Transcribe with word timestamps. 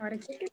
Hora 0.00 0.16
que... 0.16 0.46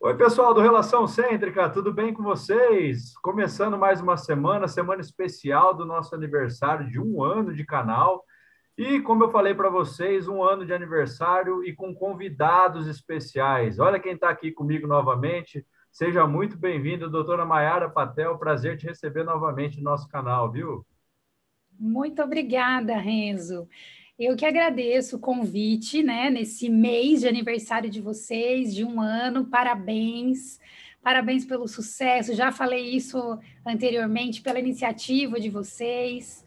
Oi, 0.00 0.16
pessoal 0.18 0.52
do 0.52 0.60
Relação 0.60 1.06
Cêntrica, 1.06 1.70
tudo 1.70 1.94
bem 1.94 2.12
com 2.12 2.22
vocês? 2.22 3.16
Começando 3.22 3.78
mais 3.78 4.02
uma 4.02 4.18
semana, 4.18 4.68
semana 4.68 5.00
especial 5.00 5.72
do 5.72 5.86
nosso 5.86 6.14
aniversário 6.14 6.86
de 6.90 7.00
um 7.00 7.22
ano 7.22 7.54
de 7.54 7.64
canal. 7.64 8.22
E, 8.76 9.00
como 9.00 9.24
eu 9.24 9.30
falei 9.30 9.54
para 9.54 9.70
vocês, 9.70 10.28
um 10.28 10.42
ano 10.42 10.66
de 10.66 10.74
aniversário 10.74 11.64
e 11.64 11.74
com 11.74 11.94
convidados 11.94 12.86
especiais. 12.86 13.78
Olha 13.78 13.98
quem 13.98 14.12
está 14.12 14.28
aqui 14.28 14.52
comigo 14.52 14.86
novamente. 14.86 15.66
Seja 15.90 16.26
muito 16.26 16.58
bem-vindo, 16.58 17.08
doutora 17.08 17.46
Mayara 17.46 17.88
Patel. 17.88 18.36
Prazer 18.36 18.76
te 18.76 18.86
receber 18.86 19.24
novamente 19.24 19.78
no 19.78 19.84
nosso 19.84 20.06
canal, 20.06 20.52
viu? 20.52 20.86
Muito 21.80 22.22
obrigada, 22.22 22.94
Renzo. 22.98 23.66
Eu 24.18 24.34
que 24.34 24.44
agradeço 24.44 25.14
o 25.14 25.20
convite, 25.20 26.02
né, 26.02 26.28
nesse 26.28 26.68
mês 26.68 27.20
de 27.20 27.28
aniversário 27.28 27.88
de 27.88 28.00
vocês, 28.00 28.74
de 28.74 28.84
um 28.84 29.00
ano, 29.00 29.46
parabéns, 29.46 30.58
parabéns 31.00 31.44
pelo 31.44 31.68
sucesso, 31.68 32.34
já 32.34 32.50
falei 32.50 32.96
isso 32.96 33.38
anteriormente, 33.64 34.42
pela 34.42 34.58
iniciativa 34.58 35.38
de 35.38 35.48
vocês, 35.48 36.44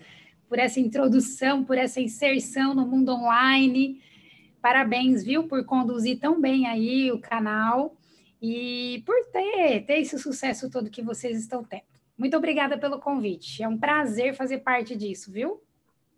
por 0.50 0.60
essa 0.60 0.82
introdução, 0.82 1.64
por 1.64 1.78
essa 1.78 2.02
inserção 2.02 2.76
no 2.76 2.86
mundo 2.86 3.14
online, 3.14 4.02
parabéns, 4.62 5.24
viu, 5.24 5.48
por 5.48 5.64
conduzir 5.64 6.20
tão 6.20 6.42
bem 6.42 6.68
aí 6.68 7.10
o 7.10 7.20
canal 7.20 7.96
e 8.42 9.02
por 9.06 9.16
ter, 9.32 9.86
ter 9.86 10.02
esse 10.02 10.20
sucesso 10.20 10.70
todo 10.70 10.90
que 10.90 11.02
vocês 11.02 11.40
estão 11.40 11.64
tendo. 11.64 11.84
Muito 12.18 12.36
obrigada 12.36 12.78
pelo 12.78 13.00
convite, 13.00 13.64
é 13.64 13.68
um 13.70 13.78
prazer 13.78 14.36
fazer 14.36 14.58
parte 14.58 14.94
disso, 14.94 15.32
viu? 15.32 15.62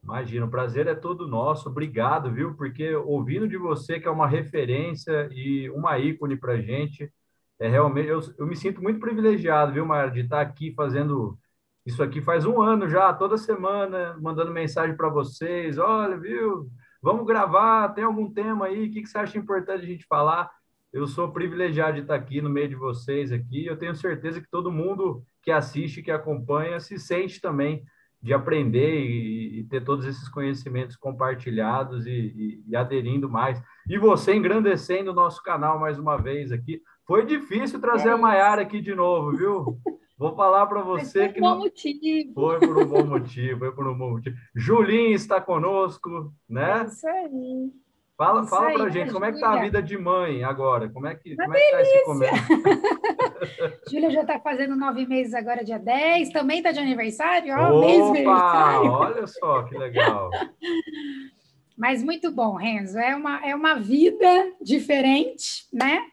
Imagina, 0.03 0.45
o 0.45 0.49
prazer 0.49 0.88
é 0.88 0.95
todo 0.95 1.27
nosso. 1.27 1.70
Obrigado, 1.70 2.31
viu? 2.31 2.55
Porque 2.55 2.94
ouvindo 2.95 3.48
de 3.48 3.57
você, 3.57 3.99
que 3.99 4.07
é 4.07 4.11
uma 4.11 4.27
referência 4.27 5.30
e 5.31 5.70
uma 5.70 5.98
ícone 5.98 6.35
para 6.38 6.61
gente, 6.61 7.11
é 7.59 7.69
realmente. 7.69 8.09
Eu, 8.09 8.19
eu 8.38 8.45
me 8.45 8.55
sinto 8.55 8.81
muito 8.81 9.00
privilegiado, 9.00 9.73
viu, 9.73 9.86
Mayara, 9.86 10.11
de 10.11 10.22
estar 10.22 10.41
aqui 10.41 10.73
fazendo 10.75 11.38
isso 11.86 12.02
aqui 12.02 12.22
faz 12.22 12.45
um 12.45 12.61
ano 12.61 12.88
já, 12.88 13.13
toda 13.13 13.38
semana, 13.38 14.17
mandando 14.22 14.52
mensagem 14.52 14.95
para 14.95 15.09
vocês. 15.09 15.78
Olha, 15.78 16.17
viu? 16.17 16.69
Vamos 17.02 17.25
gravar, 17.25 17.89
tem 17.89 18.06
algum 18.06 18.31
tema 18.31 18.67
aí? 18.67 18.88
O 18.88 18.91
que, 18.91 19.02
que 19.02 19.09
você 19.09 19.17
acha 19.17 19.38
importante 19.38 19.83
a 19.83 19.88
gente 19.88 20.06
falar? 20.06 20.50
Eu 20.94 21.06
sou 21.08 21.33
privilegiado 21.33 21.95
de 21.95 22.02
estar 22.02 22.16
aqui 22.16 22.41
no 22.41 22.50
meio 22.50 22.69
de 22.69 22.75
vocês 22.75 23.33
aqui. 23.33 23.66
Eu 23.66 23.78
tenho 23.78 23.95
certeza 23.95 24.39
que 24.39 24.50
todo 24.50 24.72
mundo 24.72 25.23
que 25.41 25.52
assiste, 25.52 26.02
que 26.02 26.11
acompanha, 26.11 26.80
se 26.80 26.97
sente 26.97 27.41
também 27.41 27.83
de 28.23 28.33
aprender 28.33 29.02
e, 29.02 29.59
e, 29.59 29.63
ter 29.66 29.83
todos 29.83 30.05
esses 30.05 30.29
conhecimentos 30.29 30.95
compartilhados 30.95 32.05
e, 32.05 32.09
e, 32.09 32.63
e, 32.69 32.75
aderindo 32.75 33.29
mais. 33.29 33.61
E 33.88 33.97
você 33.97 34.33
engrandecendo 34.33 35.11
o 35.11 35.13
nosso 35.13 35.43
canal 35.43 35.77
mais 35.77 35.99
uma 35.99 36.16
vez 36.16 36.49
aqui. 36.49 36.81
Foi 37.05 37.25
difícil 37.25 37.81
trazer 37.81 38.07
é 38.07 38.11
a 38.13 38.17
Maiara 38.17 38.61
aqui 38.61 38.79
de 38.79 38.95
novo, 38.95 39.35
viu? 39.35 39.77
Vou 40.17 40.33
falar 40.38 40.66
para 40.67 40.81
você 40.81 41.27
que. 41.27 41.41
Foi 41.41 41.41
por 41.41 41.49
um 41.49 41.57
bom 41.57 41.59
motivo. 41.59 42.33
Foi 42.33 42.59
por 42.59 42.77
um 42.77 42.85
bom 42.85 43.05
motivo, 43.05 43.59
foi 43.59 43.71
por 43.73 43.88
um 43.88 43.97
bom 43.97 44.11
motivo. 44.11 44.38
Julinho 44.55 45.16
está 45.16 45.41
conosco, 45.41 46.33
né? 46.47 46.81
É 46.81 46.85
isso 46.85 47.07
aí. 47.07 47.71
Fala, 48.16 48.45
fala 48.45 48.73
para 48.73 48.89
gente, 48.89 49.11
como 49.11 49.25
é 49.25 49.31
que 49.31 49.39
tá 49.39 49.53
a 49.53 49.61
vida 49.61 49.81
de 49.81 49.97
mãe 49.97 50.44
agora? 50.44 50.88
Como 50.88 51.08
é 51.08 51.16
que, 51.16 51.36
como 51.36 51.56
é 51.56 51.59
que 51.59 51.72
tá 51.72 51.81
esse 51.81 52.03
começo? 52.03 52.33
Júlia 53.89 54.11
já 54.11 54.22
está 54.22 54.39
fazendo 54.39 54.75
nove 54.75 55.08
meses 55.08 55.33
agora, 55.33 55.64
dia 55.64 55.80
10. 55.80 56.30
Também 56.30 56.58
está 56.58 56.72
de 56.72 56.80
aniversário? 56.80 57.56
Ó, 57.56 57.80
Opa, 57.80 58.09
aniversário. 58.09 58.91
olha 58.91 59.28
só 59.28 59.64
que 59.64 59.75
legal. 59.75 60.30
Mas 61.75 62.03
muito 62.03 62.31
bom, 62.31 62.53
Renzo. 62.53 63.00
É 63.00 63.16
uma, 63.16 63.44
é 63.44 63.56
uma 63.56 63.80
vida 63.80 64.53
diferente, 64.61 65.67
né? 65.73 66.06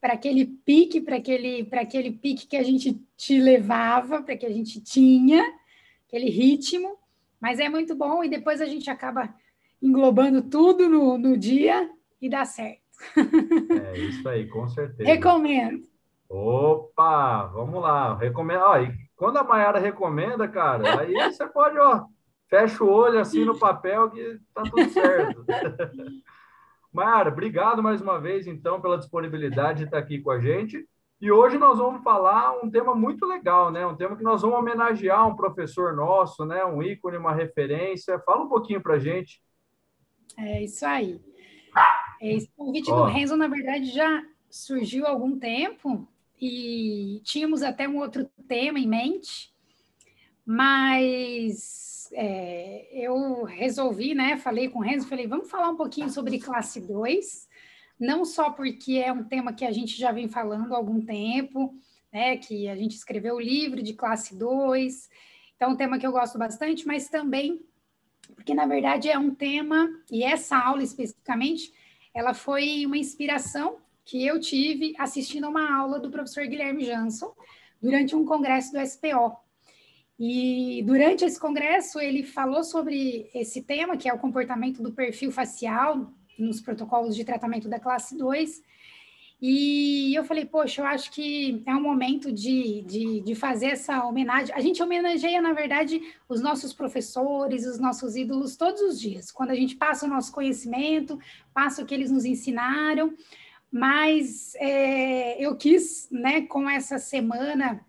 Para 0.00 0.14
aquele 0.14 0.44
pique, 0.44 1.00
para 1.00 1.16
aquele, 1.16 1.68
aquele 1.72 2.10
pique 2.10 2.48
que 2.48 2.56
a 2.56 2.64
gente 2.64 3.00
te 3.16 3.38
levava, 3.40 4.22
para 4.22 4.36
que 4.36 4.44
a 4.44 4.50
gente 4.50 4.82
tinha, 4.82 5.44
aquele 6.08 6.30
ritmo. 6.30 6.96
Mas 7.40 7.60
é 7.60 7.68
muito 7.68 7.94
bom 7.94 8.24
e 8.24 8.28
depois 8.28 8.60
a 8.60 8.66
gente 8.66 8.90
acaba 8.90 9.32
englobando 9.82 10.42
tudo 10.42 10.88
no, 10.88 11.18
no 11.18 11.36
dia 11.36 11.90
e 12.20 12.28
dá 12.28 12.44
certo. 12.44 12.82
É 13.16 13.98
isso 13.98 14.28
aí, 14.28 14.46
com 14.46 14.68
certeza. 14.68 15.08
Recomendo. 15.08 15.86
Opa, 16.28 17.46
vamos 17.46 17.80
lá. 17.80 18.16
Recomendo. 18.16 18.62
Ó, 18.62 18.78
e 18.78 18.92
quando 19.16 19.38
a 19.38 19.44
Mayara 19.44 19.78
recomenda, 19.78 20.46
cara, 20.48 21.00
aí 21.00 21.14
você 21.14 21.46
pode, 21.46 21.78
ó, 21.78 22.04
fecha 22.48 22.82
o 22.84 22.90
olho 22.90 23.20
assim 23.20 23.44
no 23.44 23.58
papel 23.58 24.10
que 24.10 24.38
tá 24.54 24.62
tudo 24.62 24.90
certo. 24.90 25.44
Mayara, 26.92 27.30
obrigado 27.30 27.82
mais 27.82 28.00
uma 28.00 28.18
vez, 28.18 28.46
então, 28.46 28.80
pela 28.80 28.98
disponibilidade 28.98 29.80
de 29.80 29.84
estar 29.84 29.98
aqui 29.98 30.20
com 30.20 30.30
a 30.30 30.40
gente. 30.40 30.86
E 31.20 31.32
hoje 31.32 31.58
nós 31.58 31.78
vamos 31.78 32.02
falar 32.02 32.52
um 32.62 32.70
tema 32.70 32.94
muito 32.94 33.26
legal, 33.26 33.70
né? 33.70 33.84
Um 33.86 33.96
tema 33.96 34.16
que 34.16 34.22
nós 34.22 34.42
vamos 34.42 34.58
homenagear 34.58 35.26
um 35.26 35.34
professor 35.34 35.92
nosso, 35.94 36.44
né? 36.44 36.64
Um 36.64 36.82
ícone, 36.82 37.16
uma 37.16 37.32
referência. 37.32 38.18
Fala 38.20 38.44
um 38.44 38.48
pouquinho 38.48 38.80
para 38.80 38.98
gente. 38.98 39.40
É 40.36 40.62
isso 40.62 40.84
aí. 40.86 41.20
Esse 42.20 42.48
convite 42.56 42.90
do 42.90 43.04
Renzo, 43.04 43.36
na 43.36 43.46
verdade, 43.46 43.90
já 43.90 44.24
surgiu 44.50 45.06
há 45.06 45.10
algum 45.10 45.38
tempo 45.38 46.08
e 46.40 47.20
tínhamos 47.24 47.62
até 47.62 47.88
um 47.88 47.98
outro 47.98 48.28
tema 48.46 48.78
em 48.78 48.88
mente, 48.88 49.52
mas 50.44 52.08
é, 52.12 52.88
eu 52.92 53.44
resolvi, 53.44 54.14
né? 54.14 54.36
Falei 54.36 54.68
com 54.68 54.78
o 54.78 54.82
Renzo, 54.82 55.08
falei, 55.08 55.26
vamos 55.26 55.50
falar 55.50 55.68
um 55.68 55.76
pouquinho 55.76 56.10
sobre 56.10 56.38
classe 56.38 56.80
2, 56.80 57.48
não 57.98 58.24
só 58.24 58.50
porque 58.50 58.94
é 58.94 59.12
um 59.12 59.24
tema 59.24 59.52
que 59.52 59.64
a 59.64 59.72
gente 59.72 59.98
já 59.98 60.12
vem 60.12 60.28
falando 60.28 60.72
há 60.72 60.76
algum 60.76 61.00
tempo, 61.00 61.74
né? 62.12 62.36
Que 62.36 62.68
a 62.68 62.76
gente 62.76 62.96
escreveu 62.96 63.36
o 63.36 63.40
livro 63.40 63.82
de 63.82 63.92
classe 63.92 64.36
2, 64.36 65.08
então 65.54 65.70
é 65.70 65.72
um 65.72 65.76
tema 65.76 65.98
que 65.98 66.06
eu 66.06 66.12
gosto 66.12 66.38
bastante, 66.38 66.86
mas 66.86 67.08
também 67.08 67.60
porque 68.34 68.54
na 68.54 68.66
verdade 68.66 69.08
é 69.08 69.18
um 69.18 69.34
tema, 69.34 69.88
e 70.10 70.22
essa 70.22 70.56
aula 70.56 70.82
especificamente, 70.82 71.72
ela 72.14 72.34
foi 72.34 72.84
uma 72.86 72.96
inspiração 72.96 73.76
que 74.04 74.26
eu 74.26 74.40
tive 74.40 74.94
assistindo 74.98 75.44
a 75.44 75.48
uma 75.48 75.78
aula 75.78 75.98
do 75.98 76.10
professor 76.10 76.46
Guilherme 76.46 76.84
Jansson 76.84 77.34
durante 77.80 78.16
um 78.16 78.24
congresso 78.24 78.72
do 78.72 78.86
SPO. 78.86 79.36
E 80.18 80.82
durante 80.84 81.24
esse 81.24 81.38
congresso 81.38 82.00
ele 82.00 82.22
falou 82.24 82.64
sobre 82.64 83.30
esse 83.34 83.62
tema, 83.62 83.96
que 83.96 84.08
é 84.08 84.12
o 84.12 84.18
comportamento 84.18 84.82
do 84.82 84.92
perfil 84.92 85.30
facial 85.30 86.12
nos 86.38 86.60
protocolos 86.60 87.14
de 87.14 87.24
tratamento 87.24 87.68
da 87.68 87.78
classe 87.78 88.16
2, 88.16 88.62
e 89.40 90.12
eu 90.16 90.24
falei, 90.24 90.44
poxa, 90.44 90.82
eu 90.82 90.86
acho 90.86 91.12
que 91.12 91.62
é 91.64 91.72
um 91.72 91.80
momento 91.80 92.32
de, 92.32 92.82
de, 92.82 93.20
de, 93.20 93.34
fazer 93.36 93.66
essa 93.66 94.04
homenagem. 94.04 94.52
A 94.52 94.60
gente 94.60 94.82
homenageia, 94.82 95.40
na 95.40 95.52
verdade, 95.52 96.02
os 96.28 96.40
nossos 96.40 96.72
professores, 96.72 97.64
os 97.64 97.78
nossos 97.78 98.16
ídolos 98.16 98.56
todos 98.56 98.80
os 98.82 99.00
dias, 99.00 99.30
quando 99.30 99.52
a 99.52 99.54
gente 99.54 99.76
passa 99.76 100.06
o 100.06 100.08
nosso 100.08 100.32
conhecimento, 100.32 101.20
passa 101.54 101.82
o 101.82 101.86
que 101.86 101.94
eles 101.94 102.10
nos 102.10 102.24
ensinaram. 102.24 103.14
Mas 103.70 104.56
é, 104.56 105.40
eu 105.40 105.54
quis, 105.54 106.08
né, 106.10 106.42
com 106.42 106.68
essa 106.68 106.98
semana, 106.98 107.80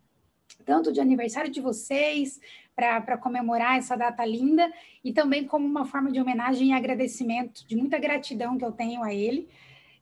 tanto 0.63 0.93
de 0.93 1.01
aniversário 1.01 1.49
de 1.49 1.61
vocês, 1.61 2.39
para 2.75 3.17
comemorar 3.17 3.77
essa 3.77 3.95
data 3.95 4.23
linda, 4.23 4.71
e 5.03 5.11
também 5.11 5.45
como 5.45 5.65
uma 5.65 5.83
forma 5.83 6.11
de 6.11 6.21
homenagem 6.21 6.69
e 6.69 6.73
agradecimento, 6.73 7.67
de 7.67 7.75
muita 7.75 7.97
gratidão 7.97 8.55
que 8.55 8.63
eu 8.63 8.71
tenho 8.71 9.03
a 9.03 9.11
ele 9.11 9.49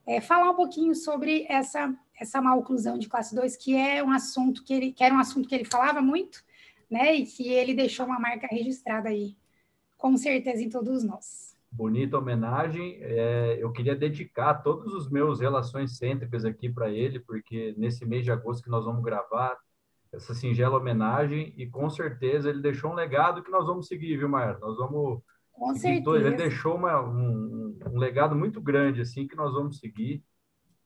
é, 0.07 0.21
falar 0.21 0.49
um 0.49 0.55
pouquinho 0.55 0.95
sobre 0.95 1.45
essa, 1.49 1.93
essa 2.19 2.41
maloclusão 2.41 2.97
de 2.97 3.09
classe 3.09 3.35
2, 3.35 3.57
que 3.57 3.75
é 3.75 4.01
um 4.01 4.09
assunto 4.09 4.63
que 4.63 4.73
ele 4.73 4.91
que 4.93 5.03
era 5.03 5.13
um 5.13 5.19
assunto 5.19 5.47
que 5.47 5.53
ele 5.53 5.65
falava 5.65 6.01
muito, 6.01 6.41
né? 6.89 7.13
E 7.13 7.25
que 7.25 7.49
ele 7.49 7.73
deixou 7.73 8.05
uma 8.05 8.19
marca 8.19 8.47
registrada 8.49 9.09
aí, 9.09 9.35
com 9.97 10.15
certeza, 10.15 10.63
em 10.63 10.69
todos 10.69 11.03
nós. 11.03 11.57
Bonita 11.69 12.17
homenagem. 12.17 12.97
É, 13.01 13.57
eu 13.59 13.69
queria 13.73 13.95
dedicar 13.95 14.55
todos 14.55 14.93
os 14.93 15.11
meus 15.11 15.41
relações 15.41 15.97
cêntricas 15.97 16.45
aqui 16.45 16.69
para 16.69 16.89
ele, 16.89 17.19
porque 17.19 17.75
nesse 17.77 18.05
mês 18.05 18.23
de 18.23 18.31
agosto 18.31 18.63
que 18.63 18.69
nós 18.69 18.85
vamos 18.85 19.03
gravar 19.03 19.57
essa 20.13 20.33
singela 20.33 20.77
homenagem, 20.77 21.53
e 21.57 21.67
com 21.67 21.89
certeza 21.89 22.49
ele 22.49 22.61
deixou 22.61 22.91
um 22.91 22.95
legado 22.95 23.43
que 23.43 23.51
nós 23.51 23.67
vamos 23.67 23.87
seguir, 23.87 24.15
viu, 24.15 24.29
Maia? 24.29 24.57
Nós 24.59 24.77
vamos 24.77 25.21
com 25.57 25.75
certeza. 25.75 26.17
Ele 26.17 26.35
deixou 26.35 26.75
uma, 26.75 27.01
um, 27.01 27.77
um, 27.85 27.97
legado 27.97 28.35
muito 28.35 28.61
grande, 28.61 29.01
assim, 29.01 29.27
que 29.27 29.35
nós 29.35 29.53
vamos 29.53 29.79
seguir. 29.79 30.23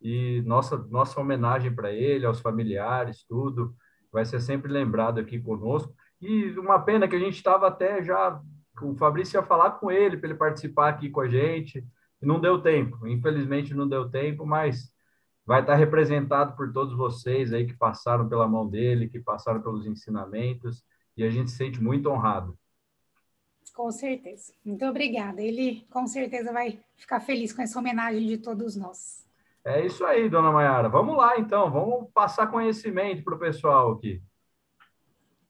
E 0.01 0.41
nossa, 0.45 0.77
nossa 0.89 1.19
homenagem 1.19 1.73
para 1.73 1.91
ele, 1.91 2.25
aos 2.25 2.39
familiares, 2.39 3.23
tudo, 3.27 3.75
vai 4.11 4.25
ser 4.25 4.39
sempre 4.39 4.71
lembrado 4.71 5.19
aqui 5.19 5.39
conosco. 5.39 5.93
E 6.19 6.51
uma 6.57 6.79
pena 6.79 7.07
que 7.07 7.15
a 7.15 7.19
gente 7.19 7.35
estava 7.35 7.67
até 7.67 8.03
já. 8.03 8.41
O 8.81 8.95
Fabrício 8.95 9.37
ia 9.37 9.45
falar 9.45 9.71
com 9.71 9.91
ele 9.91 10.17
para 10.17 10.29
ele 10.29 10.37
participar 10.37 10.89
aqui 10.89 11.09
com 11.09 11.21
a 11.21 11.27
gente, 11.27 11.85
e 12.21 12.25
não 12.25 12.39
deu 12.39 12.61
tempo. 12.61 13.05
Infelizmente, 13.05 13.73
não 13.73 13.87
deu 13.87 14.09
tempo, 14.09 14.45
mas 14.45 14.91
vai 15.45 15.61
estar 15.61 15.75
representado 15.75 16.55
por 16.55 16.71
todos 16.71 16.95
vocês 16.95 17.51
aí 17.51 17.65
que 17.65 17.75
passaram 17.75 18.29
pela 18.29 18.47
mão 18.47 18.67
dele, 18.67 19.09
que 19.09 19.19
passaram 19.19 19.61
pelos 19.61 19.85
ensinamentos, 19.85 20.83
e 21.17 21.23
a 21.23 21.29
gente 21.29 21.51
se 21.51 21.57
sente 21.57 21.83
muito 21.83 22.09
honrado. 22.09 22.57
Com 23.73 23.91
certeza. 23.91 24.53
Muito 24.63 24.85
obrigada. 24.85 25.41
Ele 25.41 25.85
com 25.89 26.05
certeza 26.05 26.51
vai 26.51 26.79
ficar 26.95 27.19
feliz 27.19 27.53
com 27.53 27.61
essa 27.61 27.79
homenagem 27.79 28.27
de 28.27 28.37
todos 28.37 28.75
nós. 28.75 29.25
É 29.63 29.85
isso 29.85 30.03
aí, 30.05 30.27
dona 30.29 30.51
Mayara. 30.51 30.89
Vamos 30.89 31.15
lá, 31.15 31.37
então. 31.37 31.71
Vamos 31.71 32.09
passar 32.11 32.47
conhecimento 32.47 33.23
para 33.23 33.35
o 33.35 33.39
pessoal 33.39 33.91
aqui. 33.91 34.21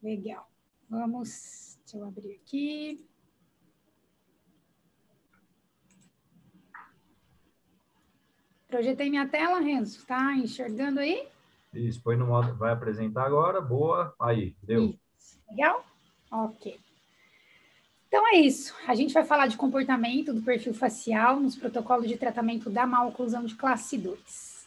Legal. 0.02 0.48
Vamos. 0.88 1.78
Deixa 1.84 1.98
eu 1.98 2.06
abrir 2.06 2.34
aqui. 2.34 3.06
Projetei 8.68 9.10
minha 9.10 9.28
tela, 9.28 9.60
Renzo. 9.60 10.06
Tá 10.06 10.34
enxergando 10.34 11.00
aí? 11.00 11.26
Isso, 11.74 12.02
põe 12.02 12.16
no 12.16 12.26
modo. 12.26 12.54
Vai 12.56 12.72
apresentar 12.72 13.24
agora. 13.24 13.60
Boa. 13.60 14.14
Aí, 14.20 14.54
deu. 14.62 14.94
Isso. 15.18 15.38
Legal? 15.50 15.84
Ok. 16.30 16.78
Então 18.12 18.28
é 18.28 18.36
isso. 18.36 18.74
A 18.86 18.94
gente 18.94 19.14
vai 19.14 19.24
falar 19.24 19.46
de 19.46 19.56
comportamento 19.56 20.34
do 20.34 20.42
perfil 20.42 20.74
facial 20.74 21.40
nos 21.40 21.56
protocolos 21.56 22.06
de 22.06 22.18
tratamento 22.18 22.68
da 22.68 22.86
maloclusão 22.86 23.42
de 23.42 23.54
classe 23.54 23.96
2. 23.96 24.66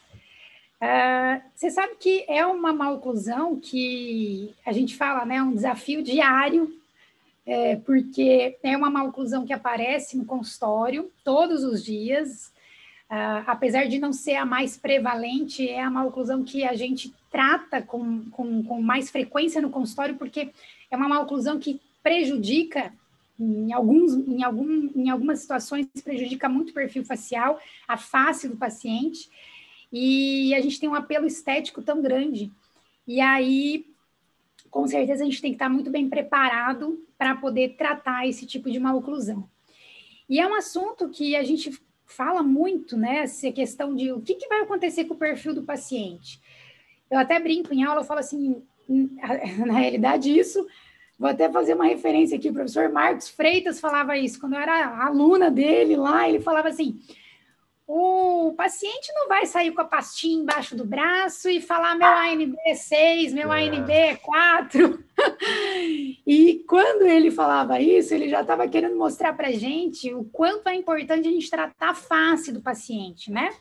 Uh, 0.81 1.42
você 1.53 1.69
sabe 1.69 1.94
que 2.00 2.25
é 2.27 2.44
uma 2.44 2.74
maloclusão 2.74 3.59
que 3.59 4.51
a 4.65 4.71
gente 4.71 4.97
fala, 4.97 5.25
né, 5.25 5.44
um 5.44 5.53
desafio 5.53 6.01
diário, 6.01 6.75
é, 7.45 7.75
porque 7.75 8.57
é 8.63 8.75
uma 8.75 8.89
maloclusão 8.89 9.45
que 9.45 9.53
aparece 9.53 10.18
no 10.18 10.25
consultório 10.25 11.12
todos 11.24 11.63
os 11.63 11.83
dias, 11.83 12.51
uh, 13.12 13.45
apesar 13.45 13.86
de 13.86 14.00
não 14.00 14.12
ser 14.12 14.38
a 14.38 14.45
mais 14.45 14.75
prevalente, 14.75 15.69
é 15.69 15.83
a 15.83 15.92
maloclusão 15.92 16.44
que 16.44 16.63
a 16.63 16.74
gente 16.74 17.13
trata 17.30 17.80
com, 17.80 18.27
com, 18.31 18.63
com 18.63 18.81
mais 18.81 19.12
frequência 19.12 19.62
no 19.62 19.69
consultório, 19.69 20.15
porque 20.15 20.50
é 20.89 20.97
uma 20.97 21.07
maloclusão 21.07 21.59
que 21.59 21.80
prejudica 22.01 22.92
em, 23.39 23.73
alguns, 23.73 24.13
em, 24.13 24.43
algum, 24.43 24.89
em 24.95 25.09
algumas 25.09 25.39
situações 25.39 25.87
prejudica 26.03 26.47
muito 26.47 26.69
o 26.69 26.73
perfil 26.73 27.03
facial, 27.03 27.59
a 27.87 27.97
face 27.97 28.47
do 28.47 28.55
paciente, 28.55 29.29
e 29.91 30.53
a 30.55 30.61
gente 30.61 30.79
tem 30.79 30.89
um 30.89 30.95
apelo 30.95 31.25
estético 31.25 31.81
tão 31.81 32.01
grande. 32.01 32.51
E 33.07 33.21
aí, 33.21 33.85
com 34.69 34.87
certeza, 34.87 35.23
a 35.23 35.25
gente 35.25 35.41
tem 35.41 35.51
que 35.51 35.55
estar 35.55 35.69
muito 35.69 35.89
bem 35.89 36.09
preparado 36.09 37.05
para 37.17 37.35
poder 37.35 37.75
tratar 37.77 38.27
esse 38.27 38.45
tipo 38.45 38.69
de 38.69 38.79
maloclusão. 38.79 39.49
E 40.27 40.39
é 40.39 40.47
um 40.47 40.55
assunto 40.55 41.09
que 41.09 41.35
a 41.35 41.43
gente 41.43 41.79
fala 42.05 42.41
muito, 42.41 42.97
né? 42.97 43.19
Essa 43.19 43.51
questão 43.51 43.95
de 43.95 44.11
o 44.11 44.21
que, 44.21 44.35
que 44.35 44.47
vai 44.47 44.61
acontecer 44.61 45.05
com 45.05 45.13
o 45.13 45.17
perfil 45.17 45.53
do 45.53 45.63
paciente. 45.63 46.41
Eu 47.09 47.19
até 47.19 47.39
brinco 47.39 47.73
em 47.73 47.83
aula, 47.83 48.01
eu 48.01 48.05
falo 48.05 48.19
assim, 48.19 48.61
na 49.65 49.73
realidade, 49.79 50.37
isso 50.37 50.65
Vou 51.17 51.29
até 51.29 51.50
fazer 51.50 51.73
uma 51.73 51.85
referência 51.85 52.38
aqui, 52.38 52.50
o 52.50 52.53
professor 52.53 52.89
Marcos 52.89 53.29
Freitas 53.29 53.79
falava 53.79 54.17
isso, 54.17 54.39
quando 54.39 54.53
eu 54.53 54.59
era 54.59 55.06
aluna 55.06 55.50
dele 55.50 55.95
lá, 55.95 56.27
ele 56.27 56.41
falava 56.41 56.67
assim: 56.67 57.00
o 57.88 58.53
paciente 58.57 59.13
não 59.13 59.27
vai 59.27 59.45
sair 59.45 59.71
com 59.71 59.81
a 59.81 59.85
pastinha 59.85 60.41
embaixo 60.41 60.75
do 60.75 60.83
braço 60.83 61.47
e 61.47 61.62
falar 61.62 61.95
meu 61.95 62.07
ANB 62.07 62.56
é 62.65 62.73
6, 62.73 63.31
meu 63.33 63.53
é. 63.53 63.67
ANB 63.67 63.89
é 63.91 64.15
4. 64.15 65.03
e 66.25 66.63
quando 66.67 67.03
ele 67.03 67.29
falava 67.29 67.79
isso, 67.79 68.13
ele 68.13 68.27
já 68.27 68.41
estava 68.41 68.68
querendo 68.68 68.97
mostrar 68.97 69.33
para 69.33 69.51
gente 69.51 70.11
o 70.13 70.23
quanto 70.23 70.68
é 70.68 70.75
importante 70.75 71.27
a 71.27 71.31
gente 71.31 71.50
tratar 71.50 71.89
a 71.89 71.94
face 71.94 72.51
do 72.51 72.61
paciente, 72.61 73.31
né? 73.31 73.51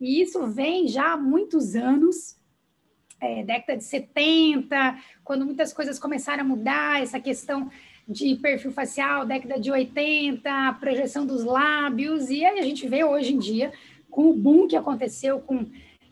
E 0.00 0.22
isso 0.22 0.46
vem 0.46 0.86
já 0.86 1.14
há 1.14 1.16
muitos 1.16 1.74
anos 1.74 2.35
é, 3.20 3.42
década 3.42 3.76
de 3.78 3.84
70, 3.84 4.98
quando 5.24 5.44
muitas 5.44 5.72
coisas 5.72 5.98
começaram 5.98 6.42
a 6.42 6.46
mudar, 6.46 7.02
essa 7.02 7.20
questão 7.20 7.70
de 8.08 8.36
perfil 8.36 8.70
facial, 8.70 9.26
década 9.26 9.58
de 9.58 9.70
80, 9.70 10.76
projeção 10.80 11.26
dos 11.26 11.44
lábios, 11.44 12.30
e 12.30 12.44
aí 12.44 12.58
a 12.58 12.62
gente 12.62 12.86
vê 12.86 13.04
hoje 13.04 13.34
em 13.34 13.38
dia, 13.38 13.72
com 14.10 14.30
o 14.30 14.34
boom 14.34 14.68
que 14.68 14.76
aconteceu 14.76 15.40
com 15.40 15.66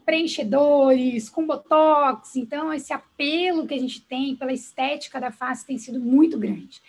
preenchedores, 0.05 1.31
com 1.31 1.47
botox, 1.47 2.37
então 2.37 2.73
esse 2.73 2.93
apelo 2.93 3.67
que 3.67 3.75
a 3.75 3.79
gente 3.79 4.03
tem 4.03 4.37
pela 4.37 4.53
estética 4.53 5.21
da 5.21 5.31
face 5.31 5.67
tem 5.67 5.79
sido 5.79 5.99
muito 5.99 6.39
grande. 6.39 6.83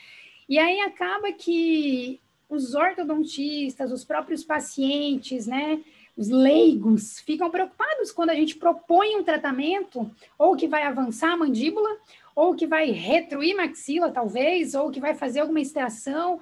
E 0.50 0.60
aí 0.60 0.82
acaba 0.82 1.32
que 1.32 2.20
os 2.50 2.76
ortodontistas, 2.76 3.92
os 3.92 4.04
próprios 4.04 4.44
pacientes, 4.44 5.48
né, 5.48 5.82
os 6.18 6.30
leigos 6.30 7.20
ficam 7.20 7.50
preocupados 7.50 8.12
quando 8.12 8.30
a 8.30 8.36
gente 8.36 8.56
propõe 8.56 9.18
um 9.18 9.24
tratamento 9.24 10.10
ou 10.38 10.56
que 10.56 10.68
vai 10.68 10.84
avançar 10.84 11.34
a 11.34 11.38
mandíbula, 11.38 11.90
ou 12.36 12.56
que 12.56 12.66
vai 12.66 12.92
retruir 12.92 13.56
maxila, 13.56 14.12
talvez, 14.12 14.76
ou 14.76 14.92
que 14.92 15.00
vai 15.00 15.14
fazer 15.14 15.42
alguma 15.42 15.62
extração. 15.62 16.40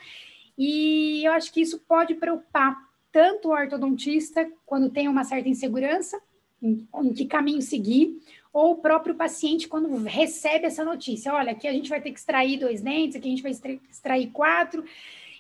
E 0.58 1.24
eu 1.26 1.32
acho 1.34 1.52
que 1.52 1.62
isso 1.62 1.80
pode 1.88 2.16
preocupar 2.16 2.78
tanto 3.12 3.50
o 3.50 3.52
ortodontista, 3.52 4.52
quando 4.66 4.90
tem 4.90 5.08
uma 5.08 5.24
certa 5.24 5.48
insegurança 5.48 6.20
em, 6.62 6.88
em 6.96 7.14
que 7.14 7.26
caminho 7.26 7.62
seguir, 7.62 8.20
ou 8.52 8.74
o 8.74 8.78
próprio 8.78 9.16
paciente 9.16 9.68
quando 9.68 9.96
recebe 10.04 10.66
essa 10.66 10.84
notícia. 10.84 11.34
Olha, 11.34 11.52
aqui 11.52 11.68
a 11.68 11.74
gente 11.74 11.90
vai 11.90 12.02
ter 12.02 12.12
que 12.12 12.20
extrair 12.20 12.60
dois 12.60 12.82
dentes, 12.82 13.16
aqui 13.16 13.28
a 13.28 13.32
gente 13.32 13.44
vai 13.44 13.52
extrair 13.90 14.28
quatro. 14.32 14.84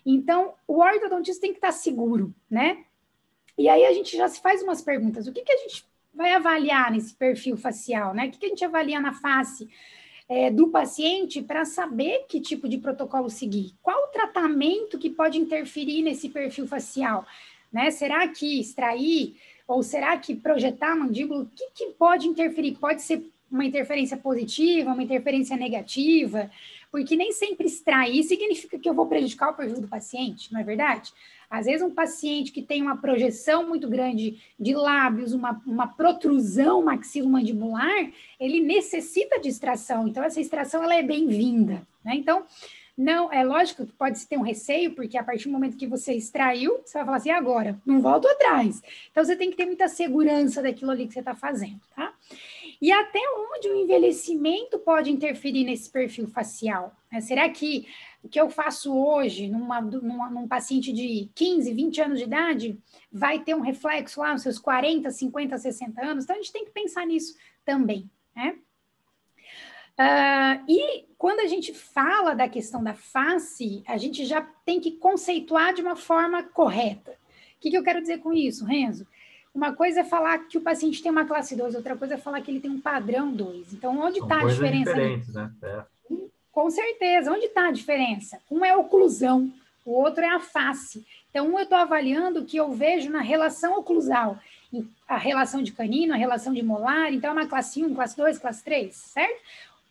Então, 0.05 0.53
o 0.67 0.79
ortodontista 0.79 1.41
tem 1.41 1.51
que 1.51 1.57
estar 1.57 1.71
seguro, 1.71 2.33
né? 2.49 2.83
E 3.57 3.69
aí 3.69 3.85
a 3.85 3.93
gente 3.93 4.15
já 4.17 4.27
se 4.27 4.41
faz 4.41 4.61
umas 4.63 4.81
perguntas. 4.81 5.27
O 5.27 5.33
que, 5.33 5.41
que 5.41 5.51
a 5.51 5.57
gente 5.57 5.85
vai 6.13 6.33
avaliar 6.33 6.91
nesse 6.91 7.13
perfil 7.13 7.57
facial, 7.57 8.13
né? 8.13 8.27
O 8.27 8.31
que, 8.31 8.37
que 8.37 8.45
a 8.45 8.49
gente 8.49 8.65
avalia 8.65 8.99
na 8.99 9.13
face 9.13 9.69
é, 10.29 10.49
do 10.49 10.67
paciente 10.67 11.41
para 11.41 11.65
saber 11.65 12.25
que 12.27 12.39
tipo 12.39 12.67
de 12.67 12.77
protocolo 12.77 13.29
seguir? 13.29 13.73
Qual 13.81 13.97
o 14.05 14.11
tratamento 14.11 14.97
que 14.97 15.09
pode 15.09 15.37
interferir 15.37 16.01
nesse 16.01 16.29
perfil 16.29 16.67
facial? 16.67 17.25
Né? 17.71 17.89
Será 17.91 18.27
que 18.27 18.59
extrair 18.59 19.35
ou 19.67 19.81
será 19.81 20.17
que 20.17 20.35
projetar 20.35 20.91
a 20.91 20.95
mandíbula? 20.95 21.43
O 21.43 21.47
que, 21.47 21.69
que 21.73 21.85
pode 21.93 22.27
interferir? 22.27 22.77
Pode 22.79 23.01
ser 23.01 23.23
uma 23.51 23.65
interferência 23.65 24.17
positiva, 24.17 24.91
uma 24.91 25.03
interferência 25.03 25.55
negativa, 25.55 26.49
porque 26.93 27.15
nem 27.15 27.31
sempre 27.31 27.65
extrair 27.65 28.21
significa 28.23 28.77
que 28.77 28.87
eu 28.87 28.93
vou 28.93 29.07
prejudicar 29.07 29.49
o 29.49 29.55
perfil 29.55 29.81
do 29.81 29.87
paciente, 29.87 30.53
não 30.53 30.61
é 30.61 30.63
verdade? 30.63 31.11
Às 31.49 31.65
vezes, 31.65 31.81
um 31.81 31.89
paciente 31.89 32.51
que 32.51 32.61
tem 32.61 32.83
uma 32.83 32.97
projeção 32.97 33.67
muito 33.67 33.89
grande 33.89 34.39
de 34.59 34.75
lábios, 34.75 35.33
uma, 35.33 35.59
uma 35.65 35.87
protrusão 35.87 36.83
maxilomandibular, 36.83 38.11
ele 38.39 38.59
necessita 38.59 39.39
de 39.39 39.49
extração. 39.49 40.07
Então, 40.07 40.23
essa 40.23 40.39
extração 40.39 40.83
ela 40.83 40.93
é 40.93 41.01
bem-vinda. 41.01 41.81
Né? 42.05 42.13
Então, 42.13 42.43
não, 42.95 43.33
é 43.33 43.43
lógico 43.43 43.87
que 43.87 43.93
pode 43.93 44.23
ter 44.27 44.37
um 44.37 44.43
receio, 44.43 44.93
porque 44.93 45.17
a 45.17 45.23
partir 45.23 45.45
do 45.45 45.51
momento 45.51 45.75
que 45.75 45.87
você 45.87 46.13
extraiu, 46.13 46.79
você 46.85 46.99
vai 46.99 47.05
falar 47.05 47.17
assim, 47.17 47.31
agora, 47.31 47.75
não 47.83 48.01
volto 48.01 48.27
atrás. 48.27 48.83
Então, 49.09 49.25
você 49.25 49.35
tem 49.35 49.49
que 49.49 49.57
ter 49.57 49.65
muita 49.65 49.87
segurança 49.87 50.61
daquilo 50.61 50.91
ali 50.91 51.07
que 51.07 51.13
você 51.13 51.19
está 51.21 51.33
fazendo, 51.33 51.81
tá? 51.95 52.13
E 52.83 52.91
até 52.91 53.21
onde 53.37 53.69
o 53.69 53.77
envelhecimento 53.77 54.77
pode 54.77 55.09
interferir 55.09 55.63
nesse 55.63 55.89
perfil 55.89 56.27
facial? 56.27 56.93
Né? 57.09 57.21
Será 57.21 57.47
que 57.47 57.87
o 58.21 58.27
que 58.27 58.37
eu 58.37 58.49
faço 58.49 58.93
hoje 58.93 59.47
numa, 59.47 59.79
numa, 59.79 60.29
num 60.29 60.45
paciente 60.49 60.91
de 60.91 61.29
15, 61.33 61.73
20 61.73 62.01
anos 62.01 62.19
de 62.19 62.25
idade 62.25 62.77
vai 63.09 63.39
ter 63.39 63.55
um 63.55 63.61
reflexo 63.61 64.19
lá 64.19 64.33
nos 64.33 64.41
seus 64.41 64.59
40, 64.59 65.09
50, 65.09 65.57
60 65.57 66.05
anos? 66.05 66.25
Então, 66.25 66.35
a 66.35 66.39
gente 66.39 66.51
tem 66.51 66.65
que 66.65 66.71
pensar 66.71 67.05
nisso 67.07 67.37
também, 67.63 68.11
né? 68.35 68.57
Uh, 69.97 70.65
e 70.67 71.05
quando 71.17 71.39
a 71.39 71.47
gente 71.47 71.73
fala 71.73 72.35
da 72.35 72.49
questão 72.49 72.83
da 72.83 72.93
face, 72.93 73.81
a 73.87 73.95
gente 73.95 74.25
já 74.25 74.41
tem 74.65 74.81
que 74.81 74.91
conceituar 74.91 75.73
de 75.73 75.81
uma 75.81 75.95
forma 75.95 76.43
correta. 76.43 77.11
O 77.11 77.15
que, 77.61 77.69
que 77.69 77.77
eu 77.77 77.83
quero 77.83 78.01
dizer 78.01 78.17
com 78.17 78.33
isso, 78.33 78.65
Renzo? 78.65 79.07
Uma 79.53 79.73
coisa 79.73 80.01
é 80.01 80.03
falar 80.03 80.37
que 80.39 80.57
o 80.57 80.61
paciente 80.61 81.01
tem 81.01 81.11
uma 81.11 81.25
classe 81.25 81.55
2, 81.55 81.75
outra 81.75 81.95
coisa 81.95 82.15
é 82.15 82.17
falar 82.17 82.41
que 82.41 82.49
ele 82.49 82.59
tem 82.59 82.71
um 82.71 82.81
padrão 82.81 83.31
2. 83.31 83.73
Então, 83.73 83.99
onde 83.99 84.19
está 84.19 84.41
a 84.41 84.45
diferença? 84.45 84.93
Diferentes, 84.93 85.33
né? 85.33 85.51
É. 85.61 85.83
Com 86.51 86.69
certeza. 86.69 87.31
Onde 87.31 87.45
está 87.45 87.67
a 87.67 87.71
diferença? 87.71 88.39
Um 88.49 88.65
é 88.65 88.71
a 88.71 88.77
oclusão, 88.77 89.51
o 89.85 89.91
outro 89.91 90.23
é 90.23 90.29
a 90.29 90.39
face. 90.39 91.05
Então, 91.29 91.47
um 91.47 91.57
eu 91.57 91.63
estou 91.63 91.77
avaliando 91.77 92.45
que 92.45 92.57
eu 92.57 92.71
vejo 92.71 93.09
na 93.09 93.21
relação 93.21 93.77
oclusal, 93.79 94.39
a 95.07 95.17
relação 95.17 95.61
de 95.61 95.71
canino, 95.71 96.13
a 96.13 96.17
relação 96.17 96.53
de 96.53 96.63
molar, 96.63 97.13
então 97.13 97.29
é 97.29 97.33
uma 97.33 97.47
classe 97.47 97.83
1, 97.83 97.93
classe 97.93 98.17
2, 98.17 98.39
classe 98.39 98.63
3, 98.63 98.95
certo? 98.95 99.39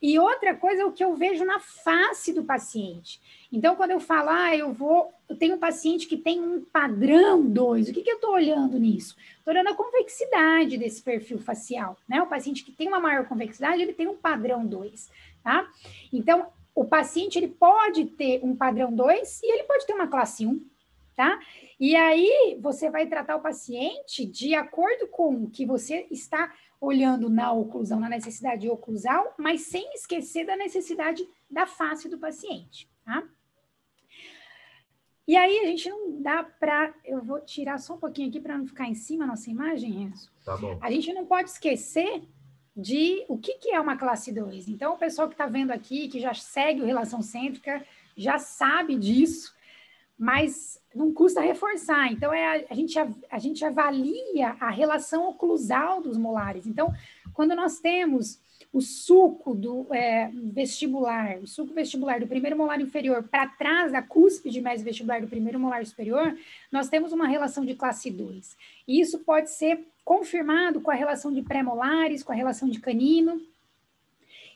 E 0.02 0.18
outra 0.18 0.54
coisa 0.54 0.82
é 0.82 0.85
o 0.85 0.92
que 0.92 1.04
eu 1.04 1.14
vejo 1.14 1.44
na 1.44 1.61
face 1.61 2.32
do 2.32 2.42
paciente. 2.42 3.21
Então, 3.52 3.76
quando 3.76 3.92
eu 3.92 4.00
falar, 4.00 4.47
ah, 4.47 4.56
eu 4.56 4.73
vou, 4.73 5.12
eu 5.28 5.37
tenho 5.37 5.54
um 5.54 5.59
paciente 5.59 6.09
que 6.09 6.16
tem 6.16 6.40
um 6.40 6.61
padrão 6.61 7.47
2, 7.47 7.88
o 7.88 7.92
que, 7.92 8.02
que 8.02 8.11
eu 8.11 8.16
estou 8.16 8.32
olhando 8.32 8.78
nisso? 8.78 9.16
Estou 9.38 9.54
olhando 9.54 9.68
a 9.68 9.75
convexidade 9.75 10.76
desse 10.76 11.00
perfil 11.02 11.38
facial, 11.38 11.97
né? 12.09 12.21
O 12.21 12.26
paciente 12.26 12.64
que 12.64 12.73
tem 12.73 12.88
uma 12.88 12.99
maior 12.99 13.26
convexidade, 13.26 13.80
ele 13.80 13.92
tem 13.92 14.09
um 14.09 14.16
padrão 14.16 14.66
2 14.66 15.09
tá? 15.42 15.68
Então, 16.12 16.49
o 16.75 16.85
paciente 16.85 17.38
ele 17.38 17.49
pode 17.49 18.06
ter 18.06 18.40
um 18.42 18.56
padrão 18.56 18.92
2 18.92 19.42
e 19.42 19.52
ele 19.52 19.64
pode 19.64 19.87
ter 19.87 19.92
uma 19.92 20.06
classe 20.06 20.47
1, 20.47 20.64
tá? 21.14 21.38
E 21.78 21.94
aí 21.97 22.56
você 22.61 22.90
vai 22.90 23.06
tratar 23.06 23.37
o 23.37 23.42
paciente 23.42 24.25
de 24.25 24.54
acordo 24.54 25.06
com 25.09 25.44
o 25.44 25.50
que 25.50 25.66
você 25.66 26.06
está 26.11 26.52
olhando 26.82 27.30
na 27.30 27.52
oclusão, 27.52 28.00
na 28.00 28.08
necessidade 28.08 28.68
oclusal, 28.68 29.34
mas 29.38 29.62
sem 29.62 29.94
esquecer 29.94 30.44
da 30.44 30.56
necessidade 30.56 31.24
da 31.48 31.64
face 31.64 32.08
do 32.08 32.18
paciente, 32.18 32.90
tá? 33.04 33.22
E 35.26 35.36
aí 35.36 35.60
a 35.60 35.66
gente 35.66 35.88
não 35.88 36.20
dá 36.20 36.42
para. 36.42 36.92
Eu 37.04 37.22
vou 37.22 37.40
tirar 37.40 37.78
só 37.78 37.94
um 37.94 37.98
pouquinho 37.98 38.28
aqui 38.28 38.40
para 38.40 38.58
não 38.58 38.66
ficar 38.66 38.88
em 38.88 38.94
cima 38.96 39.22
a 39.22 39.28
nossa 39.28 39.48
imagem, 39.48 39.92
Renzo. 39.92 40.28
Tá 40.44 40.56
bom. 40.56 40.76
A 40.82 40.90
gente 40.90 41.12
não 41.12 41.24
pode 41.24 41.50
esquecer 41.50 42.24
de 42.76 43.24
o 43.28 43.38
que, 43.38 43.54
que 43.54 43.70
é 43.70 43.80
uma 43.80 43.96
classe 43.96 44.32
2. 44.32 44.66
Então, 44.66 44.94
o 44.94 44.98
pessoal 44.98 45.28
que 45.28 45.34
está 45.34 45.46
vendo 45.46 45.70
aqui, 45.70 46.08
que 46.08 46.18
já 46.18 46.34
segue 46.34 46.82
o 46.82 46.84
Relação 46.84 47.22
Cêntrica, 47.22 47.86
já 48.16 48.38
sabe 48.40 48.96
disso, 48.96 49.54
mas 50.23 50.81
não 50.95 51.12
custa 51.12 51.41
reforçar. 51.41 52.12
Então, 52.12 52.33
é 52.33 52.47
a, 52.47 52.64
a, 52.71 52.75
gente, 52.76 52.97
a, 53.29 53.38
gente 53.41 53.64
avalia 53.64 54.57
a 54.61 54.71
relação 54.71 55.29
oclusal 55.29 56.00
dos 56.00 56.17
molares. 56.17 56.64
Então, 56.64 56.95
quando 57.35 57.57
nós 57.57 57.81
temos 57.81 58.38
o 58.73 58.81
suco 58.81 59.52
do 59.52 59.93
é, 59.93 60.31
vestibular, 60.33 61.38
o 61.38 61.47
suco 61.49 61.75
vestibular 61.75 62.21
do 62.21 62.29
primeiro 62.29 62.57
molar 62.57 62.81
inferior 62.81 63.25
para 63.25 63.49
trás 63.49 63.91
da 63.91 64.00
cúspide 64.00 64.61
mais 64.61 64.81
vestibular 64.81 65.21
do 65.21 65.26
primeiro 65.26 65.59
molar 65.59 65.85
superior, 65.85 66.38
nós 66.71 66.88
temos 66.88 67.11
uma 67.11 67.26
relação 67.26 67.64
de 67.64 67.75
classe 67.75 68.09
2. 68.09 68.57
E 68.87 69.00
isso 69.00 69.19
pode 69.19 69.50
ser 69.50 69.85
confirmado 70.05 70.81
com 70.81 70.93
a 70.93 70.95
relação 70.95 71.33
de 71.33 71.43
pré-molares, 71.43 72.23
com 72.23 72.31
a 72.31 72.37
relação 72.37 72.69
de 72.69 72.79
canino. 72.79 73.43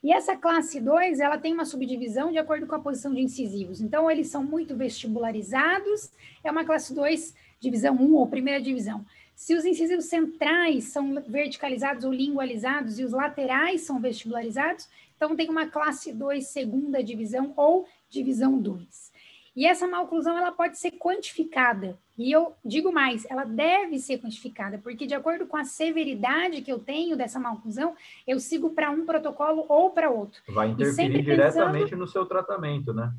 E 0.06 0.12
essa 0.12 0.36
classe 0.36 0.80
2, 0.80 1.18
ela 1.18 1.36
tem 1.36 1.52
uma 1.52 1.64
subdivisão 1.64 2.30
de 2.30 2.38
acordo 2.38 2.64
com 2.64 2.76
a 2.76 2.78
posição 2.78 3.12
de 3.12 3.20
incisivos. 3.20 3.80
Então, 3.80 4.08
eles 4.08 4.28
são 4.28 4.44
muito 4.44 4.76
vestibularizados, 4.76 6.12
é 6.44 6.50
uma 6.52 6.64
classe 6.64 6.94
2, 6.94 7.34
divisão 7.58 7.96
1 7.96 8.14
ou 8.14 8.28
primeira 8.28 8.62
divisão. 8.62 9.04
Se 9.34 9.52
os 9.56 9.64
incisivos 9.64 10.04
centrais 10.04 10.84
são 10.84 11.20
verticalizados 11.26 12.04
ou 12.04 12.12
lingualizados 12.12 13.00
e 13.00 13.04
os 13.04 13.10
laterais 13.10 13.80
são 13.80 13.98
vestibularizados, 13.98 14.88
então 15.16 15.34
tem 15.34 15.50
uma 15.50 15.66
classe 15.66 16.12
2, 16.12 16.46
segunda 16.46 17.02
divisão 17.02 17.52
ou 17.56 17.88
divisão 18.08 18.56
2. 18.56 19.10
E 19.56 19.64
essa 19.66 19.88
maloclusão 19.88 20.36
ela 20.36 20.52
pode 20.52 20.78
ser 20.78 20.92
quantificada. 20.92 21.98
E 22.18 22.30
eu 22.30 22.54
digo 22.62 22.92
mais, 22.92 23.24
ela 23.30 23.44
deve 23.44 23.98
ser 23.98 24.18
quantificada, 24.18 24.78
porque 24.78 25.06
de 25.06 25.14
acordo 25.14 25.46
com 25.46 25.56
a 25.56 25.64
severidade 25.64 26.60
que 26.60 26.70
eu 26.70 26.78
tenho 26.78 27.16
dessa 27.16 27.40
maloclusão, 27.40 27.94
eu 28.26 28.38
sigo 28.38 28.70
para 28.70 28.90
um 28.90 29.06
protocolo 29.06 29.64
ou 29.66 29.90
para 29.90 30.10
outro. 30.10 30.42
Vai 30.48 30.68
interferir 30.68 31.22
diretamente 31.22 31.84
pensando... 31.84 32.00
no 32.00 32.06
seu 32.06 32.26
tratamento, 32.26 32.92
né? 32.92 33.10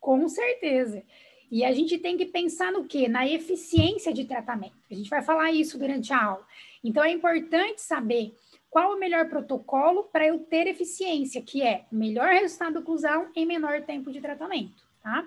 Com 0.00 0.28
certeza. 0.28 1.04
E 1.50 1.64
a 1.64 1.72
gente 1.72 1.98
tem 1.98 2.16
que 2.16 2.26
pensar 2.26 2.72
no 2.72 2.84
quê? 2.84 3.06
Na 3.06 3.24
eficiência 3.24 4.12
de 4.12 4.24
tratamento. 4.24 4.74
A 4.90 4.94
gente 4.94 5.08
vai 5.08 5.22
falar 5.22 5.52
isso 5.52 5.78
durante 5.78 6.12
a 6.12 6.20
aula. 6.20 6.44
Então 6.82 7.04
é 7.04 7.12
importante 7.12 7.80
saber 7.80 8.34
qual 8.68 8.94
o 8.94 8.98
melhor 8.98 9.28
protocolo 9.28 10.04
para 10.04 10.26
eu 10.26 10.40
ter 10.40 10.66
eficiência, 10.66 11.40
que 11.40 11.62
é 11.62 11.84
melhor 11.92 12.30
resultado 12.30 12.80
oclusal 12.80 13.28
em 13.36 13.46
menor 13.46 13.82
tempo 13.82 14.10
de 14.10 14.20
tratamento 14.20 14.86
tá? 15.06 15.24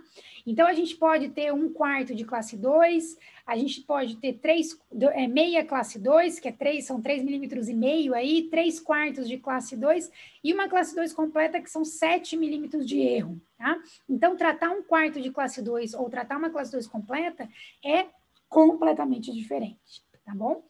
Então, 0.50 0.65
a 0.65 0.74
gente 0.74 0.96
pode 0.96 1.29
ter 1.29 1.53
um 1.53 1.72
quarto 1.72 2.15
de 2.15 2.25
classe 2.25 2.58
2, 2.58 3.20
a 3.46 3.56
gente 3.56 3.82
pode 3.82 4.15
ter 4.15 4.34
três, 4.34 4.75
é, 5.13 5.27
meia 5.27 5.63
classe 5.63 6.00
2, 6.00 6.39
que 6.39 6.48
é 6.48 6.51
3, 6.51 6.84
são 6.84 7.00
3 7.00 7.22
milímetros 7.24 7.70
e 7.70 7.74
meio 7.75 8.15
aí, 8.15 8.50
três 8.50 8.79
quartos 8.79 9.29
de 9.29 9.38
classe 9.38 9.77
2 9.77 10.12
e 10.44 10.51
uma 10.51 10.68
classe 10.68 10.96
2 10.96 11.13
completa, 11.13 11.62
que 11.62 11.70
são 11.70 11.86
7 11.86 12.36
milímetros 12.36 12.88
de 12.88 13.00
erro, 13.00 13.39
tá? 13.60 13.77
Então, 14.10 14.36
tratar 14.36 14.72
um 14.72 14.82
quarto 14.82 15.22
de 15.22 15.29
classe 15.29 15.62
2 15.62 15.94
ou 15.94 16.10
tratar 16.10 16.38
uma 16.38 16.50
classe 16.50 16.72
2 16.72 16.88
completa 16.88 17.48
é 17.86 18.08
completamente 18.50 19.32
diferente, 19.32 20.01
tá 20.25 20.34
bom? 20.34 20.63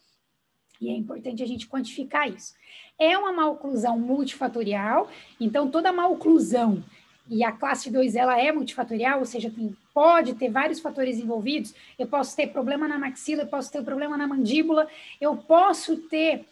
E 0.78 0.90
é 0.90 0.92
importante 0.92 1.42
a 1.42 1.46
gente 1.46 1.66
quantificar 1.66 2.28
isso. 2.28 2.52
É 2.98 3.16
uma 3.16 3.32
maloclusão 3.32 3.98
multifatorial, 3.98 5.08
então 5.40 5.70
toda 5.70 5.90
maloclusão 5.90 6.84
e 7.30 7.44
a 7.44 7.52
classe 7.52 7.88
2 7.90 8.16
ela 8.16 8.38
é 8.40 8.50
multifatorial, 8.50 9.20
ou 9.20 9.24
seja, 9.24 9.48
tem, 9.48 9.74
pode 9.94 10.34
ter 10.34 10.50
vários 10.50 10.80
fatores 10.80 11.16
envolvidos. 11.16 11.72
Eu 11.96 12.08
posso 12.08 12.34
ter 12.34 12.48
problema 12.48 12.88
na 12.88 12.98
maxila, 12.98 13.42
eu 13.42 13.46
posso 13.46 13.70
ter 13.70 13.78
um 13.78 13.84
problema 13.84 14.16
na 14.16 14.26
mandíbula, 14.26 14.88
eu 15.20 15.36
posso 15.36 15.96
ter 15.96 16.44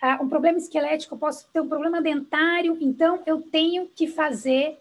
uh, 0.00 0.24
um 0.24 0.28
problema 0.28 0.56
esquelético, 0.56 1.16
eu 1.16 1.18
posso 1.18 1.48
ter 1.52 1.60
um 1.60 1.68
problema 1.68 2.00
dentário. 2.00 2.78
Então, 2.80 3.20
eu 3.26 3.42
tenho 3.42 3.88
que 3.88 4.06
fazer 4.06 4.78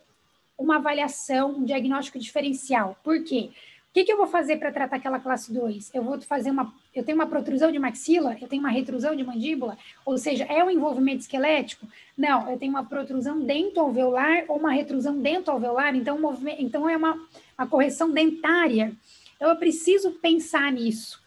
uma 0.55 0.75
avaliação, 0.75 1.55
um 1.55 1.65
diagnóstico 1.65 2.19
diferencial. 2.19 2.95
Por 3.03 3.23
quê? 3.23 3.49
O 3.89 3.91
que, 3.91 4.03
que 4.03 4.13
eu 4.13 4.17
vou 4.17 4.27
fazer 4.27 4.57
para 4.57 4.71
tratar 4.71 4.97
aquela 4.97 5.19
classe 5.19 5.51
2? 5.51 5.89
Eu 5.95 6.03
vou 6.03 6.21
fazer 6.21 6.51
uma. 6.51 6.71
Eu 6.99 7.05
tenho 7.05 7.17
uma 7.17 7.27
protrusão 7.27 7.71
de 7.71 7.79
maxila, 7.79 8.35
eu 8.41 8.47
tenho 8.47 8.61
uma 8.61 8.69
retrusão 8.69 9.15
de 9.15 9.23
mandíbula, 9.23 9.77
ou 10.05 10.17
seja, 10.17 10.43
é 10.43 10.61
um 10.61 10.69
envolvimento 10.69 11.21
esquelético? 11.21 11.87
Não, 12.17 12.51
eu 12.51 12.59
tenho 12.59 12.71
uma 12.71 12.83
protrusão 12.83 13.39
dento-alveolar 13.39 14.43
ou 14.49 14.57
uma 14.57 14.73
retrusão 14.73 15.17
dento-alveolar, 15.17 15.95
então, 15.95 16.19
então 16.57 16.89
é 16.89 16.97
uma, 16.97 17.17
uma 17.57 17.67
correção 17.67 18.11
dentária. 18.11 18.91
Então, 19.37 19.47
eu 19.47 19.55
preciso 19.55 20.11
pensar 20.11 20.69
nisso. 20.73 21.23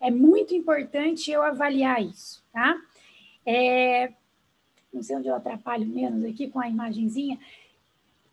É 0.00 0.12
muito 0.12 0.54
importante 0.54 1.32
eu 1.32 1.42
avaliar 1.42 2.00
isso, 2.00 2.44
tá? 2.52 2.80
É, 3.44 4.12
não 4.92 5.02
sei 5.02 5.16
onde 5.16 5.26
eu 5.26 5.34
atrapalho 5.34 5.86
menos 5.86 6.24
aqui 6.24 6.48
com 6.48 6.60
a 6.60 6.68
imagenzinha. 6.68 7.36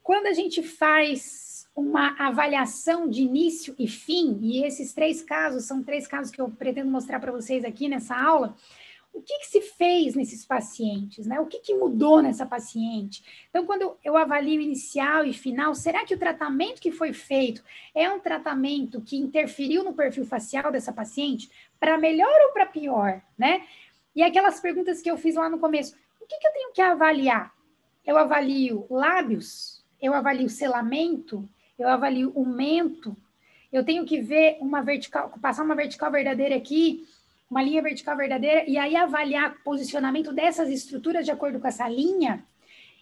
Quando 0.04 0.28
a 0.28 0.34
gente 0.34 0.62
faz 0.62 1.53
uma 1.76 2.16
avaliação 2.20 3.10
de 3.10 3.24
início 3.24 3.76
e 3.80 3.88
fim, 3.88 4.38
e 4.42 4.64
esses 4.64 4.94
três 4.94 5.22
casos 5.22 5.66
são 5.66 5.84
três 5.84 6.08
casos 6.08 6.32
que 6.32 6.40
eu 6.40 6.50
pretendo 6.50 6.90
mostrar 6.90 7.20
para 7.20 7.32
vocês 7.32 7.66
aqui 7.66 7.88
nessa 7.88 8.16
aula. 8.16 8.56
O 9.12 9.22
que, 9.22 9.40
que, 9.40 9.46
se 9.46 9.62
fez 9.62 10.16
nesses 10.16 10.44
pacientes, 10.44 11.28
né? 11.28 11.40
O 11.40 11.46
que, 11.46 11.60
que 11.60 11.76
mudou 11.76 12.20
nessa 12.20 12.48
paciente? 12.48 13.24
Então, 13.48 13.64
quando 13.64 13.96
eu 14.04 14.18
avalio 14.18 14.60
inicial 14.60 15.24
e 15.24 15.32
final, 15.34 15.76
será 15.76 16.04
que 16.04 16.16
o 16.16 16.18
tratamento 16.18 16.82
que 16.82 16.92
foi 16.92 17.14
feito 17.14 17.64
é 17.94 18.10
um 18.10 18.20
tratamento 18.20 19.02
que 19.02 19.16
interferiu 19.16 19.84
no 19.84 19.94
perfil 19.94 20.26
facial 20.26 20.72
dessa 20.72 20.92
paciente 20.92 21.48
para 21.80 21.96
melhor 21.96 22.36
ou 22.48 22.54
para 22.54 22.66
pior, 22.66 23.22
né? 23.38 23.64
E 24.16 24.24
aquelas 24.24 24.60
perguntas 24.60 25.00
que 25.00 25.10
eu 25.10 25.18
fiz 25.18 25.36
lá 25.36 25.48
no 25.48 25.60
começo, 25.60 25.96
o 26.20 26.26
que, 26.26 26.38
que 26.38 26.48
eu 26.48 26.52
tenho 26.52 26.72
que 26.72 26.82
avaliar? 26.82 27.54
Eu 28.04 28.18
avalio 28.18 28.88
lábios? 28.90 29.84
Eu 30.02 30.14
avalio 30.16 30.50
selamento? 30.50 31.48
Eu 31.78 31.88
avalio 31.88 32.32
o 32.36 32.46
mento, 32.46 33.16
eu 33.72 33.84
tenho 33.84 34.06
que 34.06 34.22
ver 34.22 34.58
uma 34.62 34.82
vertical, 34.82 35.34
passar 35.42 35.64
uma 35.64 35.76
vertical 35.76 36.12
verdadeira 36.12 36.56
aqui, 36.56 37.08
uma 37.50 37.62
linha 37.62 37.82
vertical 37.82 38.16
verdadeira, 38.16 38.64
e 38.68 38.78
aí 38.78 38.96
avaliar 38.96 39.54
o 39.54 39.64
posicionamento 39.64 40.32
dessas 40.32 40.70
estruturas 40.70 41.26
de 41.26 41.32
acordo 41.32 41.60
com 41.60 41.68
essa 41.68 41.88
linha. 41.88 42.44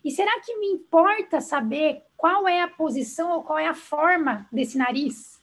E 0.04 0.10
será 0.12 0.40
que 0.42 0.58
me 0.58 0.68
importa 0.68 1.40
saber 1.42 2.04
qual 2.18 2.48
é 2.48 2.62
a 2.62 2.68
posição 2.68 3.32
ou 3.32 3.44
qual 3.44 3.60
é 3.60 3.68
a 3.68 3.74
forma 3.74 4.48
desse 4.52 4.78
nariz? 4.78 5.40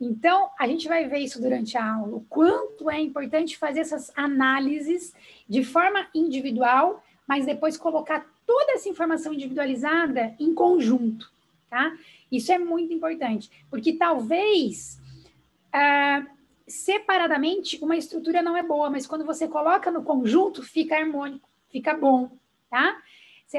Então, 0.00 0.50
a 0.58 0.66
gente 0.66 0.86
vai 0.88 1.08
ver 1.08 1.20
isso 1.20 1.40
durante 1.40 1.78
a 1.78 1.94
aula, 1.94 2.16
o 2.16 2.26
quanto 2.28 2.90
é 2.90 3.00
importante 3.00 3.56
fazer 3.56 3.80
essas 3.80 4.12
análises 4.14 5.14
de 5.48 5.64
forma 5.64 6.06
individual, 6.14 7.02
mas 7.26 7.46
depois 7.46 7.76
colocar 7.76 8.26
toda 8.46 8.72
essa 8.72 8.88
informação 8.88 9.32
individualizada 9.32 10.34
em 10.38 10.52
conjunto, 10.52 11.32
tá? 11.70 11.96
Isso 12.30 12.52
é 12.52 12.58
muito 12.58 12.92
importante, 12.92 13.50
porque 13.70 13.92
talvez 13.92 15.00
ah, 15.72 16.26
separadamente 16.66 17.78
uma 17.82 17.96
estrutura 17.96 18.42
não 18.42 18.56
é 18.56 18.62
boa, 18.62 18.90
mas 18.90 19.06
quando 19.06 19.24
você 19.24 19.46
coloca 19.46 19.90
no 19.90 20.02
conjunto, 20.02 20.62
fica 20.62 20.96
harmônico, 20.96 21.48
fica 21.68 21.94
bom, 21.94 22.30
tá? 22.68 23.00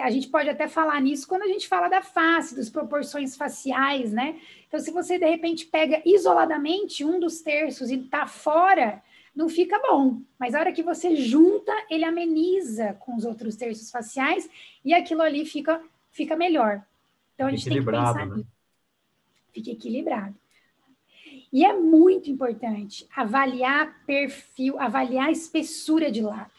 A 0.01 0.11
gente 0.11 0.27
pode 0.27 0.49
até 0.49 0.67
falar 0.67 0.99
nisso 0.99 1.25
quando 1.25 1.43
a 1.43 1.47
gente 1.47 1.65
fala 1.65 1.87
da 1.87 2.01
face, 2.01 2.55
das 2.55 2.69
proporções 2.69 3.37
faciais, 3.37 4.11
né? 4.11 4.37
Então, 4.67 4.79
se 4.81 4.91
você 4.91 5.17
de 5.17 5.25
repente 5.25 5.65
pega 5.65 6.01
isoladamente 6.05 7.05
um 7.05 7.19
dos 7.21 7.39
terços 7.39 7.89
e 7.89 7.97
tá 7.97 8.27
fora, 8.27 9.01
não 9.33 9.47
fica 9.47 9.79
bom. 9.79 10.19
Mas 10.37 10.53
a 10.53 10.59
hora 10.59 10.73
que 10.73 10.83
você 10.83 11.15
junta, 11.15 11.71
ele 11.89 12.03
ameniza 12.03 12.95
com 12.99 13.15
os 13.15 13.23
outros 13.23 13.55
terços 13.55 13.89
faciais 13.89 14.49
e 14.83 14.93
aquilo 14.93 15.21
ali 15.21 15.45
fica, 15.45 15.81
fica 16.11 16.35
melhor. 16.35 16.83
Então, 17.33 17.47
a 17.47 17.51
gente 17.51 17.69
tem 17.69 17.79
que 17.79 17.85
pensar 17.85 18.25
né? 18.27 18.35
nisso 18.35 18.56
fique 19.57 19.71
equilibrado. 19.71 20.35
E 21.51 21.65
é 21.65 21.73
muito 21.73 22.29
importante 22.29 23.07
avaliar 23.15 24.03
perfil, 24.05 24.79
avaliar 24.79 25.27
a 25.27 25.31
espessura 25.31 26.11
de 26.11 26.21
lábio, 26.21 26.51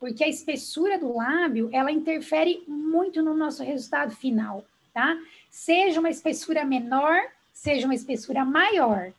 porque 0.00 0.24
a 0.24 0.28
espessura 0.28 0.98
do 0.98 1.14
lábio, 1.14 1.68
ela 1.72 1.92
interfere 1.92 2.62
muito 2.66 3.22
no 3.22 3.34
nosso 3.34 3.62
resultado 3.62 4.14
final, 4.14 4.64
tá? 4.94 5.18
Seja 5.50 6.00
uma 6.00 6.08
espessura 6.08 6.64
menor, 6.64 7.20
seja 7.52 7.86
uma 7.86 7.94
espessura 7.94 8.44
maior. 8.44 9.12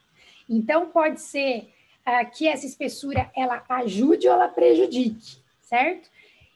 Então, 0.49 0.89
pode 0.89 1.21
ser 1.21 1.69
uh, 2.07 2.31
que 2.31 2.47
essa 2.47 2.65
espessura, 2.65 3.29
ela 3.35 3.63
ajude 3.69 4.27
ou 4.27 4.33
ela 4.33 4.47
prejudique, 4.47 5.37
certo? 5.61 6.09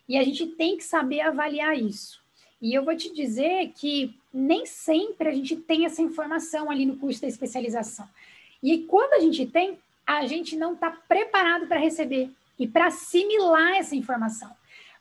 E 0.07 0.17
a 0.17 0.23
gente 0.23 0.47
tem 0.47 0.77
que 0.77 0.83
saber 0.83 1.21
avaliar 1.21 1.77
isso. 1.77 2.21
E 2.61 2.73
eu 2.73 2.83
vou 2.83 2.95
te 2.95 3.13
dizer 3.13 3.73
que 3.75 4.15
nem 4.33 4.65
sempre 4.65 5.29
a 5.29 5.31
gente 5.31 5.55
tem 5.55 5.85
essa 5.85 6.01
informação 6.01 6.71
ali 6.71 6.85
no 6.85 6.97
curso 6.97 7.21
da 7.21 7.27
especialização. 7.27 8.07
E 8.61 8.79
quando 8.79 9.13
a 9.13 9.19
gente 9.19 9.45
tem, 9.45 9.77
a 10.05 10.25
gente 10.25 10.55
não 10.55 10.73
está 10.73 10.89
preparado 10.89 11.67
para 11.67 11.79
receber 11.79 12.31
e 12.57 12.67
para 12.67 12.87
assimilar 12.87 13.75
essa 13.75 13.95
informação. 13.95 14.51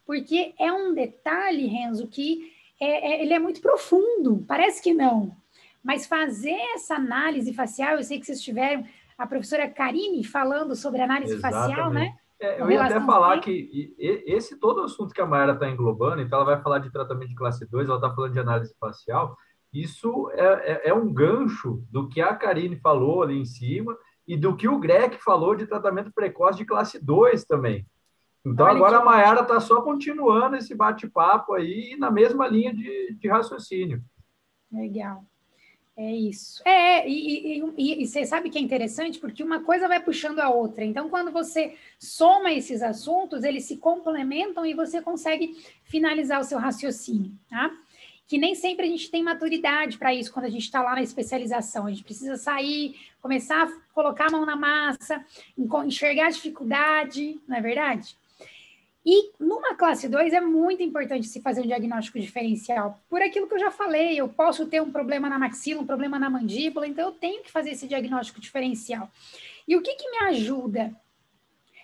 Porque 0.05 0.53
é 0.59 0.73
um 0.73 0.93
detalhe, 0.93 1.67
Renzo, 1.67 2.07
que 2.09 2.53
é, 2.81 3.13
é, 3.13 3.23
ele 3.23 3.33
é 3.33 3.39
muito 3.39 3.61
profundo. 3.61 4.45
Parece 4.47 4.83
que 4.83 4.93
não, 4.93 5.35
mas 5.83 6.07
fazer 6.07 6.59
essa 6.75 6.97
análise 6.97 7.53
facial, 7.53 7.97
eu 7.97 8.03
sei 8.03 8.21
que 8.21 8.27
vocês 8.27 8.43
tiveram 8.43 8.85
a 9.17 9.27
professora 9.27 9.69
Karine 9.69 10.25
falando 10.25 10.77
sobre 10.77 11.01
análise 11.01 11.35
Exatamente. 11.35 11.69
facial, 11.69 11.91
né? 11.91 12.17
É, 12.43 12.61
eu 12.61 12.69
ia 12.69 12.83
até 12.83 13.01
falar 13.01 13.39
que 13.39 13.95
esse 13.99 14.59
todo 14.59 14.81
o 14.81 14.85
assunto 14.85 15.15
que 15.15 15.21
a 15.21 15.27
Mayara 15.27 15.53
está 15.53 15.71
englobando, 15.71 16.21
então 16.21 16.41
ela 16.41 16.57
vai 16.57 16.61
falar 16.61 16.81
de 16.81 16.91
tratamento 16.91 17.29
de 17.29 17.37
classe 17.37 17.65
2, 17.65 17.89
ela 17.89 17.99
está 17.99 18.13
falando 18.13 18.33
de 18.33 18.41
análise 18.41 18.75
facial, 18.81 19.37
isso 19.73 20.29
é, 20.33 20.43
é, 20.43 20.89
é, 20.89 20.95
um 20.95 21.13
gancho 21.13 21.85
do 21.89 22.09
que 22.09 22.21
a 22.21 22.35
Karine 22.35 22.75
falou 22.75 23.23
ali 23.23 23.39
em 23.39 23.45
cima 23.45 23.97
e 24.27 24.37
do 24.37 24.57
que 24.57 24.67
o 24.67 24.79
Greg 24.81 25.17
falou 25.19 25.55
de 25.55 25.69
tratamento 25.69 26.13
precoce 26.13 26.59
de 26.59 26.65
classe 26.65 27.03
2 27.03 27.45
também. 27.45 27.87
Então, 28.45 28.67
Olha 28.67 28.75
agora 28.75 28.97
que... 28.97 29.03
a 29.03 29.05
Mayara 29.05 29.43
está 29.43 29.61
só 29.61 29.81
continuando 29.81 30.57
esse 30.57 30.75
bate-papo 30.75 31.55
aí 31.55 31.97
na 31.97 32.11
mesma 32.11 32.49
linha 32.49 32.75
de, 32.75 33.15
de 33.15 33.29
raciocínio. 33.29 34.03
Legal. 34.71 35.25
É 35.95 36.11
isso. 36.11 36.63
É, 36.67 37.07
e, 37.07 37.59
e, 37.59 37.75
e, 37.77 38.03
e, 38.03 38.07
você 38.07 38.25
sabe 38.25 38.49
que 38.49 38.57
é 38.57 38.61
interessante 38.61 39.19
porque 39.19 39.43
uma 39.43 39.63
coisa 39.63 39.87
vai 39.87 40.01
puxando 40.03 40.39
a 40.39 40.49
outra. 40.49 40.85
Então, 40.85 41.11
quando 41.11 41.31
você 41.31 41.77
soma 41.99 42.51
esses 42.51 42.83
assuntos, 42.83 43.45
eles 43.45 43.65
se 43.65 43.77
complementam 43.77 44.65
e 44.65 44.73
você 44.73 45.03
consegue 45.03 45.55
finalizar 45.85 46.41
o 46.41 46.45
seu 46.45 46.59
raciocínio, 46.59 47.33
tá? 47.49 47.71
Que 48.27 48.39
nem 48.39 48.55
sempre 48.55 48.87
a 48.87 48.89
gente 48.89 49.11
tem 49.11 49.23
maturidade 49.23 49.99
para 49.99 50.15
isso 50.15 50.33
quando 50.33 50.47
a 50.47 50.51
gente 50.51 50.65
está 50.65 50.81
lá 50.81 50.95
na 50.95 51.03
especialização. 51.03 51.87
A 51.87 51.91
gente 51.91 52.05
precisa 52.05 52.37
sair, 52.37 52.97
começar 53.21 53.65
a 53.65 53.71
colocar 53.93 54.29
a 54.29 54.31
mão 54.31 54.47
na 54.47 54.57
massa, 54.57 55.23
enxergar 55.85 56.29
a 56.29 56.31
dificuldade, 56.31 57.39
não 57.47 57.57
é 57.59 57.61
verdade? 57.61 58.17
E 59.05 59.33
numa 59.39 59.75
classe 59.75 60.09
2 60.09 60.33
é 60.33 60.41
muito 60.41 60.83
importante 60.83 61.27
se 61.27 61.41
fazer 61.41 61.61
um 61.61 61.67
diagnóstico 61.67 62.21
diferencial. 62.21 63.01
Por 63.09 63.21
aquilo 63.21 63.49
que 63.49 63.55
eu 63.55 63.59
já 63.59 63.71
falei, 63.71 64.21
eu 64.21 64.29
posso 64.29 64.67
ter 64.67 64.81
um 64.81 64.93
problema 64.93 65.29
na 65.29 65.39
maxila, 65.39 65.83
um 65.83 65.87
problema 65.87 66.19
na 66.21 66.31
mandíbula, 66.31 66.87
então 66.87 67.07
eu 67.07 67.13
tenho 67.13 67.43
que 67.43 67.51
fazer 67.51 67.71
esse 67.71 67.89
diagnóstico 67.89 68.41
diferencial. 68.41 69.11
E 69.67 69.77
o 69.77 69.83
que, 69.83 69.95
que 69.95 70.09
me 70.09 70.19
ajuda 70.29 70.95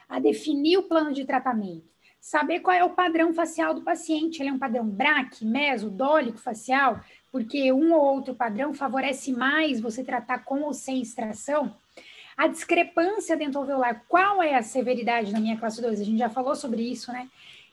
a 0.08 0.20
definir 0.20 0.78
o 0.78 0.84
plano 0.84 1.12
de 1.12 1.24
tratamento? 1.24 1.88
Saber 2.20 2.60
qual 2.60 2.76
é 2.76 2.84
o 2.84 2.90
padrão 2.90 3.32
facial 3.32 3.74
do 3.74 3.82
paciente. 3.82 4.40
Ele 4.40 4.50
é 4.50 4.52
um 4.52 4.58
padrão 4.58 4.86
BRAC, 4.86 5.44
meso, 5.44 5.90
dólico 5.90 6.38
facial, 6.38 7.00
porque 7.32 7.72
um 7.72 7.92
ou 7.92 8.00
outro 8.00 8.34
padrão 8.34 8.74
favorece 8.74 9.32
mais 9.32 9.80
você 9.80 10.04
tratar 10.04 10.44
com 10.44 10.62
ou 10.62 10.72
sem 10.72 11.00
extração. 11.00 11.74
A 12.38 12.46
discrepância 12.46 13.36
dentoalveolar, 13.36 14.04
qual 14.06 14.40
é 14.40 14.54
a 14.54 14.62
severidade 14.62 15.32
na 15.32 15.40
minha 15.40 15.58
classe 15.58 15.82
2? 15.82 16.00
A 16.00 16.04
gente 16.04 16.18
já 16.18 16.30
falou 16.30 16.54
sobre 16.54 16.82
isso, 16.82 17.10
né? 17.10 17.28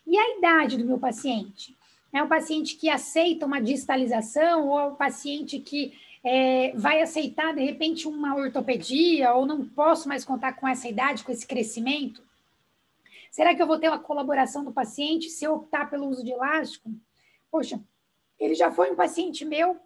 E 0.08 0.18
a 0.18 0.38
idade 0.40 0.76
do 0.76 0.84
meu 0.84 0.98
paciente? 0.98 1.78
É 2.12 2.24
o 2.24 2.28
paciente 2.28 2.76
que 2.76 2.90
aceita 2.90 3.46
uma 3.46 3.62
distalização 3.62 4.68
ou 4.68 4.80
é 4.80 4.88
o 4.88 4.96
paciente 4.96 5.60
que 5.60 5.94
é, 6.24 6.74
vai 6.76 7.00
aceitar, 7.00 7.54
de 7.54 7.64
repente, 7.64 8.08
uma 8.08 8.36
ortopedia 8.36 9.36
ou 9.36 9.46
não 9.46 9.64
posso 9.64 10.10
mais 10.10 10.26
contar 10.26 10.54
com 10.54 10.68
essa 10.68 10.88
idade, 10.88 11.24
com 11.24 11.32
esse 11.32 11.46
crescimento? 11.46 12.24
Será 13.30 13.54
que 13.54 13.62
eu 13.62 13.68
vou 13.68 13.78
ter 13.78 13.90
uma 13.90 14.00
colaboração 14.00 14.66
do 14.66 14.72
paciente 14.72 15.30
se 15.30 15.46
eu 15.46 15.54
optar 15.54 15.92
pelo 15.92 16.08
uso 16.08 16.24
de 16.24 16.32
elástico? 16.32 16.90
Poxa, 17.52 17.80
ele 18.40 18.56
já 18.56 18.72
foi 18.72 18.90
um 18.90 18.96
paciente 18.96 19.46
meu 19.46 19.80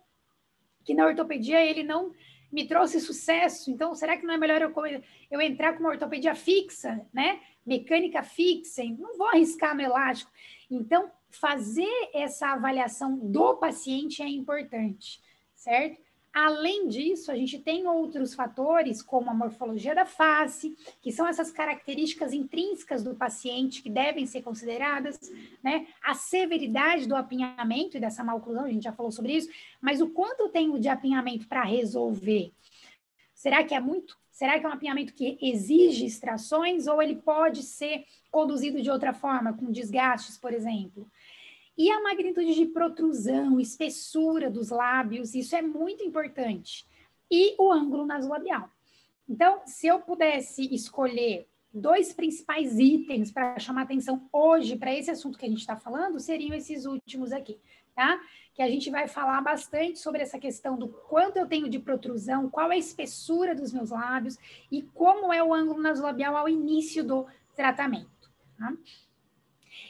que 0.86 0.94
na 0.94 1.06
ortopedia 1.06 1.62
ele 1.62 1.84
não 1.84 2.14
me 2.52 2.68
trouxe 2.68 3.00
sucesso, 3.00 3.70
então 3.72 3.94
será 3.94 4.18
que 4.18 4.26
não 4.26 4.34
é 4.34 4.38
melhor 4.38 4.62
eu, 4.62 4.74
eu 5.30 5.42
entrar 5.42 5.74
com 5.74 5.80
uma 5.82 5.90
ortopedia 5.90 6.34
fixa, 6.36 7.06
né? 7.14 7.40
Mecânica 7.66 8.24
fixa, 8.24 8.84
não 8.84 9.18
vou 9.18 9.28
arriscar 9.28 9.76
no 9.76 9.82
elástico. 9.82 10.32
Então, 10.70 11.12
fazer 11.30 12.10
essa 12.14 12.48
avaliação 12.48 13.18
do 13.18 13.56
paciente 13.58 14.22
é 14.24 14.28
importante, 14.28 15.22
certo? 15.56 16.09
Além 16.34 16.88
disso, 16.88 17.32
a 17.32 17.36
gente 17.36 17.58
tem 17.58 17.88
outros 17.88 18.36
fatores, 18.36 19.02
como 19.02 19.30
a 19.30 19.34
morfologia 19.34 19.96
da 19.96 20.06
face, 20.06 20.78
que 21.02 21.12
são 21.12 21.28
essas 21.28 21.52
características 21.52 22.34
intrínsecas 22.34 23.04
do 23.04 23.16
paciente 23.16 23.82
que 23.82 23.90
devem 23.90 24.28
ser 24.28 24.44
consideradas, 24.44 25.20
né? 25.64 25.88
A 26.04 26.14
severidade 26.14 27.08
do 27.08 27.16
apinhamento 27.16 27.98
e 27.98 28.00
dessa 28.00 28.24
maloclusão, 28.24 28.66
a 28.66 28.70
gente 28.70 28.84
já 28.84 28.94
falou 28.94 29.12
sobre 29.12 29.34
isso, 29.34 29.50
mas 29.82 30.02
o 30.02 30.10
quanto 30.10 30.42
eu 30.42 30.50
tenho 30.50 30.80
de 30.80 30.88
apinhamento 30.88 31.48
para 31.48 31.64
resolver? 31.64 32.52
Será 33.34 33.64
que 33.64 33.74
é 33.74 33.80
muito? 33.80 34.18
Será 34.40 34.58
que 34.60 34.66
é 34.66 34.70
um 34.70 34.74
apinhamento 34.74 35.14
que 35.14 35.38
exige 35.42 36.06
extrações 36.06 36.88
ou 36.88 37.02
ele 37.02 37.16
pode 37.16 37.64
ser 37.64 38.06
conduzido 38.32 38.82
de 38.82 38.90
outra 38.90 39.14
forma, 39.14 39.52
com 39.52 39.70
desgastes, 39.72 40.38
por 40.38 40.54
exemplo? 40.54 41.10
E 41.80 41.90
a 41.90 42.04
magnitude 42.04 42.56
de 42.56 42.66
protrusão, 42.66 43.58
espessura 43.58 44.50
dos 44.52 44.70
lábios, 44.70 45.34
isso 45.34 45.56
é 45.56 45.62
muito 45.62 46.04
importante. 46.04 46.86
E 47.32 47.56
o 47.58 47.72
ângulo 47.72 48.06
nasolabial. 48.06 48.70
Então, 49.30 49.62
se 49.66 49.88
eu 49.88 50.02
pudesse 50.02 50.68
escolher 50.76 51.48
dois 51.74 52.12
principais 52.12 52.78
itens 52.78 53.32
para 53.32 53.58
chamar 53.60 53.84
atenção 53.84 54.28
hoje 54.34 54.76
para 54.76 54.94
esse 54.94 55.10
assunto 55.10 55.38
que 55.38 55.46
a 55.46 55.48
gente 55.48 55.62
está 55.62 55.78
falando, 55.78 56.20
seriam 56.20 56.54
esses 56.54 56.86
últimos 56.86 57.32
aqui, 57.32 57.58
tá? 57.96 58.20
Que 58.54 58.62
a 58.62 58.70
gente 58.70 58.90
vai 58.90 59.08
falar 59.08 59.40
bastante 59.40 60.00
sobre 60.00 60.22
essa 60.22 60.38
questão 60.38 60.78
do 60.78 60.90
quanto 60.90 61.38
eu 61.38 61.48
tenho 61.48 61.70
de 61.70 61.80
protrusão, 61.80 62.50
qual 62.50 62.74
é 62.74 62.76
a 62.76 62.80
espessura 62.80 63.56
dos 63.56 63.72
meus 63.72 63.92
lábios 63.92 64.38
e 64.70 64.82
como 64.82 65.32
é 65.32 65.42
o 65.42 65.54
ângulo 65.54 65.82
nasolabial 65.82 66.36
ao 66.36 66.50
início 66.50 67.06
do 67.06 67.26
tratamento. 67.56 68.30
Tá? 68.58 68.74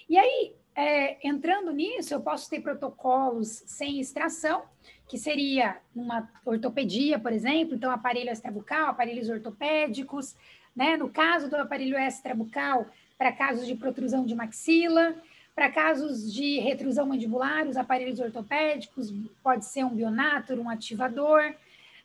E 0.08 0.20
aí, 0.20 0.59
é, 0.76 1.28
entrando 1.28 1.72
nisso, 1.72 2.14
eu 2.14 2.22
posso 2.22 2.50
ter 2.50 2.62
protocolos 2.62 3.64
sem 3.66 4.00
extração, 4.00 4.64
que 5.08 5.18
seria 5.18 5.78
uma 5.96 6.30
ortopedia, 6.46 7.18
por 7.18 7.34
exemplo, 7.34 7.76
então 7.76 7.92
aparelho 7.92 8.30
extrabucal, 8.30 8.90
aparelhos 8.90 9.30
ortopédicos, 9.30 10.36
né? 10.76 10.96
No 10.96 11.10
caso 11.10 11.50
do 11.50 11.58
aparelho 11.58 11.98
extrabucal, 11.98 12.86
para 13.18 13.32
casos 13.32 13.68
de 13.68 13.76
protrusão 13.76 14.26
de 14.26 14.36
maxila, 14.36 15.16
para 15.56 15.70
casos 15.70 16.32
de 16.32 16.60
retrusão 16.60 17.06
mandibular, 17.06 17.68
os 17.68 17.76
aparelhos 17.76 18.20
ortopédicos, 18.20 19.14
pode 19.44 19.66
ser 19.66 19.84
um 19.84 19.90
bionator, 19.90 20.58
um 20.58 20.70
ativador, 20.70 21.54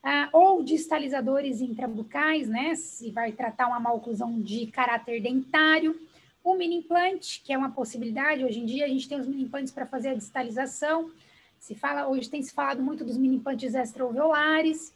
uh, 0.02 0.28
ou 0.32 0.64
distalizadores 0.64 1.60
intrabucais, 1.60 2.48
né? 2.48 2.74
Se 2.74 3.10
vai 3.12 3.30
tratar 3.30 3.68
uma 3.68 3.78
maloclusão 3.78 4.40
de 4.40 4.66
caráter 4.66 5.22
dentário. 5.22 5.96
O 6.44 6.54
mini 6.54 6.76
implante, 6.76 7.40
que 7.42 7.52
é 7.52 7.58
uma 7.58 7.70
possibilidade, 7.70 8.44
hoje 8.44 8.60
em 8.60 8.66
dia 8.66 8.84
a 8.84 8.88
gente 8.88 9.08
tem 9.08 9.18
os 9.18 9.26
mini 9.26 9.44
implantes 9.44 9.72
para 9.72 9.86
fazer 9.86 10.10
a 10.10 10.14
distalização. 10.14 11.10
Se 11.58 11.74
fala, 11.74 12.06
hoje 12.06 12.28
tem 12.28 12.42
se 12.42 12.52
falado 12.52 12.82
muito 12.82 13.02
dos 13.02 13.16
mini 13.16 13.36
implantes 13.36 13.74
extraovulares 13.74 14.94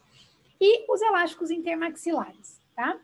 e 0.61 0.85
os 0.93 1.01
elásticos 1.01 1.51
intermaxilares, 1.51 2.61
tá? 2.77 3.01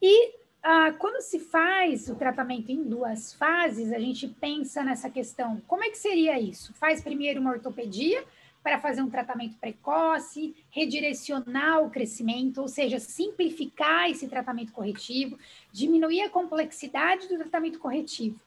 E 0.00 0.34
ah, 0.62 0.92
quando 0.98 1.20
se 1.22 1.38
faz 1.38 2.08
o 2.08 2.14
tratamento 2.14 2.70
em 2.70 2.82
duas 2.82 3.32
fases, 3.34 3.92
a 3.92 3.98
gente 3.98 4.26
pensa 4.26 4.82
nessa 4.82 5.10
questão: 5.10 5.60
como 5.66 5.84
é 5.84 5.90
que 5.90 5.98
seria 5.98 6.40
isso? 6.40 6.72
Faz 6.74 7.02
primeiro 7.02 7.40
uma 7.40 7.50
ortopedia, 7.50 8.24
para 8.62 8.78
fazer 8.78 9.02
um 9.02 9.10
tratamento 9.10 9.56
precoce, 9.58 10.54
redirecionar 10.70 11.82
o 11.82 11.90
crescimento, 11.90 12.60
ou 12.60 12.68
seja, 12.68 12.98
simplificar 12.98 14.10
esse 14.10 14.28
tratamento 14.28 14.72
corretivo, 14.72 15.38
diminuir 15.72 16.22
a 16.22 16.30
complexidade 16.30 17.28
do 17.28 17.38
tratamento 17.38 17.78
corretivo. 17.78 18.38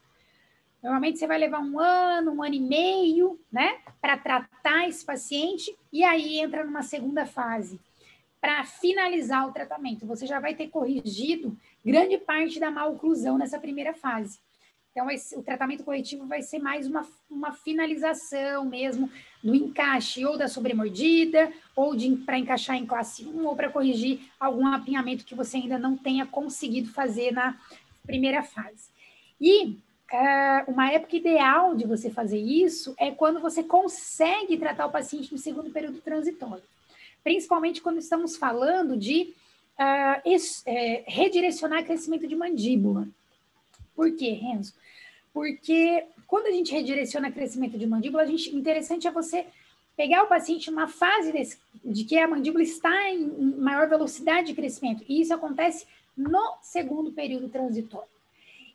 Normalmente 0.83 1.17
você 1.17 1.25
vai 1.25 1.37
levar 1.37 1.59
um 1.59 1.79
ano, 1.79 2.33
um 2.33 2.43
ano 2.43 2.55
e 2.55 2.59
meio, 2.59 3.39
né, 3.51 3.79
para 4.01 4.17
tratar 4.17 4.87
esse 4.87 5.03
paciente, 5.03 5.75
e 5.91 6.03
aí 6.03 6.39
entra 6.39 6.63
numa 6.63 6.83
segunda 6.83 7.25
fase, 7.25 7.79
para 8.41 8.65
finalizar 8.65 9.47
o 9.47 9.53
tratamento. 9.53 10.05
Você 10.05 10.27
já 10.27 10.39
vai 10.39 10.53
ter 10.53 10.67
corrigido 10.67 11.57
grande 11.83 12.17
parte 12.17 12.59
da 12.59 12.69
maloclusão 12.69 13.37
nessa 13.37 13.57
primeira 13.57 13.93
fase. 13.93 14.39
Então, 14.93 15.09
esse, 15.09 15.35
o 15.35 15.41
tratamento 15.41 15.83
corretivo 15.83 16.27
vai 16.27 16.43
ser 16.43 16.59
mais 16.59 16.85
uma, 16.85 17.03
uma 17.27 17.51
finalização 17.51 18.63
mesmo 18.63 19.09
do 19.43 19.55
encaixe 19.55 20.23
ou 20.23 20.37
da 20.37 20.47
sobremordida, 20.47 21.51
ou 21.75 21.95
para 22.23 22.37
encaixar 22.37 22.75
em 22.75 22.85
classe 22.85 23.25
1, 23.25 23.43
ou 23.43 23.55
para 23.55 23.71
corrigir 23.71 24.19
algum 24.39 24.67
apinhamento 24.67 25.25
que 25.25 25.33
você 25.33 25.57
ainda 25.57 25.79
não 25.79 25.97
tenha 25.97 26.27
conseguido 26.27 26.91
fazer 26.91 27.31
na 27.31 27.59
primeira 28.05 28.43
fase. 28.43 28.91
E 29.41 29.65
uh, 29.65 30.71
uma 30.71 30.91
época 30.91 31.17
ideal 31.17 31.75
de 31.75 31.87
você 31.87 32.11
fazer 32.11 32.37
isso 32.37 32.93
é 32.99 33.09
quando 33.09 33.39
você 33.39 33.63
consegue 33.63 34.57
tratar 34.57 34.85
o 34.85 34.91
paciente 34.91 35.31
no 35.31 35.39
segundo 35.39 35.71
período 35.71 36.01
transitório. 36.01 36.63
Principalmente 37.23 37.81
quando 37.81 37.97
estamos 37.97 38.37
falando 38.37 38.95
de 38.95 39.33
uh, 39.79 40.29
es, 40.29 40.61
é, 40.67 41.03
redirecionar 41.07 41.83
crescimento 41.83 42.27
de 42.27 42.35
mandíbula. 42.35 43.07
Por 43.95 44.11
quê, 44.15 44.31
Renzo? 44.31 44.73
porque 45.33 46.05
quando 46.27 46.45
a 46.45 46.51
gente 46.51 46.71
redireciona 46.71 47.31
crescimento 47.31 47.77
de 47.77 47.87
mandíbula, 47.87 48.23
a 48.23 48.25
gente, 48.25 48.55
interessante 48.55 49.07
é 49.07 49.11
você 49.11 49.47
pegar 49.97 50.23
o 50.23 50.27
paciente 50.27 50.69
numa 50.69 50.87
fase 50.87 51.31
desse, 51.31 51.57
de 51.83 52.03
que 52.03 52.17
a 52.17 52.27
mandíbula 52.27 52.63
está 52.63 53.09
em 53.09 53.25
maior 53.57 53.89
velocidade 53.89 54.47
de 54.47 54.53
crescimento, 54.53 55.03
e 55.09 55.19
isso 55.19 55.33
acontece 55.33 55.85
no 56.15 56.57
segundo 56.61 57.11
período 57.11 57.49
transitório. 57.49 58.07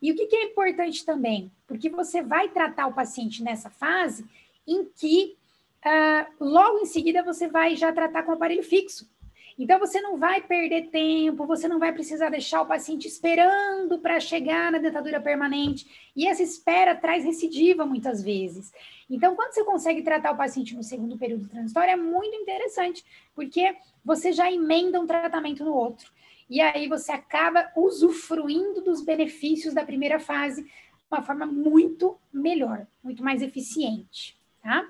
E 0.02 0.12
o 0.12 0.16
que, 0.16 0.26
que 0.26 0.36
é 0.36 0.44
importante 0.44 1.04
também? 1.04 1.50
Porque 1.66 1.88
você 1.88 2.22
vai 2.22 2.48
tratar 2.48 2.86
o 2.86 2.92
paciente 2.92 3.42
nessa 3.42 3.70
fase 3.70 4.24
em 4.66 4.84
que 4.84 5.36
uh, 5.84 6.44
logo 6.44 6.80
em 6.80 6.86
seguida 6.86 7.22
você 7.22 7.48
vai 7.48 7.74
já 7.74 7.92
tratar 7.92 8.22
com 8.22 8.30
o 8.30 8.34
aparelho 8.34 8.62
fixo. 8.62 9.08
Então, 9.58 9.78
você 9.78 10.00
não 10.00 10.16
vai 10.16 10.40
perder 10.40 10.88
tempo, 10.88 11.44
você 11.44 11.66
não 11.66 11.80
vai 11.80 11.92
precisar 11.92 12.28
deixar 12.28 12.62
o 12.62 12.66
paciente 12.66 13.08
esperando 13.08 13.98
para 13.98 14.20
chegar 14.20 14.70
na 14.70 14.78
dentadura 14.78 15.20
permanente. 15.20 16.10
E 16.14 16.28
essa 16.28 16.42
espera 16.42 16.94
traz 16.94 17.24
recidiva 17.24 17.84
muitas 17.84 18.22
vezes. 18.22 18.72
Então, 19.10 19.34
quando 19.34 19.52
você 19.52 19.64
consegue 19.64 20.02
tratar 20.02 20.30
o 20.30 20.36
paciente 20.36 20.76
no 20.76 20.82
segundo 20.82 21.18
período 21.18 21.48
transitório, 21.48 21.90
é 21.90 21.96
muito 21.96 22.36
interessante, 22.36 23.04
porque 23.34 23.74
você 24.04 24.32
já 24.32 24.50
emenda 24.50 25.00
um 25.00 25.06
tratamento 25.06 25.64
no 25.64 25.74
outro. 25.74 26.12
E 26.48 26.60
aí 26.60 26.88
você 26.88 27.12
acaba 27.12 27.70
usufruindo 27.76 28.80
dos 28.80 29.02
benefícios 29.02 29.74
da 29.74 29.84
primeira 29.84 30.18
fase 30.18 30.62
de 30.62 30.70
uma 31.10 31.22
forma 31.22 31.46
muito 31.46 32.16
melhor, 32.32 32.86
muito 33.02 33.22
mais 33.24 33.42
eficiente, 33.42 34.38
tá? 34.62 34.86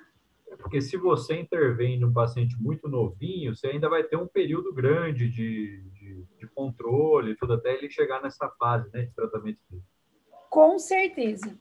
Porque 0.57 0.81
se 0.81 0.97
você 0.97 1.41
intervém 1.41 1.99
num 1.99 2.13
paciente 2.13 2.57
muito 2.61 2.89
novinho, 2.89 3.55
você 3.55 3.69
ainda 3.69 3.89
vai 3.89 4.03
ter 4.03 4.17
um 4.17 4.27
período 4.27 4.73
grande 4.73 5.29
de, 5.29 5.83
de, 5.93 6.25
de 6.39 6.47
controle, 6.55 7.37
tudo 7.37 7.55
até 7.55 7.75
ele 7.75 7.91
chegar 7.91 8.23
nessa 8.23 8.49
fase 8.59 8.91
né, 8.93 9.03
de 9.03 9.15
tratamento. 9.15 9.59
Com 10.51 10.79
certeza, 10.79 11.59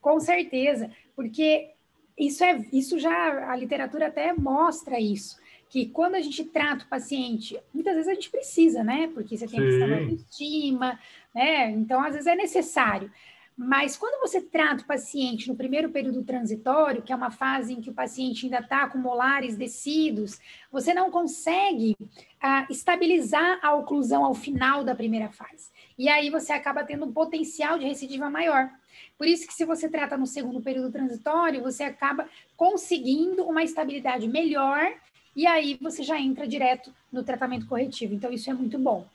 com 0.00 0.18
certeza, 0.18 0.90
porque 1.14 1.70
isso 2.18 2.42
é 2.42 2.64
isso 2.72 2.98
já 2.98 3.50
a 3.50 3.56
literatura 3.56 4.06
até 4.06 4.32
mostra 4.32 4.98
isso 4.98 5.36
que 5.74 5.86
quando 5.86 6.14
a 6.14 6.20
gente 6.20 6.44
trata 6.44 6.84
o 6.84 6.88
paciente, 6.88 7.60
muitas 7.74 7.94
vezes 7.94 8.08
a 8.08 8.14
gente 8.14 8.30
precisa, 8.30 8.84
né? 8.84 9.10
Porque 9.12 9.36
você 9.36 9.48
tem 9.48 9.58
Sim. 9.58 9.66
questão 9.66 9.88
da 9.88 9.96
autoestima, 9.96 11.00
né? 11.34 11.70
Então, 11.72 12.00
às 12.00 12.12
vezes 12.12 12.28
é 12.28 12.36
necessário. 12.36 13.10
Mas 13.56 13.96
quando 13.96 14.20
você 14.20 14.40
trata 14.40 14.82
o 14.82 14.86
paciente 14.86 15.46
no 15.48 15.54
primeiro 15.54 15.88
período 15.88 16.24
transitório, 16.24 17.02
que 17.02 17.12
é 17.12 17.16
uma 17.16 17.30
fase 17.30 17.72
em 17.72 17.80
que 17.80 17.88
o 17.88 17.94
paciente 17.94 18.46
ainda 18.46 18.58
está 18.58 18.88
com 18.88 18.98
molares 18.98 19.56
descidos, 19.56 20.40
você 20.72 20.92
não 20.92 21.08
consegue 21.08 21.96
ah, 22.40 22.66
estabilizar 22.68 23.60
a 23.62 23.72
oclusão 23.74 24.24
ao 24.24 24.34
final 24.34 24.82
da 24.82 24.92
primeira 24.94 25.28
fase. 25.28 25.70
E 25.96 26.08
aí 26.08 26.30
você 26.30 26.52
acaba 26.52 26.82
tendo 26.82 27.04
um 27.04 27.12
potencial 27.12 27.78
de 27.78 27.86
recidiva 27.86 28.28
maior. 28.28 28.68
Por 29.16 29.28
isso 29.28 29.46
que 29.46 29.54
se 29.54 29.64
você 29.64 29.88
trata 29.88 30.16
no 30.16 30.26
segundo 30.26 30.60
período 30.60 30.90
transitório, 30.90 31.62
você 31.62 31.84
acaba 31.84 32.28
conseguindo 32.56 33.44
uma 33.44 33.62
estabilidade 33.62 34.26
melhor 34.26 34.92
e 35.36 35.46
aí 35.46 35.78
você 35.80 36.02
já 36.02 36.18
entra 36.18 36.46
direto 36.46 36.92
no 37.12 37.22
tratamento 37.22 37.66
corretivo. 37.66 38.14
Então 38.14 38.32
isso 38.32 38.50
é 38.50 38.54
muito 38.54 38.78
bom. 38.78 39.06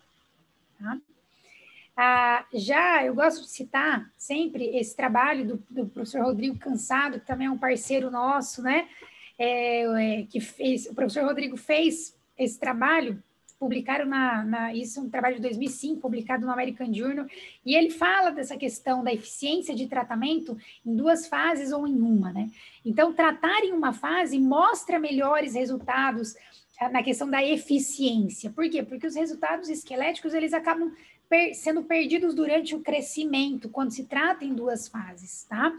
Tá? 0.80 0.98
Ah, 2.02 2.46
já 2.54 3.04
eu 3.04 3.14
gosto 3.14 3.42
de 3.42 3.50
citar 3.50 4.10
sempre 4.18 4.64
esse 4.78 4.96
trabalho 4.96 5.46
do, 5.46 5.64
do, 5.70 5.86
professor 5.86 6.24
Rodrigo 6.24 6.58
Cansado, 6.58 7.20
que 7.20 7.26
também 7.26 7.48
é 7.48 7.52
um 7.52 7.58
parceiro 7.58 8.10
nosso, 8.10 8.62
né? 8.62 8.88
É, 9.38 9.82
é, 10.22 10.24
que 10.24 10.40
fez, 10.40 10.86
o 10.86 10.96
professor 10.96 11.26
Rodrigo 11.26 11.58
fez 11.58 12.16
esse 12.38 12.58
trabalho, 12.58 13.22
publicaram 13.60 14.06
na, 14.06 14.46
na, 14.46 14.74
isso 14.74 14.98
é 14.98 15.04
um 15.04 15.10
trabalho 15.10 15.36
de 15.36 15.42
2005, 15.42 16.00
publicado 16.00 16.46
no 16.46 16.54
American 16.54 16.94
Journal, 16.94 17.26
e 17.66 17.76
ele 17.76 17.90
fala 17.90 18.30
dessa 18.32 18.56
questão 18.56 19.04
da 19.04 19.14
eficiência 19.14 19.76
de 19.76 19.86
tratamento 19.86 20.58
em 20.86 20.96
duas 20.96 21.28
fases 21.28 21.74
ou 21.74 21.86
em 21.86 22.00
uma, 22.00 22.32
né? 22.32 22.50
Então, 22.86 23.12
tratar 23.12 23.60
em 23.66 23.74
uma 23.74 23.92
fase 23.92 24.40
mostra 24.40 24.98
melhores 25.00 25.54
resultados 25.54 26.34
ah, 26.80 26.88
na 26.88 27.04
questão 27.04 27.30
da 27.30 27.44
eficiência. 27.44 28.50
Por 28.52 28.70
quê? 28.70 28.82
Porque 28.82 29.06
os 29.06 29.16
resultados 29.16 29.68
esqueléticos, 29.68 30.34
eles 30.34 30.54
acabam 30.54 30.94
per 31.30 31.54
sendo 31.54 31.84
perdidos 31.84 32.34
durante 32.34 32.76
o 32.76 32.82
crescimento, 32.82 33.70
quando 33.70 33.92
se 33.92 34.06
trata 34.06 34.44
em 34.44 34.54
duas 34.54 34.88
fases, 34.88 35.46
tá? 35.48 35.72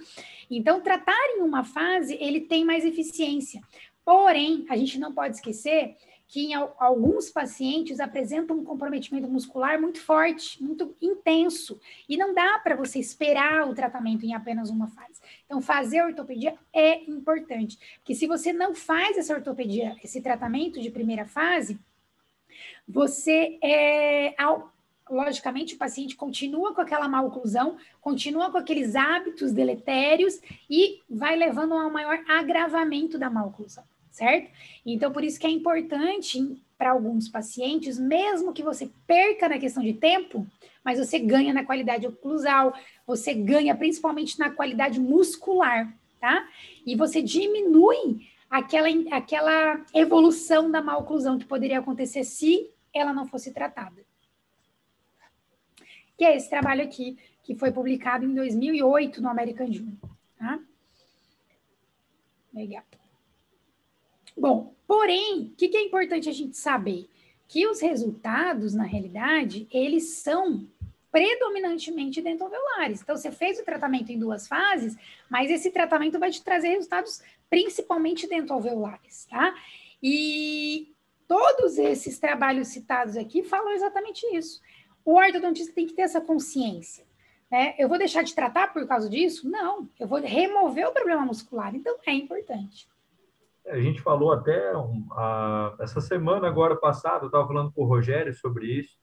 Então, 0.48 0.80
tratar 0.80 1.18
em 1.36 1.42
uma 1.42 1.64
fase, 1.64 2.16
ele 2.20 2.40
tem 2.40 2.64
mais 2.64 2.84
eficiência. 2.84 3.60
Porém, 4.04 4.64
a 4.70 4.76
gente 4.76 4.98
não 4.98 5.12
pode 5.12 5.36
esquecer 5.36 5.96
que 6.30 6.46
em 6.46 6.54
alguns 6.54 7.28
pacientes 7.28 7.98
apresentam 7.98 8.56
um 8.56 8.64
comprometimento 8.64 9.26
muscular 9.26 9.80
muito 9.80 10.00
forte, 10.00 10.62
muito 10.62 10.94
intenso, 11.02 11.80
e 12.08 12.16
não 12.16 12.32
dá 12.32 12.56
para 12.60 12.76
você 12.76 13.00
esperar 13.00 13.68
o 13.68 13.74
tratamento 13.74 14.24
em 14.24 14.32
apenas 14.32 14.70
uma 14.70 14.86
fase. 14.86 15.20
Então, 15.44 15.60
fazer 15.60 16.04
ortopedia 16.04 16.54
é 16.72 17.02
importante, 17.10 17.76
porque 17.98 18.14
se 18.14 18.28
você 18.28 18.52
não 18.52 18.76
faz 18.76 19.18
essa 19.18 19.34
ortopedia, 19.34 19.96
esse 20.04 20.20
tratamento 20.20 20.80
de 20.80 20.88
primeira 20.88 21.26
fase, 21.26 21.76
você 22.86 23.58
é, 23.60 24.34
ao, 24.40 24.69
logicamente, 25.10 25.74
o 25.74 25.78
paciente 25.78 26.14
continua 26.14 26.72
com 26.72 26.80
aquela 26.80 27.08
má 27.08 27.20
oclusão, 27.20 27.76
continua 28.00 28.50
com 28.50 28.58
aqueles 28.58 28.94
hábitos 28.94 29.52
deletérios 29.52 30.40
e 30.68 31.00
vai 31.10 31.36
levando 31.36 31.74
a 31.74 31.86
um 31.86 31.92
maior 31.92 32.22
agravamento 32.28 33.18
da 33.18 33.28
má 33.28 33.44
oclusão, 33.44 33.84
certo? 34.10 34.50
Então, 34.86 35.12
por 35.12 35.24
isso 35.24 35.38
que 35.38 35.46
é 35.46 35.50
importante 35.50 36.62
para 36.78 36.92
alguns 36.92 37.28
pacientes, 37.28 37.98
mesmo 37.98 38.52
que 38.52 38.62
você 38.62 38.90
perca 39.06 39.48
na 39.48 39.58
questão 39.58 39.82
de 39.82 39.92
tempo, 39.92 40.46
mas 40.84 40.98
você 40.98 41.18
ganha 41.18 41.52
na 41.52 41.64
qualidade 41.64 42.06
oclusal, 42.06 42.72
você 43.06 43.34
ganha 43.34 43.74
principalmente 43.74 44.38
na 44.38 44.50
qualidade 44.50 44.98
muscular, 44.98 45.92
tá? 46.18 46.48
E 46.86 46.96
você 46.96 47.20
diminui 47.20 48.26
aquela, 48.48 48.88
aquela 49.10 49.84
evolução 49.92 50.70
da 50.70 50.80
má 50.80 50.96
oclusão 50.96 51.38
que 51.38 51.44
poderia 51.44 51.80
acontecer 51.80 52.24
se 52.24 52.70
ela 52.94 53.12
não 53.12 53.26
fosse 53.26 53.52
tratada 53.52 54.09
que 56.20 56.24
é 56.26 56.36
esse 56.36 56.50
trabalho 56.50 56.82
aqui, 56.82 57.16
que 57.42 57.54
foi 57.54 57.72
publicado 57.72 58.26
em 58.26 58.34
2008 58.34 59.22
no 59.22 59.30
American 59.30 59.72
Journal. 59.72 59.96
Tá? 60.38 60.60
Legal. 62.52 62.82
Bom, 64.36 64.74
porém, 64.86 65.44
o 65.44 65.56
que, 65.56 65.68
que 65.68 65.78
é 65.78 65.82
importante 65.82 66.28
a 66.28 66.32
gente 66.32 66.58
saber? 66.58 67.08
Que 67.48 67.66
os 67.66 67.80
resultados, 67.80 68.74
na 68.74 68.84
realidade, 68.84 69.66
eles 69.72 70.16
são 70.16 70.68
predominantemente 71.10 72.20
dentoalveolares. 72.20 73.00
Então, 73.00 73.16
você 73.16 73.32
fez 73.32 73.58
o 73.58 73.64
tratamento 73.64 74.12
em 74.12 74.18
duas 74.18 74.46
fases, 74.46 74.98
mas 75.30 75.50
esse 75.50 75.70
tratamento 75.70 76.18
vai 76.18 76.30
te 76.30 76.44
trazer 76.44 76.68
resultados 76.68 77.22
principalmente 77.48 78.28
dentoalveolares, 78.28 79.24
tá? 79.24 79.54
E 80.02 80.92
todos 81.26 81.78
esses 81.78 82.18
trabalhos 82.18 82.68
citados 82.68 83.16
aqui 83.16 83.42
falam 83.42 83.72
exatamente 83.72 84.26
isso 84.36 84.60
o 85.04 85.14
ortodontista 85.14 85.74
tem 85.74 85.86
que 85.86 85.94
ter 85.94 86.02
essa 86.02 86.20
consciência. 86.20 87.04
Né? 87.50 87.74
Eu 87.78 87.88
vou 87.88 87.98
deixar 87.98 88.22
de 88.22 88.34
tratar 88.34 88.72
por 88.72 88.86
causa 88.86 89.10
disso? 89.10 89.48
Não, 89.48 89.88
eu 89.98 90.06
vou 90.06 90.20
remover 90.20 90.86
o 90.86 90.92
problema 90.92 91.26
muscular, 91.26 91.74
então 91.74 91.96
é 92.06 92.12
importante. 92.12 92.88
A 93.66 93.78
gente 93.78 94.00
falou 94.00 94.32
até 94.32 94.76
um, 94.76 95.06
a, 95.12 95.76
essa 95.80 96.00
semana 96.00 96.48
agora 96.48 96.76
passada, 96.76 97.24
eu 97.24 97.26
estava 97.26 97.46
falando 97.46 97.72
com 97.72 97.82
o 97.82 97.86
Rogério 97.86 98.32
sobre 98.34 98.66
isso, 98.66 98.96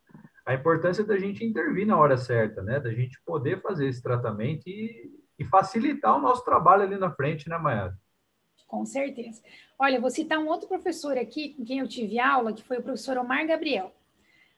a 0.46 0.54
importância 0.54 1.04
da 1.04 1.18
gente 1.18 1.44
intervir 1.44 1.86
na 1.86 1.98
hora 1.98 2.18
certa, 2.18 2.62
né? 2.62 2.80
Da 2.80 2.92
gente 2.92 3.22
poder 3.26 3.62
fazer 3.62 3.88
esse 3.88 4.02
tratamento 4.02 4.68
e, 4.68 5.12
e 5.38 5.44
facilitar 5.44 6.16
o 6.18 6.22
nosso 6.22 6.44
trabalho 6.44 6.84
ali 6.84 6.98
na 6.98 7.12
frente, 7.12 7.50
né, 7.50 7.58
Mayara? 7.58 7.98
Com 8.66 8.86
certeza. 8.86 9.42
Olha, 9.78 10.00
vou 10.00 10.10
citar 10.10 10.40
um 10.40 10.48
outro 10.48 10.68
professor 10.68 11.18
aqui 11.18 11.54
com 11.54 11.66
quem 11.66 11.80
eu 11.80 11.88
tive 11.88 12.18
aula, 12.18 12.54
que 12.54 12.64
foi 12.64 12.78
o 12.78 12.84
professor 12.84 13.18
Omar 13.18 13.46
Gabriel. 13.46 13.94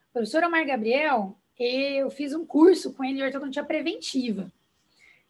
O 0.10 0.14
professor 0.14 0.44
Omar 0.44 0.66
Gabriel, 0.66 1.38
eu 1.58 2.10
fiz 2.10 2.34
um 2.34 2.44
curso 2.44 2.94
com 2.94 3.04
ele 3.04 3.18
de 3.18 3.24
ortodontia 3.24 3.64
preventiva. 3.64 4.52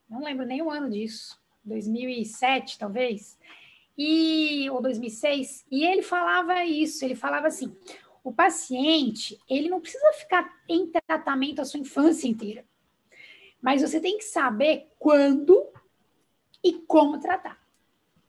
Não 0.09 0.23
lembro 0.23 0.45
nem 0.45 0.61
o 0.61 0.71
ano 0.71 0.89
disso, 0.89 1.37
2007 1.65 2.79
talvez, 2.79 3.37
e 3.97 4.69
ou 4.69 4.81
2006. 4.81 5.65
E 5.69 5.85
ele 5.85 6.01
falava 6.01 6.63
isso, 6.63 7.03
ele 7.03 7.13
falava 7.13 7.47
assim: 7.47 7.75
o 8.23 8.31
paciente 8.31 9.37
ele 9.49 9.69
não 9.69 9.81
precisa 9.81 10.13
ficar 10.13 10.49
em 10.67 10.87
tratamento 10.87 11.59
a 11.59 11.65
sua 11.65 11.81
infância 11.81 12.29
inteira, 12.29 12.63
mas 13.61 13.81
você 13.81 13.99
tem 13.99 14.17
que 14.17 14.23
saber 14.23 14.87
quando 14.97 15.67
e 16.63 16.73
como 16.73 17.19
tratar. 17.19 17.59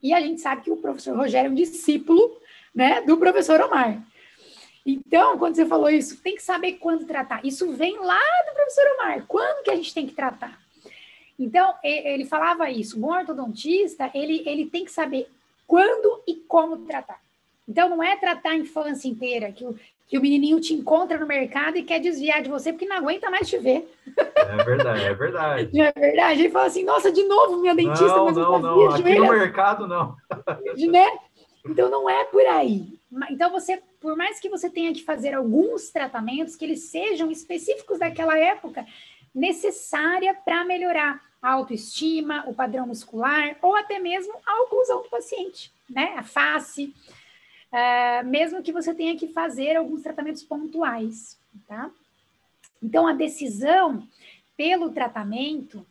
E 0.03 0.13
a 0.13 0.21
gente 0.21 0.41
sabe 0.41 0.63
que 0.63 0.71
o 0.71 0.79
professor 0.79 1.17
Rogério 1.17 1.49
é 1.49 1.53
um 1.53 1.55
discípulo 1.55 2.41
né, 2.75 3.03
do 3.03 3.17
professor 3.17 3.61
Omar. 3.61 4.05
Então, 4.85 5.37
quando 5.39 5.57
você 5.57 5.67
falou 5.67 5.91
isso, 5.91 6.23
tem 6.23 6.35
que 6.35 6.43
saber 6.43 6.73
quando 6.75 7.05
tratar. 7.05 7.45
Isso 7.45 7.71
vem 7.73 7.99
lá 7.99 8.21
do 8.47 8.55
professor 8.55 8.85
Omar. 8.95 9.25
Quando 9.27 9.63
que 9.63 9.71
a 9.71 9.77
gente 9.77 9.93
tem 9.93 10.07
que 10.07 10.15
tratar? 10.15 10.59
Então, 11.39 11.75
ele 11.83 12.25
falava 12.25 12.71
isso. 12.71 12.97
O 12.97 13.01
bom 13.01 13.13
ortodontista, 13.13 14.11
ele, 14.15 14.43
ele 14.47 14.67
tem 14.67 14.85
que 14.85 14.93
saber 14.93 15.29
quando 15.67 16.23
e 16.27 16.37
como 16.37 16.79
tratar. 16.79 17.21
Então, 17.69 17.89
não 17.89 18.03
é 18.03 18.17
tratar 18.17 18.51
a 18.51 18.57
infância 18.57 19.09
inteira, 19.09 19.53
que 19.53 19.65
o, 19.65 19.79
que 20.09 20.19
o 20.19 20.21
menininho 20.21 20.61
te 20.61 20.75
encontra 20.75 21.17
no 21.17 21.27
mercado 21.27 21.77
e 21.77 21.85
quer 21.85 22.01
desviar 22.01 22.43
de 22.43 22.49
você 22.49 22.73
porque 22.73 22.87
não 22.87 22.97
aguenta 22.97 23.31
mais 23.31 23.49
te 23.49 23.57
ver. 23.57 23.89
É 24.35 24.65
verdade, 24.65 25.05
é 25.05 25.15
verdade. 25.15 25.71
é 25.81 25.93
verdade. 25.93 26.41
Ele 26.41 26.51
fala 26.51 26.67
assim, 26.67 26.85
nossa, 26.85 27.13
de 27.13 27.23
novo 27.25 27.59
minha 27.59 27.75
dentista. 27.75 28.07
Não, 28.07 28.25
mas 28.25 28.37
não, 28.37 28.59
não. 28.59 28.91
Aqui 28.91 29.15
no 29.15 29.29
mercado, 29.29 29.87
não. 29.87 30.17
né? 30.91 31.07
Então, 31.65 31.89
não 31.89 32.11
é 32.11 32.25
por 32.25 32.45
aí. 32.45 32.99
Então, 33.31 33.51
você, 33.51 33.81
por 34.01 34.17
mais 34.17 34.41
que 34.41 34.49
você 34.49 34.71
tenha 34.71 34.93
que 34.93 35.05
fazer 35.05 35.35
alguns 35.35 35.91
tratamentos 35.91 36.57
que 36.57 36.65
eles 36.65 36.85
sejam 36.85 37.31
específicos 37.31 37.99
daquela 37.99 38.37
época, 38.39 38.87
necessária 39.35 40.35
para 40.35 40.65
melhorar 40.65 41.23
a 41.41 41.53
autoestima, 41.53 42.45
o 42.47 42.55
padrão 42.55 42.87
muscular, 42.87 43.57
ou 43.63 43.77
até 43.77 43.99
mesmo 43.99 44.35
a 44.45 44.63
oclusão 44.63 45.03
do 45.03 45.09
paciente, 45.09 45.73
né? 45.89 46.15
A 46.17 46.23
face, 46.23 46.95
uh, 47.73 48.27
mesmo 48.27 48.63
que 48.63 48.73
você 48.73 48.95
tenha 48.95 49.17
que 49.17 49.29
fazer 49.29 49.77
alguns 49.77 50.03
tratamentos 50.03 50.43
pontuais, 50.43 51.39
tá? 51.69 51.91
Então, 52.83 53.07
a 53.07 53.13
decisão 53.13 54.07
pelo 54.57 54.91
tratamento, 54.91 55.87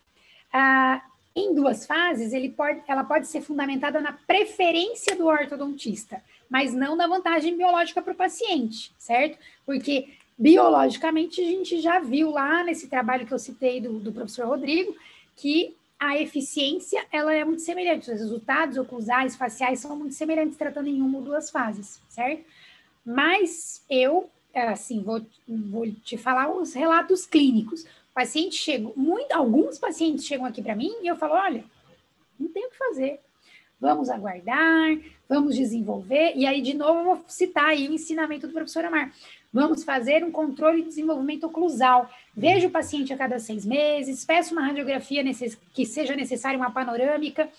uh, 0.53 1.01
em 1.35 1.53
duas 1.53 1.85
fases, 1.85 2.33
ele 2.33 2.49
pode, 2.49 2.81
ela 2.87 3.03
pode 3.03 3.27
ser 3.27 3.41
fundamentada 3.41 4.01
na 4.01 4.13
preferência 4.13 5.15
do 5.15 5.27
ortodontista, 5.27 6.23
mas 6.49 6.73
não 6.73 6.95
na 6.95 7.07
vantagem 7.07 7.55
biológica 7.55 8.01
para 8.01 8.13
o 8.13 8.15
paciente, 8.15 8.91
certo? 8.97 9.37
Porque 9.65 10.09
biologicamente 10.37 11.41
a 11.41 11.45
gente 11.45 11.79
já 11.81 11.99
viu 11.99 12.31
lá 12.31 12.63
nesse 12.63 12.87
trabalho 12.87 13.25
que 13.27 13.33
eu 13.33 13.39
citei 13.39 13.79
do, 13.79 13.99
do 13.99 14.11
professor 14.11 14.47
Rodrigo 14.47 14.95
que 15.35 15.75
a 15.99 16.17
eficiência 16.17 17.05
ela 17.11 17.33
é 17.33 17.43
muito 17.43 17.61
semelhante, 17.61 18.09
os 18.09 18.19
resultados 18.19 18.77
oclusais, 18.77 19.35
faciais 19.35 19.79
são 19.79 19.97
muito 19.97 20.15
semelhantes 20.15 20.57
tratando 20.57 20.87
em 20.87 21.01
uma 21.01 21.17
ou 21.17 21.23
duas 21.23 21.49
fases, 21.49 21.99
certo? 22.07 22.45
Mas 23.05 23.83
eu, 23.89 24.29
assim, 24.53 25.01
vou, 25.03 25.21
vou 25.47 25.91
te 25.91 26.17
falar 26.17 26.49
os 26.51 26.73
relatos 26.73 27.25
clínicos. 27.25 27.83
O 27.83 28.13
paciente 28.13 28.55
chega, 28.55 28.89
muito, 28.95 29.31
alguns 29.33 29.77
pacientes 29.77 30.25
chegam 30.25 30.45
aqui 30.45 30.61
para 30.61 30.75
mim 30.75 30.93
e 31.01 31.07
eu 31.07 31.17
falo, 31.17 31.33
olha, 31.33 31.65
não 32.39 32.47
tem 32.47 32.65
o 32.65 32.69
que 32.69 32.77
fazer. 32.77 33.19
Vamos 33.79 34.09
aguardar, 34.09 34.97
vamos 35.27 35.55
desenvolver. 35.55 36.33
E 36.35 36.45
aí, 36.45 36.61
de 36.61 36.73
novo, 36.73 36.99
eu 36.99 37.05
vou 37.05 37.23
citar 37.27 37.67
aí 37.67 37.87
o 37.87 37.93
ensinamento 37.93 38.45
do 38.45 38.53
professor 38.53 38.83
Amar. 38.83 39.13
Vamos 39.53 39.83
fazer 39.83 40.23
um 40.23 40.31
controle 40.31 40.81
de 40.81 40.89
desenvolvimento 40.89 41.45
oclusal. 41.45 42.09
Veja 42.35 42.67
o 42.67 42.71
paciente 42.71 43.13
a 43.13 43.17
cada 43.17 43.39
seis 43.39 43.65
meses, 43.65 44.25
peça 44.25 44.53
uma 44.53 44.65
radiografia 44.65 45.23
que 45.73 45.85
seja 45.85 46.15
necessária, 46.15 46.59
uma 46.59 46.71
panorâmica, 46.71 47.49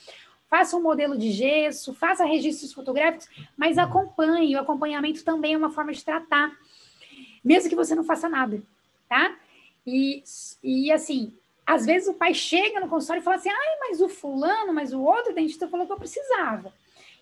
faça 0.48 0.76
um 0.76 0.82
modelo 0.82 1.16
de 1.16 1.32
gesso, 1.32 1.94
faça 1.94 2.24
registros 2.24 2.72
fotográficos, 2.72 3.28
mas 3.56 3.78
acompanhe. 3.78 4.54
O 4.56 4.60
acompanhamento 4.60 5.24
também 5.24 5.54
é 5.54 5.56
uma 5.56 5.70
forma 5.70 5.92
de 5.92 6.04
tratar, 6.04 6.52
mesmo 7.42 7.70
que 7.70 7.76
você 7.76 7.94
não 7.94 8.04
faça 8.04 8.28
nada, 8.28 8.62
tá? 9.08 9.36
E, 9.86 10.22
e 10.62 10.92
assim, 10.92 11.32
às 11.70 11.86
vezes 11.86 12.08
o 12.08 12.14
pai 12.14 12.34
chega 12.34 12.80
no 12.80 12.88
consultório 12.88 13.20
e 13.20 13.24
fala 13.24 13.36
assim: 13.36 13.48
ai, 13.48 13.78
mas 13.78 14.00
o 14.00 14.08
fulano, 14.08 14.74
mas 14.74 14.92
o 14.92 15.00
outro 15.00 15.32
dentista 15.32 15.68
falou 15.68 15.86
que 15.86 15.92
eu 15.92 15.98
precisava. 15.98 16.72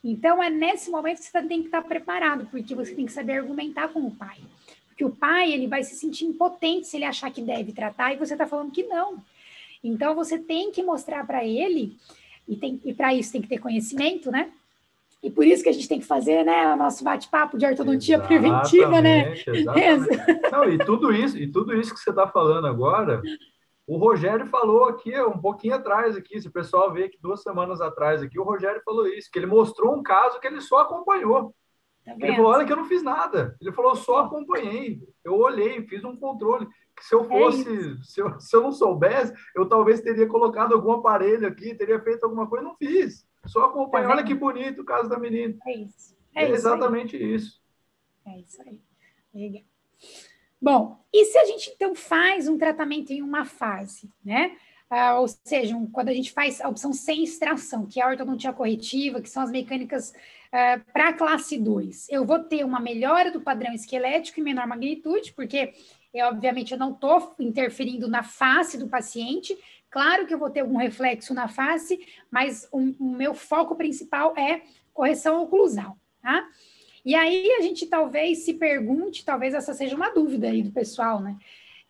Então, 0.03 0.43
é 0.43 0.49
nesse 0.49 0.91
momento 0.91 1.19
que 1.19 1.25
você 1.25 1.43
tem 1.43 1.61
que 1.61 1.67
estar 1.67 1.83
preparado, 1.83 2.47
porque 2.51 2.75
você 2.75 2.95
tem 2.95 3.05
que 3.05 3.13
saber 3.13 3.39
argumentar 3.39 3.89
com 3.89 4.01
o 4.01 4.11
pai. 4.11 4.39
Porque 4.89 5.05
o 5.05 5.11
pai, 5.11 5.53
ele 5.53 5.67
vai 5.67 5.83
se 5.83 5.97
sentir 5.97 6.25
impotente 6.25 6.87
se 6.87 6.97
ele 6.97 7.05
achar 7.05 7.31
que 7.31 7.43
deve 7.43 7.73
tratar 7.73 8.15
e 8.15 8.17
você 8.17 8.33
está 8.33 8.47
falando 8.47 8.73
que 8.73 8.85
não. 8.85 9.23
Então, 9.85 10.15
você 10.15 10.39
tem 10.39 10.73
que 10.73 10.83
mostrar 10.83 11.27
para 11.27 11.45
ele, 11.45 11.97
e, 12.49 12.57
tem, 12.57 12.81
e 12.85 12.95
para 12.95 13.15
isso 13.15 13.31
tem 13.31 13.43
que 13.43 13.49
ter 13.49 13.59
conhecimento, 13.59 14.31
né? 14.31 14.51
E 15.23 15.31
por 15.31 15.45
isso 15.45 15.63
que 15.63 15.69
a 15.69 15.73
gente 15.73 15.89
tem 15.89 16.01
que 16.01 16.07
fazer, 16.07 16.45
né, 16.45 16.73
o 16.73 16.77
nosso 16.77 17.05
bate-papo 17.05 17.59
de 17.59 17.67
ortodontia 17.67 18.17
exatamente, 18.17 18.41
preventiva, 18.41 19.01
né? 19.03 19.35
Exatamente. 19.47 20.41
Não, 20.51 20.65
e 20.65 20.79
tudo 20.79 21.13
isso, 21.13 21.37
e 21.37 21.47
tudo 21.47 21.75
isso 21.79 21.93
que 21.93 22.01
você 22.01 22.11
está 22.11 22.27
falando 22.27 22.67
agora, 22.67 23.21
o 23.89 23.97
Rogério 23.97 24.47
falou 24.49 24.85
aqui, 24.85 25.19
um 25.23 25.39
pouquinho 25.39 25.75
atrás 25.75 26.15
aqui, 26.15 26.39
se 26.39 26.47
o 26.47 26.53
pessoal 26.53 26.93
vê 26.93 27.09
que 27.09 27.19
duas 27.19 27.43
semanas 27.43 27.81
atrás 27.81 28.23
aqui, 28.23 28.39
o 28.39 28.45
Rogério 28.45 28.83
falou 28.85 29.07
isso, 29.07 29.31
que 29.33 29.39
ele 29.39 29.47
mostrou 29.47 29.97
um 29.97 30.03
caso 30.03 30.39
que 30.39 30.47
ele 30.47 30.61
só 30.61 30.81
acompanhou. 30.81 31.55
Tá 32.05 32.15
ele 32.21 32.37
falou, 32.37 32.51
olha 32.51 32.67
que 32.67 32.73
eu 32.73 32.77
não 32.77 32.85
fiz 32.85 33.03
nada. 33.03 33.57
Ele 33.59 33.73
falou, 33.73 33.97
só 33.97 34.19
acompanhei. 34.19 35.01
Eu 35.25 35.39
olhei, 35.39 35.83
fiz 35.87 36.05
um 36.05 36.15
controle. 36.15 36.69
Se 37.01 37.15
eu 37.15 37.23
é 37.25 37.29
fosse, 37.29 37.67
é 37.67 38.03
se, 38.03 38.21
eu, 38.21 38.39
se 38.39 38.55
eu 38.55 38.63
não 38.63 38.73
soubesse, 38.73 39.33
eu 39.57 39.67
talvez 39.67 40.03
teria 40.03 40.27
colocado 40.27 40.75
algum 40.75 40.93
aparelho 40.93 41.49
aqui, 41.49 41.75
teria 41.75 41.99
feito 41.99 42.25
alguma 42.25 42.47
coisa, 42.47 42.67
não 42.67 42.77
fiz. 42.77 43.27
Só 43.47 43.65
acompanhei. 43.65 44.07
Tá 44.07 44.15
olha 44.15 44.25
que 44.25 44.35
bonito 44.35 44.83
o 44.83 44.85
caso 44.85 45.09
da 45.09 45.19
menina. 45.19 45.57
É 45.67 45.79
isso. 45.79 46.15
É, 46.35 46.45
é 46.45 46.51
exatamente 46.51 47.17
isso. 47.17 47.59
É 48.27 48.39
isso 48.39 48.61
aí. 48.61 48.83
Legal. 49.35 49.63
Bom, 50.61 50.99
e 51.13 51.25
se 51.27 51.39
a 51.39 51.45
gente 51.45 51.71
então 51.71 51.95
faz 51.95 52.49
um 52.49 52.59
tratamento 52.59 53.13
em 53.13 53.23
uma 53.23 53.45
fase, 53.45 54.11
né? 54.25 54.57
Ah, 54.91 55.21
ou 55.21 55.29
seja, 55.29 55.77
um, 55.77 55.87
quando 55.87 56.09
a 56.09 56.15
gente 56.15 56.33
faz 56.33 56.61
a 56.61 56.69
opção 56.69 56.93
sem 56.93 57.23
extração, 57.23 57.87
que 57.87 58.01
é 58.01 58.05
a 58.05 58.09
ortodontia 58.09 58.53
corretiva, 58.53 59.21
que 59.21 59.29
são 59.29 59.43
as 59.43 59.51
mecânicas 59.51 60.15
ah, 60.51 60.81
para 60.93 61.13
classe 61.13 61.59
2, 61.59 62.09
eu 62.09 62.25
vou 62.25 62.39
ter 62.41 62.65
uma 62.65 62.81
melhora 62.81 63.31
do 63.31 63.41
padrão 63.41 63.73
esquelético 63.73 64.41
em 64.41 64.43
menor 64.43 64.67
magnitude, 64.67 65.33
porque 65.35 65.75
eu, 66.13 66.27
obviamente 66.27 66.73
eu 66.73 66.79
não 66.79 66.93
estou 66.93 67.35
interferindo 67.39 68.09
na 68.09 68.23
face 68.23 68.79
do 68.79 68.89
paciente. 68.89 69.57
Claro 69.91 70.27
que 70.27 70.35
eu 70.35 70.39
vou 70.39 70.51
ter 70.51 70.61
algum 70.61 70.77
reflexo 70.77 71.35
na 71.35 71.49
face, 71.49 72.01
mas 72.31 72.67
o, 72.73 72.79
o 72.99 73.17
meu 73.17 73.35
foco 73.35 73.77
principal 73.77 74.35
é 74.37 74.63
correção 74.93 75.43
oclusal, 75.43 75.97
tá? 76.21 76.49
E 77.09 77.15
aí 77.15 77.51
a 77.53 77.63
gente 77.63 77.87
talvez 77.87 78.41
se 78.41 78.53
pergunte, 78.53 79.25
talvez 79.25 79.55
essa 79.55 79.73
seja 79.73 79.97
uma 79.97 80.11
dúvida 80.11 80.49
aí 80.49 80.63
do 80.63 80.71
pessoal, 80.71 81.23
né? 81.23 81.39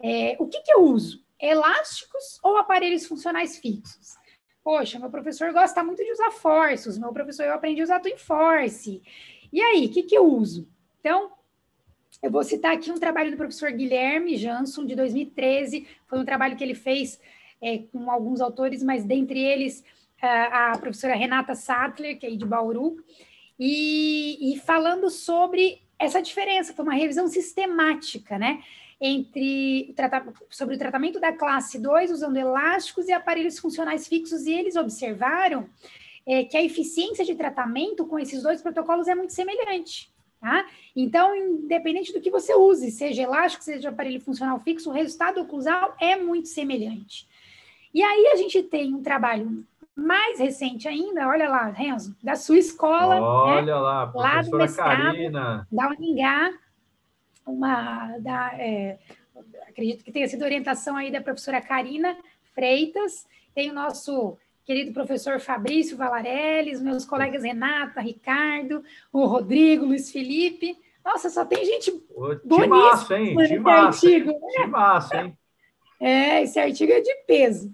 É, 0.00 0.36
o 0.38 0.46
que, 0.46 0.60
que 0.60 0.72
eu 0.72 0.82
uso? 0.82 1.24
Elásticos 1.42 2.38
ou 2.40 2.56
aparelhos 2.56 3.04
funcionais 3.04 3.58
fixos? 3.58 4.16
Poxa, 4.62 4.96
meu 4.96 5.10
professor 5.10 5.52
gosta 5.52 5.82
muito 5.82 6.04
de 6.04 6.12
usar 6.12 6.30
forços, 6.30 6.96
meu 6.96 7.12
professor 7.12 7.46
eu 7.46 7.54
aprendi 7.54 7.80
a 7.80 7.84
usar 7.84 7.98
Twin 7.98 8.16
Force. 8.16 9.02
E 9.52 9.60
aí, 9.60 9.86
o 9.86 9.90
que, 9.90 10.04
que 10.04 10.16
eu 10.16 10.24
uso? 10.24 10.68
Então, 11.00 11.32
eu 12.22 12.30
vou 12.30 12.44
citar 12.44 12.76
aqui 12.76 12.92
um 12.92 13.00
trabalho 13.00 13.32
do 13.32 13.36
professor 13.36 13.72
Guilherme 13.72 14.36
Jansson, 14.36 14.86
de 14.86 14.94
2013. 14.94 15.84
Foi 16.06 16.20
um 16.20 16.24
trabalho 16.24 16.56
que 16.56 16.62
ele 16.62 16.76
fez 16.76 17.20
é, 17.60 17.78
com 17.78 18.08
alguns 18.08 18.40
autores, 18.40 18.84
mas 18.84 19.02
dentre 19.02 19.40
eles 19.40 19.82
a, 20.22 20.70
a 20.70 20.78
professora 20.78 21.16
Renata 21.16 21.56
Sattler, 21.56 22.16
que 22.16 22.24
é 22.24 22.30
de 22.30 22.46
Bauru, 22.46 23.02
e, 23.58 24.52
e 24.52 24.58
falando 24.58 25.10
sobre 25.10 25.82
essa 25.98 26.22
diferença, 26.22 26.72
foi 26.72 26.84
uma 26.84 26.94
revisão 26.94 27.26
sistemática, 27.26 28.38
né? 28.38 28.62
Entre 29.00 29.94
sobre 30.50 30.76
o 30.76 30.78
tratamento 30.78 31.20
da 31.20 31.32
classe 31.32 31.78
2 31.78 32.10
usando 32.10 32.36
elásticos 32.36 33.08
e 33.08 33.12
aparelhos 33.12 33.58
funcionais 33.58 34.06
fixos, 34.06 34.46
e 34.46 34.52
eles 34.52 34.76
observaram 34.76 35.68
é, 36.26 36.44
que 36.44 36.56
a 36.56 36.62
eficiência 36.62 37.24
de 37.24 37.34
tratamento 37.34 38.06
com 38.06 38.18
esses 38.18 38.42
dois 38.42 38.60
protocolos 38.60 39.08
é 39.08 39.14
muito 39.14 39.32
semelhante. 39.32 40.10
Tá? 40.40 40.68
Então, 40.94 41.34
independente 41.34 42.12
do 42.12 42.20
que 42.20 42.30
você 42.30 42.54
use, 42.54 42.92
seja 42.92 43.22
elástico, 43.22 43.64
seja 43.64 43.88
aparelho 43.88 44.20
funcional 44.20 44.60
fixo, 44.60 44.88
o 44.88 44.92
resultado 44.92 45.40
oclusal 45.40 45.96
é 46.00 46.14
muito 46.14 46.46
semelhante. 46.46 47.26
E 47.92 48.02
aí 48.02 48.28
a 48.28 48.36
gente 48.36 48.62
tem 48.62 48.94
um 48.94 49.02
trabalho 49.02 49.66
mais 49.98 50.38
recente 50.38 50.86
ainda, 50.86 51.26
olha 51.26 51.48
lá, 51.48 51.66
Renzo, 51.70 52.16
da 52.22 52.36
sua 52.36 52.56
escola. 52.56 53.16
Né? 53.16 53.20
Olha 53.20 53.62
né? 53.62 53.74
lá, 53.74 54.12
lá 54.14 54.42
do 54.42 54.56
mestrado, 54.56 55.02
Karina. 55.02 55.66
da 55.70 55.88
Uningá, 55.88 56.52
uma 57.44 58.16
da, 58.18 58.52
é, 58.54 58.98
acredito 59.68 60.04
que 60.04 60.12
tenha 60.12 60.28
sido 60.28 60.44
orientação 60.44 60.96
aí 60.96 61.10
da 61.10 61.20
professora 61.20 61.60
Karina 61.60 62.16
Freitas, 62.54 63.26
tem 63.52 63.70
o 63.70 63.74
nosso 63.74 64.38
querido 64.64 64.92
professor 64.92 65.40
Fabrício 65.40 65.96
Valarelli, 65.96 66.78
meus 66.80 67.04
colegas 67.04 67.42
Renata, 67.42 68.00
Ricardo, 68.00 68.84
o 69.12 69.26
Rodrigo, 69.26 69.84
Luiz 69.84 70.12
Felipe. 70.12 70.76
Nossa, 71.04 71.28
só 71.28 71.44
tem 71.44 71.64
gente 71.64 71.90
bonita 72.44 72.68
massa, 72.68 73.18
hein? 73.18 73.36
De 73.36 73.58
massa, 73.58 74.06
artigo. 74.06 74.32
De 74.32 74.66
massa, 74.66 75.22
hein? 75.22 75.38
É, 75.98 76.42
esse 76.42 76.60
artigo 76.60 76.92
é 76.92 77.00
de 77.00 77.14
peso. 77.26 77.72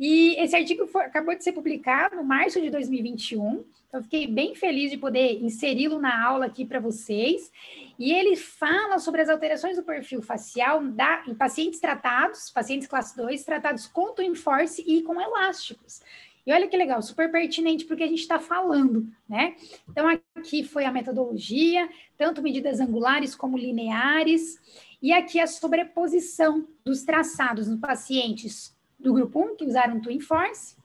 E 0.00 0.34
esse 0.42 0.56
artigo 0.56 0.86
foi, 0.86 1.04
acabou 1.04 1.36
de 1.36 1.44
ser 1.44 1.52
publicado 1.52 2.16
no 2.16 2.24
março 2.24 2.58
de 2.58 2.70
2021. 2.70 3.62
Então, 3.86 4.02
fiquei 4.02 4.26
bem 4.26 4.54
feliz 4.54 4.90
de 4.90 4.96
poder 4.96 5.42
inseri-lo 5.42 6.00
na 6.00 6.24
aula 6.24 6.46
aqui 6.46 6.64
para 6.64 6.80
vocês. 6.80 7.52
E 7.98 8.10
ele 8.10 8.34
fala 8.34 8.98
sobre 8.98 9.20
as 9.20 9.28
alterações 9.28 9.76
do 9.76 9.82
perfil 9.82 10.22
facial 10.22 10.82
da, 10.82 11.22
em 11.26 11.34
pacientes 11.34 11.78
tratados, 11.80 12.48
pacientes 12.48 12.88
classe 12.88 13.14
2, 13.14 13.44
tratados 13.44 13.86
com 13.86 14.14
Twin 14.14 14.34
Force 14.34 14.82
e 14.86 15.02
com 15.02 15.20
elásticos. 15.20 16.00
E 16.46 16.52
olha 16.54 16.66
que 16.66 16.78
legal, 16.78 17.02
super 17.02 17.30
pertinente 17.30 17.84
porque 17.84 18.02
a 18.02 18.08
gente 18.08 18.22
está 18.22 18.38
falando, 18.38 19.06
né? 19.28 19.54
Então, 19.86 20.08
aqui 20.34 20.64
foi 20.64 20.86
a 20.86 20.90
metodologia, 20.90 21.86
tanto 22.16 22.40
medidas 22.40 22.80
angulares 22.80 23.34
como 23.34 23.58
lineares, 23.58 24.58
e 25.02 25.12
aqui 25.12 25.38
a 25.38 25.46
sobreposição 25.46 26.66
dos 26.82 27.02
traçados 27.02 27.68
no 27.68 27.76
pacientes 27.76 28.79
do 29.00 29.12
grupo 29.12 29.40
1, 29.40 29.56
que 29.56 29.64
usaram 29.64 30.00
Twin 30.00 30.20
Force, 30.20 30.76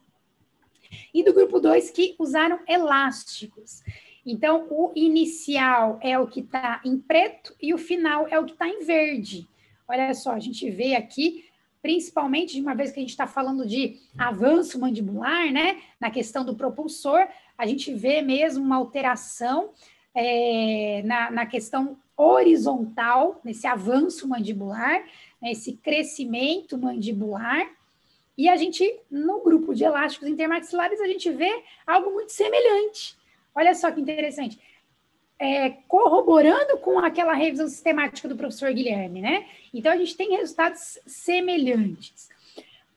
e 1.12 1.22
do 1.22 1.32
grupo 1.32 1.60
2, 1.60 1.90
que 1.90 2.14
usaram 2.18 2.58
elásticos. 2.66 3.82
Então, 4.24 4.66
o 4.70 4.92
inicial 4.96 5.98
é 6.02 6.18
o 6.18 6.26
que 6.26 6.40
está 6.40 6.80
em 6.84 6.98
preto 6.98 7.54
e 7.60 7.72
o 7.72 7.78
final 7.78 8.26
é 8.28 8.38
o 8.38 8.44
que 8.44 8.52
está 8.52 8.68
em 8.68 8.84
verde. 8.84 9.46
Olha 9.86 10.12
só, 10.14 10.32
a 10.32 10.40
gente 10.40 10.68
vê 10.68 10.96
aqui, 10.96 11.44
principalmente 11.80 12.54
de 12.54 12.60
uma 12.60 12.74
vez 12.74 12.90
que 12.90 12.98
a 12.98 13.02
gente 13.02 13.10
está 13.10 13.26
falando 13.26 13.64
de 13.64 14.00
avanço 14.18 14.80
mandibular, 14.80 15.52
né? 15.52 15.80
Na 16.00 16.10
questão 16.10 16.44
do 16.44 16.56
propulsor, 16.56 17.28
a 17.56 17.66
gente 17.66 17.94
vê 17.94 18.20
mesmo 18.20 18.64
uma 18.64 18.76
alteração 18.76 19.70
é, 20.12 21.02
na, 21.04 21.30
na 21.30 21.46
questão 21.46 21.96
horizontal, 22.16 23.40
nesse 23.44 23.66
avanço 23.66 24.26
mandibular, 24.26 25.04
nesse 25.40 25.74
crescimento 25.74 26.76
mandibular 26.76 27.75
E 28.36 28.48
a 28.48 28.56
gente, 28.56 29.00
no 29.10 29.40
grupo 29.40 29.74
de 29.74 29.84
elásticos 29.84 30.28
intermaxilares, 30.28 31.00
a 31.00 31.06
gente 31.06 31.30
vê 31.30 31.62
algo 31.86 32.12
muito 32.12 32.32
semelhante. 32.32 33.16
Olha 33.54 33.74
só 33.74 33.90
que 33.90 34.00
interessante. 34.00 34.60
É, 35.38 35.70
corroborando 35.88 36.78
com 36.78 36.98
aquela 36.98 37.34
revisão 37.34 37.68
sistemática 37.68 38.28
do 38.28 38.36
professor 38.36 38.72
Guilherme, 38.72 39.20
né? 39.20 39.46
Então, 39.72 39.92
a 39.92 39.96
gente 39.96 40.16
tem 40.16 40.36
resultados 40.36 40.98
semelhantes. 41.06 42.28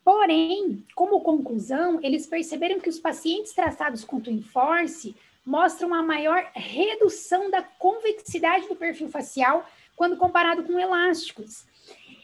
Porém, 0.04 0.84
como 0.96 1.22
conclusão, 1.22 2.00
eles 2.02 2.26
perceberam 2.26 2.80
que 2.80 2.90
os 2.90 3.00
pacientes 3.00 3.54
tratados 3.54 4.04
com 4.04 4.20
Twin 4.20 4.42
Force 4.42 5.16
mostram 5.46 5.90
uma 5.90 6.04
maior 6.04 6.50
redução 6.54 7.50
da 7.50 7.62
convexidade 7.62 8.68
do 8.68 8.76
perfil 8.76 9.10
facial 9.10 9.66
quando 9.96 10.18
comparado 10.18 10.64
com 10.64 10.80
elásticos. 10.80 11.66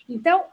Então, 0.07 0.45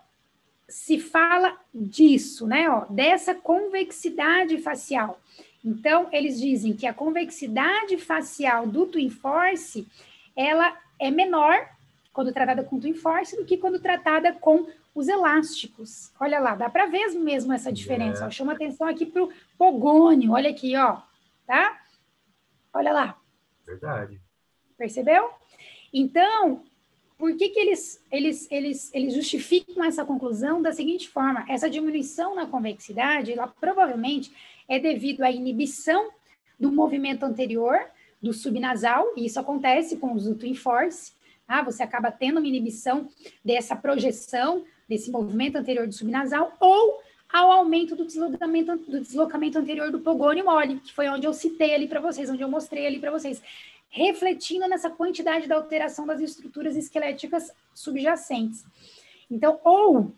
se 0.72 0.98
fala 0.98 1.58
disso, 1.72 2.46
né? 2.46 2.68
Ó, 2.68 2.86
dessa 2.86 3.34
convexidade 3.34 4.56
facial. 4.58 5.20
Então, 5.62 6.08
eles 6.10 6.40
dizem 6.40 6.72
que 6.72 6.86
a 6.86 6.94
convexidade 6.94 7.98
facial 7.98 8.66
do 8.66 8.86
Twin 8.86 9.10
Force, 9.10 9.86
ela 10.34 10.76
é 10.98 11.10
menor 11.10 11.68
quando 12.10 12.32
tratada 12.32 12.64
com 12.64 12.80
Twin 12.80 12.94
Force 12.94 13.36
do 13.36 13.44
que 13.44 13.58
quando 13.58 13.80
tratada 13.80 14.32
com 14.32 14.66
os 14.94 15.08
elásticos. 15.08 16.10
Olha 16.18 16.40
lá, 16.40 16.54
dá 16.54 16.70
para 16.70 16.86
ver 16.86 17.10
mesmo 17.10 17.52
essa 17.52 17.70
diferença. 17.70 18.24
É. 18.24 18.30
Chama 18.30 18.54
atenção 18.54 18.88
aqui 18.88 19.04
para 19.04 19.24
o 19.24 19.32
pogônio. 19.58 20.32
Olha 20.32 20.50
aqui, 20.50 20.74
ó, 20.74 21.02
tá? 21.46 21.82
Olha 22.72 22.92
lá. 22.92 23.18
Verdade. 23.66 24.18
Percebeu? 24.78 25.30
Então, 25.92 26.64
por 27.22 27.36
que, 27.36 27.50
que 27.50 27.60
eles, 27.60 28.04
eles, 28.10 28.48
eles, 28.50 28.90
eles 28.92 29.14
justificam 29.14 29.84
essa 29.84 30.04
conclusão 30.04 30.60
da 30.60 30.72
seguinte 30.72 31.08
forma? 31.08 31.46
Essa 31.48 31.70
diminuição 31.70 32.34
na 32.34 32.46
convexidade, 32.46 33.30
ela 33.30 33.46
provavelmente 33.46 34.32
é 34.68 34.76
devido 34.80 35.22
à 35.22 35.30
inibição 35.30 36.10
do 36.58 36.72
movimento 36.72 37.22
anterior 37.22 37.78
do 38.20 38.32
subnasal, 38.32 39.06
e 39.16 39.24
isso 39.26 39.38
acontece 39.38 39.98
com 39.98 40.08
o 40.08 40.14
uso 40.16 40.34
do 40.34 40.54
Force, 40.56 41.12
ah, 41.46 41.62
você 41.62 41.84
acaba 41.84 42.10
tendo 42.10 42.40
uma 42.40 42.48
inibição 42.48 43.08
dessa 43.44 43.76
projeção, 43.76 44.64
desse 44.88 45.08
movimento 45.08 45.54
anterior 45.54 45.86
do 45.86 45.94
subnasal, 45.94 46.52
ou 46.58 47.00
ao 47.32 47.52
aumento 47.52 47.94
do 47.94 48.04
deslocamento, 48.04 48.76
do 48.78 49.00
deslocamento 49.00 49.60
anterior 49.60 49.92
do 49.92 50.00
pogônio 50.00 50.44
mole, 50.44 50.80
que 50.80 50.92
foi 50.92 51.08
onde 51.08 51.24
eu 51.24 51.32
citei 51.32 51.72
ali 51.72 51.86
para 51.86 52.00
vocês, 52.00 52.28
onde 52.28 52.42
eu 52.42 52.48
mostrei 52.48 52.84
ali 52.84 52.98
para 52.98 53.12
vocês 53.12 53.40
refletindo 53.92 54.66
nessa 54.66 54.88
quantidade 54.88 55.46
da 55.46 55.54
alteração 55.54 56.06
das 56.06 56.20
estruturas 56.20 56.74
esqueléticas 56.76 57.52
subjacentes. 57.74 58.64
Então, 59.30 59.60
ou 59.62 60.12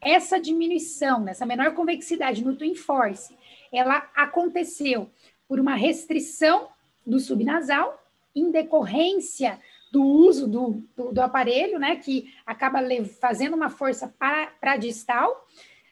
essa 0.00 0.40
diminuição, 0.40 1.20
nessa 1.20 1.44
menor 1.44 1.74
convexidade 1.74 2.42
no 2.42 2.56
twin 2.56 2.74
force, 2.74 3.36
ela 3.70 4.10
aconteceu 4.16 5.10
por 5.46 5.60
uma 5.60 5.74
restrição 5.74 6.68
do 7.06 7.20
subnasal 7.20 8.02
em 8.34 8.50
decorrência 8.50 9.60
do 9.92 10.02
uso 10.02 10.46
do, 10.46 10.82
do, 10.96 11.12
do 11.12 11.20
aparelho, 11.20 11.78
né, 11.78 11.96
que 11.96 12.32
acaba 12.46 12.78
fazendo 13.20 13.54
uma 13.54 13.68
força 13.68 14.08
para, 14.18 14.76
distal, 14.76 15.46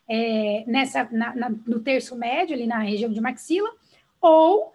é, 0.08 0.64
nessa, 0.66 1.08
na, 1.10 1.34
na, 1.34 1.50
no 1.50 1.80
terço 1.80 2.16
médio, 2.16 2.54
ali 2.54 2.66
na 2.66 2.78
região 2.78 3.12
de 3.12 3.20
maxila, 3.20 3.70
ou 4.20 4.72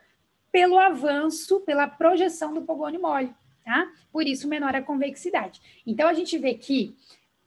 pelo 0.52 0.78
avanço, 0.78 1.62
pela 1.62 1.88
projeção 1.88 2.54
do 2.54 2.62
pogônio 2.62 3.02
mole, 3.02 3.34
tá? 3.64 3.90
Por 4.12 4.28
isso, 4.28 4.48
menor 4.48 4.76
a 4.76 4.82
convexidade. 4.82 5.62
Então, 5.88 6.08
a 6.08 6.14
gente 6.14 6.38
vê 6.38 6.54
que, 6.56 6.96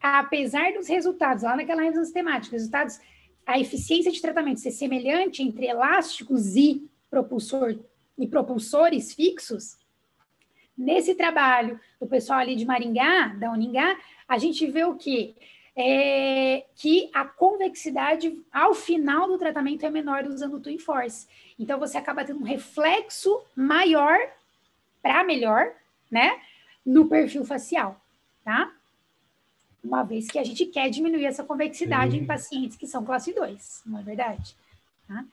apesar 0.00 0.72
dos 0.72 0.88
resultados, 0.88 1.42
lá 1.42 1.54
naquela 1.56 1.82
revisão 1.82 2.04
sistemática, 2.04 2.56
resultados, 2.56 2.98
a 3.46 3.58
eficiência 3.58 4.10
de 4.10 4.22
tratamento 4.22 4.60
ser 4.60 4.70
semelhante 4.70 5.42
entre 5.42 5.66
elásticos 5.66 6.56
e 6.56 6.88
propulsor 7.10 7.78
e 8.16 8.26
propulsores 8.26 9.12
fixos, 9.12 9.76
nesse 10.76 11.14
trabalho 11.14 11.78
do 12.00 12.06
pessoal 12.06 12.38
ali 12.38 12.56
de 12.56 12.64
Maringá, 12.64 13.28
da 13.38 13.50
Uningá, 13.50 13.98
a 14.26 14.38
gente 14.38 14.66
vê 14.66 14.84
o 14.84 14.94
quê? 14.94 15.34
É, 15.76 16.64
que 16.76 17.10
a 17.12 17.24
convexidade 17.24 18.40
ao 18.52 18.74
final 18.74 19.26
do 19.26 19.38
tratamento 19.38 19.84
é 19.84 19.90
menor 19.90 20.24
usando 20.26 20.54
o 20.54 20.60
Twin 20.60 20.78
Force. 20.78 21.26
Então, 21.58 21.78
você 21.78 21.98
acaba 21.98 22.24
tendo 22.24 22.40
um 22.40 22.44
reflexo 22.44 23.42
maior 23.56 24.16
para 25.02 25.24
melhor, 25.24 25.72
né? 26.10 26.40
No 26.87 27.06
perfil 27.06 27.44
facial, 27.44 28.00
tá? 28.44 28.72
Uma 29.82 30.02
vez 30.02 30.28
que 30.28 30.38
a 30.38 30.44
gente 30.44 30.64
quer 30.66 30.88
diminuir 30.88 31.26
essa 31.26 31.44
convexidade 31.44 32.12
Sim. 32.12 32.18
em 32.18 32.26
pacientes 32.26 32.76
que 32.76 32.87
são 32.87 33.04
classe 33.04 33.34
2, 33.34 33.82
não 33.84 33.98
é 33.98 34.02
verdade? 34.02 34.54
Tá? 35.06 35.24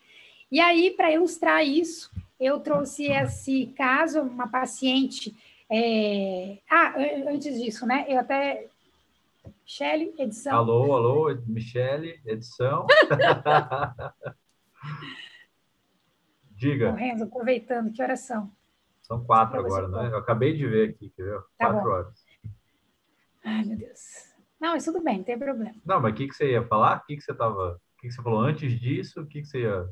E 0.52 0.60
aí, 0.60 0.92
para 0.92 1.12
ilustrar 1.12 1.66
isso, 1.66 2.12
eu 2.38 2.60
trouxe 2.60 3.06
esse 3.06 3.68
caso, 3.78 4.22
uma 4.22 4.48
paciente. 4.48 5.34
É... 5.70 6.58
Ah, 6.70 6.94
antes 7.30 7.62
disso, 7.62 7.86
né? 7.86 8.06
Eu 8.10 8.20
até. 8.20 8.66
Michele, 9.64 10.14
edição. 10.18 10.58
Alô, 10.58 10.96
alô, 10.96 11.36
Michele, 11.48 12.20
edição. 12.26 12.88
Diga. 16.52 16.92
Renzo, 16.92 17.24
aproveitando, 17.24 17.92
que 17.92 18.02
horas 18.02 18.22
são? 18.22 18.52
São 19.02 19.24
quatro 19.24 19.60
agora, 19.60 19.88
né? 19.88 20.10
Eu 20.12 20.18
acabei 20.18 20.56
de 20.56 20.68
ver 20.68 20.90
aqui, 20.90 21.12
quer 21.16 21.24
ver? 21.24 21.40
Tá 21.58 21.68
quatro 21.68 21.84
bom. 21.84 21.90
horas. 21.90 22.26
Ai, 23.44 23.66
meu 23.66 23.78
Deus. 23.78 24.00
Não, 24.60 24.74
mas 24.74 24.86
tudo 24.86 25.02
bem, 25.02 25.18
não 25.18 25.24
tem 25.24 25.40
problema. 25.40 25.74
Não, 25.86 26.00
mas 26.00 26.14
o 26.14 26.16
que, 26.16 26.28
que 26.28 26.36
você 26.36 26.52
ia 26.52 26.64
falar? 26.68 26.98
O 26.98 27.06
que, 27.06 27.16
que 27.16 27.24
você 27.24 27.34
tava. 27.34 27.74
O 27.74 27.80
que, 28.00 28.08
que 28.08 28.14
você 28.14 28.22
falou 28.22 28.40
antes 28.40 28.80
disso? 28.80 29.22
O 29.22 29.28
que, 29.28 29.42
que 29.42 29.48
você 29.48 29.62
ia. 29.62 29.90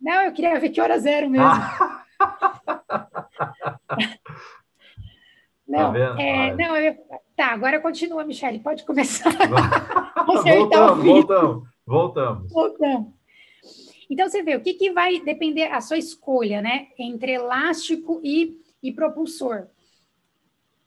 Não, 0.00 0.22
eu 0.22 0.32
queria 0.32 0.58
ver 0.58 0.70
que 0.70 0.80
horas 0.80 1.06
eram 1.06 1.30
mesmo. 1.30 1.46
Ah. 1.46 2.04
não, 5.66 5.92
tá 5.92 6.20
é, 6.20 6.54
não 6.54 6.76
eu... 6.76 6.96
tá, 7.38 7.52
agora 7.52 7.78
continua, 7.78 8.24
Michele, 8.24 8.58
pode 8.58 8.84
começar. 8.84 9.30
voltamos, 10.26 11.04
voltamos, 11.04 11.68
voltamos. 11.86 12.52
Voltamos. 12.52 13.12
Então, 14.10 14.28
você 14.28 14.42
vê, 14.42 14.56
o 14.56 14.60
que, 14.60 14.74
que 14.74 14.90
vai 14.90 15.20
depender 15.20 15.64
a 15.64 15.80
sua 15.80 15.98
escolha, 15.98 16.60
né? 16.60 16.88
Entre 16.98 17.32
elástico 17.32 18.20
e, 18.24 18.60
e 18.82 18.90
propulsor. 18.90 19.68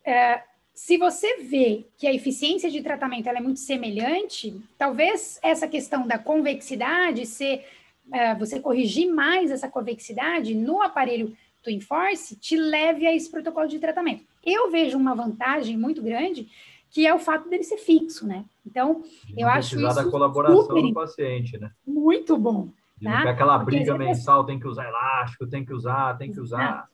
É, 0.03 0.43
se 0.73 0.97
você 0.97 1.37
vê 1.37 1.85
que 1.97 2.05
a 2.05 2.13
eficiência 2.13 2.69
de 2.69 2.81
tratamento 2.81 3.29
é 3.29 3.39
muito 3.39 3.59
semelhante, 3.59 4.59
talvez 4.77 5.39
essa 5.41 5.69
questão 5.69 6.05
da 6.05 6.17
convexidade, 6.17 7.25
ser, 7.25 7.65
é, 8.11 8.35
você 8.35 8.59
corrigir 8.59 9.07
mais 9.07 9.51
essa 9.51 9.69
convexidade 9.69 10.53
no 10.53 10.81
aparelho 10.81 11.33
Twin 11.61 11.79
Force, 11.79 12.35
te 12.35 12.55
leve 12.55 13.05
a 13.05 13.15
esse 13.15 13.29
protocolo 13.29 13.67
de 13.67 13.79
tratamento. 13.79 14.23
Eu 14.43 14.71
vejo 14.71 14.97
uma 14.97 15.15
vantagem 15.15 15.77
muito 15.77 16.01
grande, 16.01 16.49
que 16.89 17.05
é 17.05 17.13
o 17.13 17.19
fato 17.19 17.49
dele 17.49 17.63
ser 17.63 17.77
fixo, 17.77 18.27
né? 18.27 18.45
Então, 18.65 19.03
eu 19.37 19.47
acho 19.47 19.79
isso 19.79 19.95
da 19.95 20.09
colaboração 20.09 20.61
super, 20.61 20.81
do 20.81 20.93
paciente, 20.93 21.57
né? 21.57 21.71
Muito 21.85 22.37
bom. 22.37 22.69
E 22.99 23.05
tá? 23.05 23.29
aquela 23.29 23.57
briga 23.57 23.97
mensal, 23.97 24.45
tem 24.45 24.59
que 24.59 24.67
usar 24.67 24.87
elástico, 24.87 25.47
tem 25.47 25.65
que 25.65 25.73
usar, 25.73 26.17
tem 26.17 26.31
que 26.31 26.39
usar. 26.39 26.89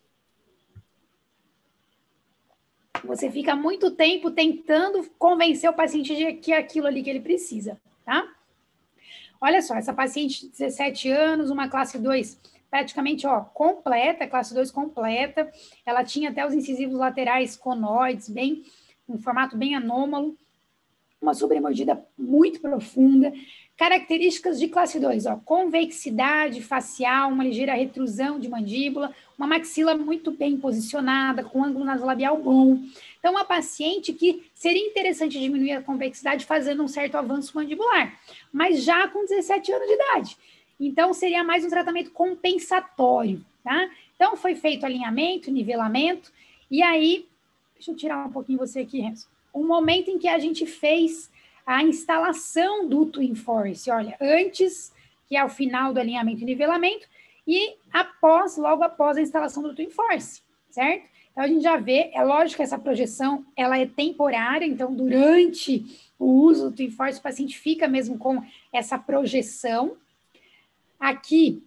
Você 3.03 3.29
fica 3.29 3.55
muito 3.55 3.91
tempo 3.91 4.31
tentando 4.31 5.07
convencer 5.17 5.69
o 5.69 5.73
paciente 5.73 6.15
de 6.15 6.33
que 6.33 6.51
é 6.51 6.57
aquilo 6.57 6.87
ali 6.87 7.03
que 7.03 7.09
ele 7.09 7.19
precisa, 7.19 7.79
tá? 8.05 8.27
Olha 9.39 9.61
só, 9.61 9.75
essa 9.75 9.93
paciente 9.93 10.41
de 10.41 10.51
17 10.51 11.09
anos, 11.09 11.51
uma 11.51 11.67
classe 11.67 11.99
2 11.99 12.39
praticamente, 12.69 13.25
ó, 13.25 13.41
completa, 13.41 14.27
classe 14.27 14.53
2 14.53 14.71
completa. 14.71 15.51
Ela 15.85 16.03
tinha 16.03 16.29
até 16.29 16.45
os 16.45 16.53
incisivos 16.53 16.97
laterais 16.97 17.55
conoides, 17.55 18.29
bem, 18.29 18.63
um 19.07 19.17
formato 19.17 19.57
bem 19.57 19.75
anômalo, 19.75 20.35
uma 21.21 21.33
sobremordida 21.33 22.05
muito 22.17 22.59
profunda, 22.59 23.33
Características 23.77 24.59
de 24.59 24.67
classe 24.67 24.99
2, 24.99 25.27
ó, 25.27 25.35
convexidade 25.35 26.63
facial, 26.63 27.29
uma 27.29 27.43
ligeira 27.43 27.75
retrusão 27.75 28.39
de 28.39 28.49
mandíbula, 28.49 29.13
uma 29.37 29.45
maxila 29.45 29.95
muito 29.95 30.31
bem 30.31 30.57
posicionada, 30.57 31.43
com 31.43 31.63
ângulo 31.63 31.85
nasolabial 31.85 32.41
bom. 32.41 32.79
Então, 33.19 33.33
uma 33.33 33.45
paciente 33.45 34.13
que 34.13 34.49
seria 34.55 34.83
interessante 34.83 35.39
diminuir 35.39 35.73
a 35.73 35.83
convexidade 35.83 36.43
fazendo 36.43 36.81
um 36.81 36.87
certo 36.87 37.17
avanço 37.17 37.55
mandibular, 37.55 38.19
mas 38.51 38.81
já 38.81 39.07
com 39.09 39.23
17 39.27 39.71
anos 39.71 39.87
de 39.87 39.93
idade. 39.93 40.37
Então, 40.79 41.13
seria 41.13 41.43
mais 41.43 41.65
um 41.65 41.69
tratamento 41.69 42.11
compensatório, 42.11 43.43
tá? 43.63 43.89
Então, 44.15 44.35
foi 44.35 44.55
feito 44.55 44.85
alinhamento, 44.85 45.51
nivelamento, 45.51 46.31
e 46.69 46.83
aí, 46.83 47.27
deixa 47.73 47.91
eu 47.91 47.95
tirar 47.95 48.25
um 48.25 48.31
pouquinho 48.31 48.59
você 48.59 48.81
aqui, 48.81 48.99
Renzo. 48.99 49.27
Um 49.53 49.65
momento 49.65 50.09
em 50.09 50.19
que 50.19 50.27
a 50.27 50.37
gente 50.37 50.65
fez 50.65 51.31
a 51.65 51.83
instalação 51.83 52.87
do 52.87 53.05
Twin 53.05 53.35
Force. 53.35 53.89
Olha, 53.89 54.15
antes, 54.21 54.93
que 55.27 55.35
é 55.35 55.43
o 55.43 55.49
final 55.49 55.93
do 55.93 55.99
alinhamento 55.99 56.41
e 56.41 56.45
nivelamento, 56.45 57.07
e 57.45 57.75
após, 57.91 58.57
logo 58.57 58.83
após 58.83 59.17
a 59.17 59.21
instalação 59.21 59.63
do 59.63 59.73
Twin 59.73 59.89
Force, 59.89 60.41
certo? 60.69 61.05
Então, 61.31 61.43
a 61.43 61.47
gente 61.47 61.61
já 61.61 61.77
vê, 61.77 62.11
é 62.13 62.23
lógico 62.23 62.57
que 62.57 62.63
essa 62.63 62.79
projeção, 62.79 63.45
ela 63.55 63.77
é 63.77 63.85
temporária, 63.85 64.65
então, 64.65 64.93
durante 64.93 65.85
o 66.17 66.25
uso 66.25 66.69
do 66.69 66.75
Twin 66.75 66.91
Force, 66.91 67.19
o 67.19 67.23
paciente 67.23 67.57
fica 67.57 67.87
mesmo 67.87 68.17
com 68.17 68.43
essa 68.73 68.97
projeção, 68.97 69.95
aqui 70.99 71.63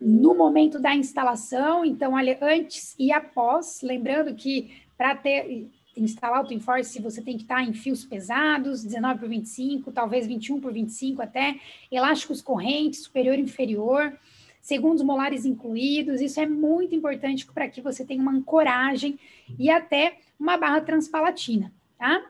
no 0.00 0.34
momento 0.34 0.80
da 0.80 0.94
instalação, 0.94 1.84
então, 1.84 2.14
olha, 2.14 2.38
antes 2.40 2.94
e 2.98 3.12
após, 3.12 3.82
lembrando 3.82 4.34
que 4.34 4.82
para 4.96 5.14
ter 5.14 5.70
instalar 5.96 6.42
o 6.42 6.46
TwinForce, 6.46 7.00
você 7.00 7.20
tem 7.20 7.36
que 7.36 7.42
estar 7.42 7.62
em 7.62 7.72
fios 7.72 8.04
pesados, 8.04 8.82
19 8.82 9.20
por 9.20 9.28
25, 9.28 9.92
talvez 9.92 10.26
21 10.26 10.60
por 10.60 10.72
25 10.72 11.20
até, 11.20 11.60
elásticos 11.90 12.40
correntes, 12.40 13.02
superior 13.02 13.38
e 13.38 13.42
inferior, 13.42 14.18
segundos 14.60 15.02
molares 15.02 15.44
incluídos, 15.44 16.20
isso 16.20 16.40
é 16.40 16.46
muito 16.46 16.94
importante 16.94 17.46
para 17.46 17.68
que 17.68 17.80
você 17.80 18.04
tenha 18.04 18.22
uma 18.22 18.32
ancoragem 18.32 19.18
e 19.58 19.70
até 19.70 20.18
uma 20.38 20.56
barra 20.56 20.80
transpalatina, 20.80 21.72
tá? 21.98 22.24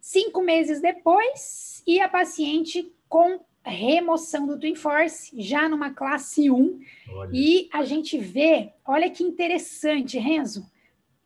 Cinco 0.00 0.42
meses 0.42 0.80
depois, 0.80 1.82
e 1.86 2.00
a 2.00 2.08
paciente 2.08 2.92
com 3.08 3.40
remoção 3.68 4.46
do 4.46 4.58
Twin 4.58 4.74
Force, 4.74 5.30
já 5.40 5.68
numa 5.68 5.90
classe 5.92 6.50
1, 6.50 6.80
olha. 7.10 7.30
e 7.32 7.68
a 7.72 7.84
gente 7.84 8.18
vê, 8.18 8.72
olha 8.84 9.10
que 9.10 9.22
interessante, 9.22 10.18
Renzo, 10.18 10.66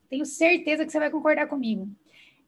tenho 0.08 0.26
certeza 0.26 0.84
que 0.84 0.92
você 0.92 0.98
vai 0.98 1.10
concordar 1.10 1.46
comigo. 1.46 1.88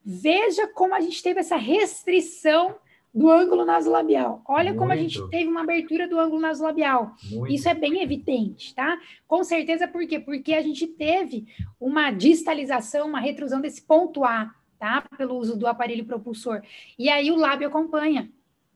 Veja 0.04 0.68
como 0.68 0.94
a 0.94 1.00
gente 1.00 1.22
teve 1.22 1.40
essa 1.40 1.56
restrição 1.56 2.76
do 3.14 3.30
ângulo 3.30 3.64
nasolabial. 3.64 4.42
Olha 4.46 4.70
Muito. 4.70 4.78
como 4.78 4.92
a 4.92 4.96
gente 4.96 5.30
teve 5.30 5.48
uma 5.48 5.62
abertura 5.62 6.08
do 6.08 6.18
ângulo 6.18 6.40
nasolabial. 6.40 7.14
Muito. 7.30 7.54
Isso 7.54 7.68
é 7.68 7.74
bem 7.74 8.02
evidente, 8.02 8.74
tá? 8.74 8.98
Com 9.28 9.44
certeza, 9.44 9.86
por 9.86 10.04
quê? 10.06 10.18
Porque 10.18 10.52
a 10.52 10.60
gente 10.60 10.86
teve 10.88 11.46
uma 11.80 12.10
distalização, 12.10 13.06
uma 13.06 13.20
retrusão 13.20 13.60
desse 13.60 13.82
ponto 13.82 14.24
A, 14.24 14.52
tá? 14.80 15.04
Pelo 15.16 15.36
uso 15.36 15.56
do 15.56 15.68
aparelho 15.68 16.04
propulsor. 16.04 16.60
E 16.98 17.08
aí 17.08 17.30
o 17.30 17.36
lábio 17.36 17.68
acompanha, 17.68 18.28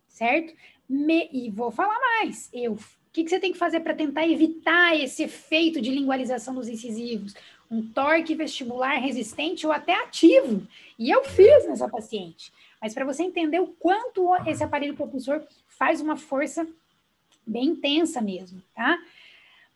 certo? 0.06 0.54
Me... 0.88 1.28
E 1.32 1.50
vou 1.50 1.70
falar 1.70 1.98
mais. 2.00 2.48
Eu 2.52 2.72
o 2.74 3.10
que, 3.10 3.24
que, 3.24 3.30
você 3.30 3.40
tem 3.40 3.52
que 3.52 3.58
fazer 3.58 3.80
para 3.80 3.94
tentar 3.94 4.28
evitar 4.28 4.94
esse 4.94 5.24
efeito 5.24 5.80
de 5.80 5.90
lingualização 5.90 6.54
dos 6.54 6.68
incisivos? 6.68 7.34
Um 7.68 7.82
torque 7.82 8.34
vestibular 8.34 8.96
resistente 8.98 9.66
ou 9.66 9.72
até 9.72 9.94
ativo. 9.94 10.64
E 10.98 11.10
eu 11.10 11.24
fiz 11.24 11.66
nessa 11.66 11.88
paciente 11.88 12.52
mas 12.80 12.94
para 12.94 13.04
você 13.04 13.22
entender 13.22 13.60
o 13.60 13.66
quanto 13.66 14.34
esse 14.46 14.62
aparelho 14.62 14.94
propulsor 14.94 15.42
faz 15.66 16.00
uma 16.00 16.16
força 16.16 16.66
bem 17.46 17.66
intensa 17.66 18.20
mesmo, 18.20 18.62
tá? 18.74 18.98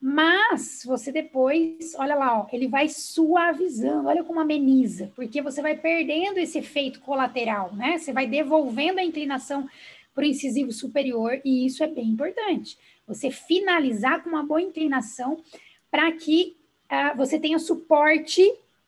Mas 0.00 0.82
você 0.84 1.12
depois, 1.12 1.94
olha 1.96 2.16
lá, 2.16 2.40
ó, 2.40 2.46
ele 2.52 2.66
vai 2.66 2.88
suavizando, 2.88 4.08
olha 4.08 4.24
como 4.24 4.40
ameniza, 4.40 5.12
porque 5.14 5.40
você 5.40 5.62
vai 5.62 5.76
perdendo 5.76 6.38
esse 6.38 6.58
efeito 6.58 7.00
colateral, 7.00 7.72
né? 7.74 7.98
Você 7.98 8.12
vai 8.12 8.26
devolvendo 8.26 8.98
a 8.98 9.04
inclinação 9.04 9.68
para 10.14 10.24
o 10.24 10.26
incisivo 10.26 10.72
superior, 10.72 11.40
e 11.44 11.66
isso 11.66 11.82
é 11.82 11.86
bem 11.86 12.08
importante. 12.08 12.78
Você 13.06 13.30
finalizar 13.30 14.22
com 14.22 14.30
uma 14.30 14.42
boa 14.42 14.60
inclinação 14.60 15.42
para 15.90 16.10
que 16.12 16.56
uh, 16.90 17.16
você 17.16 17.38
tenha 17.38 17.58
suporte 17.58 18.42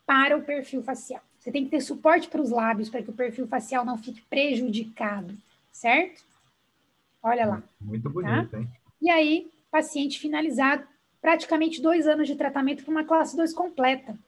para 0.06 0.36
o 0.36 0.42
perfil 0.42 0.82
facial. 0.82 1.22
Você 1.38 1.50
tem 1.52 1.64
que 1.64 1.70
ter 1.70 1.80
suporte 1.80 2.28
para 2.28 2.40
os 2.40 2.50
lábios 2.50 2.88
para 2.88 3.02
que 3.02 3.10
o 3.10 3.14
perfil 3.14 3.46
facial 3.46 3.84
não 3.84 3.98
fique 3.98 4.22
prejudicado, 4.22 5.36
certo? 5.70 6.24
Olha 7.22 7.46
lá. 7.46 7.62
Muito 7.80 8.04
tá? 8.04 8.10
bonito, 8.10 8.50
tá? 8.50 8.58
hein? 8.58 8.68
E 9.00 9.10
aí, 9.10 9.50
paciente 9.70 10.18
finalizado, 10.18 10.86
praticamente 11.20 11.82
dois 11.82 12.06
anos 12.06 12.26
de 12.26 12.36
tratamento 12.36 12.84
para 12.84 12.90
uma 12.90 13.04
classe 13.04 13.36
2 13.36 13.52
completa. 13.52 14.18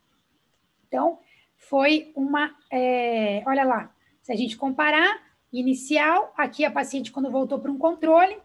Então, 0.88 1.18
foi 1.56 2.12
uma. 2.14 2.54
É, 2.70 3.42
olha 3.46 3.64
lá, 3.64 3.94
se 4.22 4.32
a 4.32 4.36
gente 4.36 4.56
comparar, 4.56 5.25
inicial, 5.52 6.32
aqui 6.36 6.64
a 6.64 6.70
paciente 6.70 7.12
quando 7.12 7.30
voltou 7.30 7.58
para 7.58 7.70
um 7.70 7.78
controle, 7.78 8.36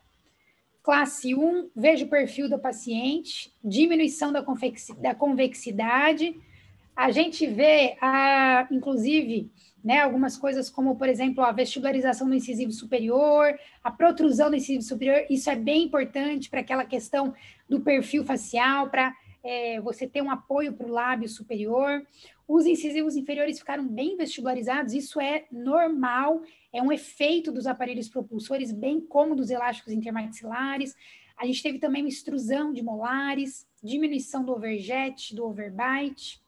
classe 0.84 1.36
1, 1.36 1.70
veja 1.76 2.06
o 2.06 2.10
perfil 2.10 2.50
da 2.50 2.58
paciente, 2.58 3.54
diminuição 3.64 4.32
da, 4.32 4.44
da 4.98 5.16
convexidade. 5.16 6.36
A 6.96 7.12
gente 7.12 7.46
vê, 7.48 7.98
inclusive, 8.72 9.52
né, 9.84 10.00
algumas 10.00 10.38
coisas 10.38 10.70
como, 10.70 10.96
por 10.96 11.10
exemplo, 11.10 11.44
a 11.44 11.52
vestibularização 11.52 12.28
do 12.28 12.36
incisivo 12.36 12.72
superior, 12.72 13.58
a 13.84 13.92
protrusão 13.92 14.50
do 14.50 14.56
incisivo 14.56 14.84
superior, 14.84 15.26
isso 15.30 15.50
é 15.50 15.56
bem 15.56 15.84
importante 15.84 16.50
para 16.50 16.60
aquela 16.60 16.86
questão 16.86 17.34
do 17.68 17.80
perfil 17.80 18.24
facial, 18.24 18.90
para 18.90 19.16
é, 19.44 19.80
você 19.82 20.08
ter 20.08 20.22
um 20.22 20.32
apoio 20.32 20.74
para 20.74 20.86
o 20.86 20.92
lábio 20.92 21.28
superior. 21.28 22.06
Os 22.48 22.66
incisivos 22.66 23.16
inferiores 23.16 23.60
ficaram 23.60 23.88
bem 23.88 24.16
vestibularizados, 24.18 24.94
isso 24.94 25.20
é 25.20 25.46
normal, 25.52 26.42
é 26.74 26.82
um 26.82 26.92
efeito 26.92 27.52
dos 27.52 27.66
aparelhos 27.66 28.10
propulsores, 28.10 28.72
bem 28.72 29.00
como 29.00 29.36
dos 29.36 29.50
elásticos 29.50 29.94
intermaxilares. 29.94 30.96
A 31.38 31.46
gente 31.46 31.64
teve 31.64 31.80
também 31.80 32.04
uma 32.04 32.10
extrusão 32.10 32.72
de 32.72 32.84
molares, 32.84 33.68
diminuição 33.82 34.44
do 34.44 34.52
overjet, 34.52 35.36
do 35.36 35.46
overbite. 35.46 36.42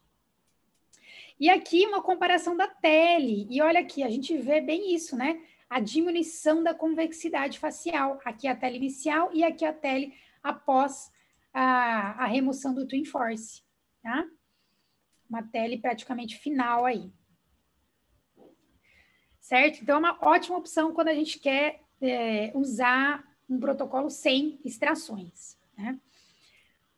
E 1.38 1.50
aqui 1.50 1.84
uma 1.86 2.00
comparação 2.00 2.56
da 2.56 2.68
tele. 2.68 3.46
E 3.50 3.60
olha 3.60 3.80
aqui, 3.80 4.02
a 4.02 4.08
gente 4.08 4.36
vê 4.36 4.60
bem 4.60 4.94
isso, 4.94 5.16
né? 5.16 5.40
A 5.68 5.80
diminuição 5.80 6.62
da 6.62 6.72
convexidade 6.72 7.58
facial. 7.58 8.20
Aqui 8.24 8.46
a 8.46 8.54
tele 8.54 8.76
inicial 8.76 9.30
e 9.32 9.42
aqui 9.42 9.64
a 9.64 9.72
tele 9.72 10.14
após 10.42 11.10
a, 11.54 12.24
a 12.24 12.26
remoção 12.26 12.74
do 12.74 12.86
Twin 12.86 13.04
Force, 13.04 13.62
tá? 14.02 14.26
Uma 15.30 15.42
tele 15.42 15.78
praticamente 15.78 16.36
final 16.36 16.84
aí. 16.84 17.12
Certo? 19.40 19.80
Então, 19.80 19.96
é 19.96 19.98
uma 19.98 20.18
ótima 20.20 20.58
opção 20.58 20.92
quando 20.92 21.08
a 21.08 21.14
gente 21.14 21.38
quer 21.38 21.82
é, 22.02 22.50
usar 22.54 23.24
um 23.48 23.60
protocolo 23.60 24.10
sem 24.10 24.58
extrações, 24.64 25.56
né? 25.76 25.98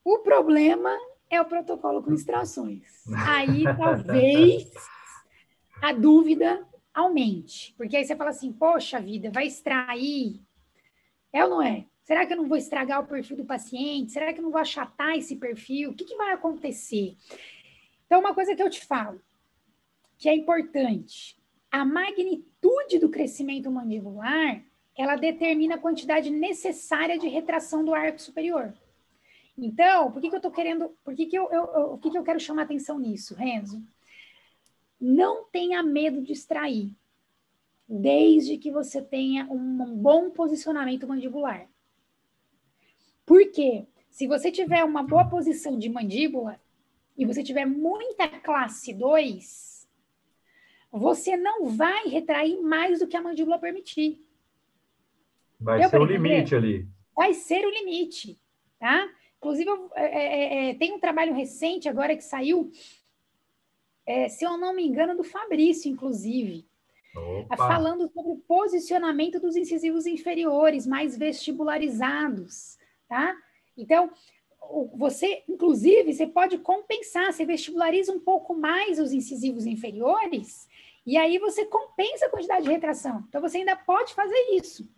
O 0.03 0.21
problema 0.21 0.97
é 1.29 1.41
o 1.41 1.45
protocolo 1.45 2.03
com 2.03 2.15
extrações. 2.15 3.05
Aí 3.27 3.65
talvez 3.77 4.71
a 5.83 5.93
dúvida 5.93 6.67
aumente, 6.95 7.75
porque 7.77 7.97
aí 7.97 8.05
você 8.05 8.17
fala 8.17 8.31
assim: 8.31 8.53
poxa 8.53 9.01
vida, 9.01 9.31
vai 9.31 9.49
extrair? 9.49 10.41
É 11.33 11.45
ou 11.45 11.51
não 11.51 11.63
é? 11.63 11.87
Será 12.07 12.25
que 12.25 12.33
eu 12.33 12.37
não 12.37 12.47
vou 12.47 12.57
estragar 12.57 13.03
o 13.03 13.07
perfil 13.09 13.37
do 13.37 13.45
paciente? 13.45 14.13
Será 14.13 14.33
que 14.33 14.39
eu 14.39 14.45
não 14.45 14.53
vou 14.53 14.61
achatar 14.61 15.17
esse 15.17 15.35
perfil? 15.35 15.91
O 15.91 15.95
que, 15.95 16.05
que 16.05 16.15
vai 16.15 16.33
acontecer? 16.33 17.17
Então, 18.07 18.21
uma 18.21 18.33
coisa 18.33 18.55
que 18.55 18.63
eu 18.63 18.71
te 18.71 18.87
falo, 18.87 19.21
que 20.17 20.29
é 20.29 20.35
importante, 20.37 21.37
a 21.69 21.85
magnitude 21.85 23.01
do 23.01 23.09
crescimento 23.09 23.73
mandibular, 23.73 24.63
ela 24.97 25.17
determina 25.17 25.75
a 25.75 25.81
quantidade 25.81 26.31
necessária 26.31 27.19
de 27.19 27.27
retração 27.27 27.85
do 27.85 27.93
arco 27.93 28.23
superior. 28.23 28.73
Então, 29.59 30.13
por 30.13 30.23
que, 30.23 30.29
que 30.29 30.35
eu 30.37 30.39
estou 30.39 30.53
querendo, 30.53 30.97
por 31.03 31.13
que, 31.13 31.27
que 31.27 31.37
eu, 31.37 31.51
eu, 31.51 31.65
eu, 31.65 31.99
que, 31.99 32.09
que 32.13 32.19
eu 32.19 32.23
quero 32.23 32.39
chamar 32.39 32.63
atenção 32.63 33.01
nisso, 33.01 33.35
Renzo? 33.35 33.83
Não 35.01 35.45
tenha 35.51 35.83
medo 35.83 36.23
de 36.23 36.31
extrair, 36.33 36.95
desde 37.89 38.59
que 38.59 38.71
você 38.71 39.03
tenha 39.03 39.45
um 39.51 39.97
bom 39.97 40.31
posicionamento 40.31 41.09
mandibular. 41.09 41.69
Por 43.27 43.51
quê? 43.51 43.87
Se 44.09 44.27
você 44.27 44.51
tiver 44.51 44.85
uma 44.85 45.03
boa 45.03 45.29
posição 45.29 45.77
de 45.77 45.89
mandíbula 45.89 46.59
e 47.18 47.27
você 47.27 47.43
tiver 47.43 47.66
muita 47.66 48.29
classe 48.29 48.95
2, 48.95 49.87
você 50.93 51.37
não 51.37 51.66
vai 51.66 52.07
retrair 52.07 52.61
mais 52.62 53.01
do 53.01 53.09
que 53.09 53.16
a 53.16 53.20
mandíbula 53.20 53.59
permitir. 53.59 54.24
Vai 55.61 55.81
Deu 55.81 55.91
ser 55.91 56.01
o 56.01 56.05
limite 56.05 56.55
ali. 56.55 56.89
Vai 57.14 57.35
ser 57.35 57.66
o 57.66 57.70
limite, 57.70 58.39
tá? 58.79 59.09
Inclusive, 59.39 59.70
é, 59.95 60.05
é, 60.05 60.70
é, 60.70 60.74
tem 60.74 60.93
um 60.93 61.01
trabalho 61.01 61.35
recente 61.35 61.89
agora 61.89 62.16
que 62.16 62.24
saiu, 62.24 62.70
é, 64.07 64.29
se 64.29 64.45
eu 64.45 64.57
não 64.57 64.74
me 64.74 64.87
engano, 64.87 65.16
do 65.16 65.24
Fabrício, 65.24 65.91
inclusive, 65.91 66.66
Opa. 67.14 67.57
falando 67.57 68.09
sobre 68.09 68.33
o 68.33 68.39
posicionamento 68.47 69.41
dos 69.41 69.57
incisivos 69.57 70.07
inferiores, 70.07 70.87
mais 70.87 71.16
vestibularizados, 71.16 72.79
tá? 73.09 73.37
Então, 73.77 74.11
você, 74.95 75.43
inclusive, 75.49 76.13
você 76.13 76.27
pode 76.27 76.59
compensar, 76.59 77.33
você 77.33 77.45
vestibulariza 77.45 78.13
um 78.13 78.21
pouco 78.21 78.55
mais 78.55 78.99
os 78.99 79.13
incisivos 79.13 79.67
inferiores, 79.67 80.69
e 81.05 81.17
aí 81.17 81.39
você 81.39 81.65
compensa 81.65 82.27
a 82.27 82.31
quantidade 82.31 82.65
de 82.65 82.71
retração. 82.71 83.25
Então, 83.29 83.41
você 83.41 83.59
ainda 83.59 83.77
pode 83.77 84.13
fazer 84.13 84.49
isso, 84.53 84.89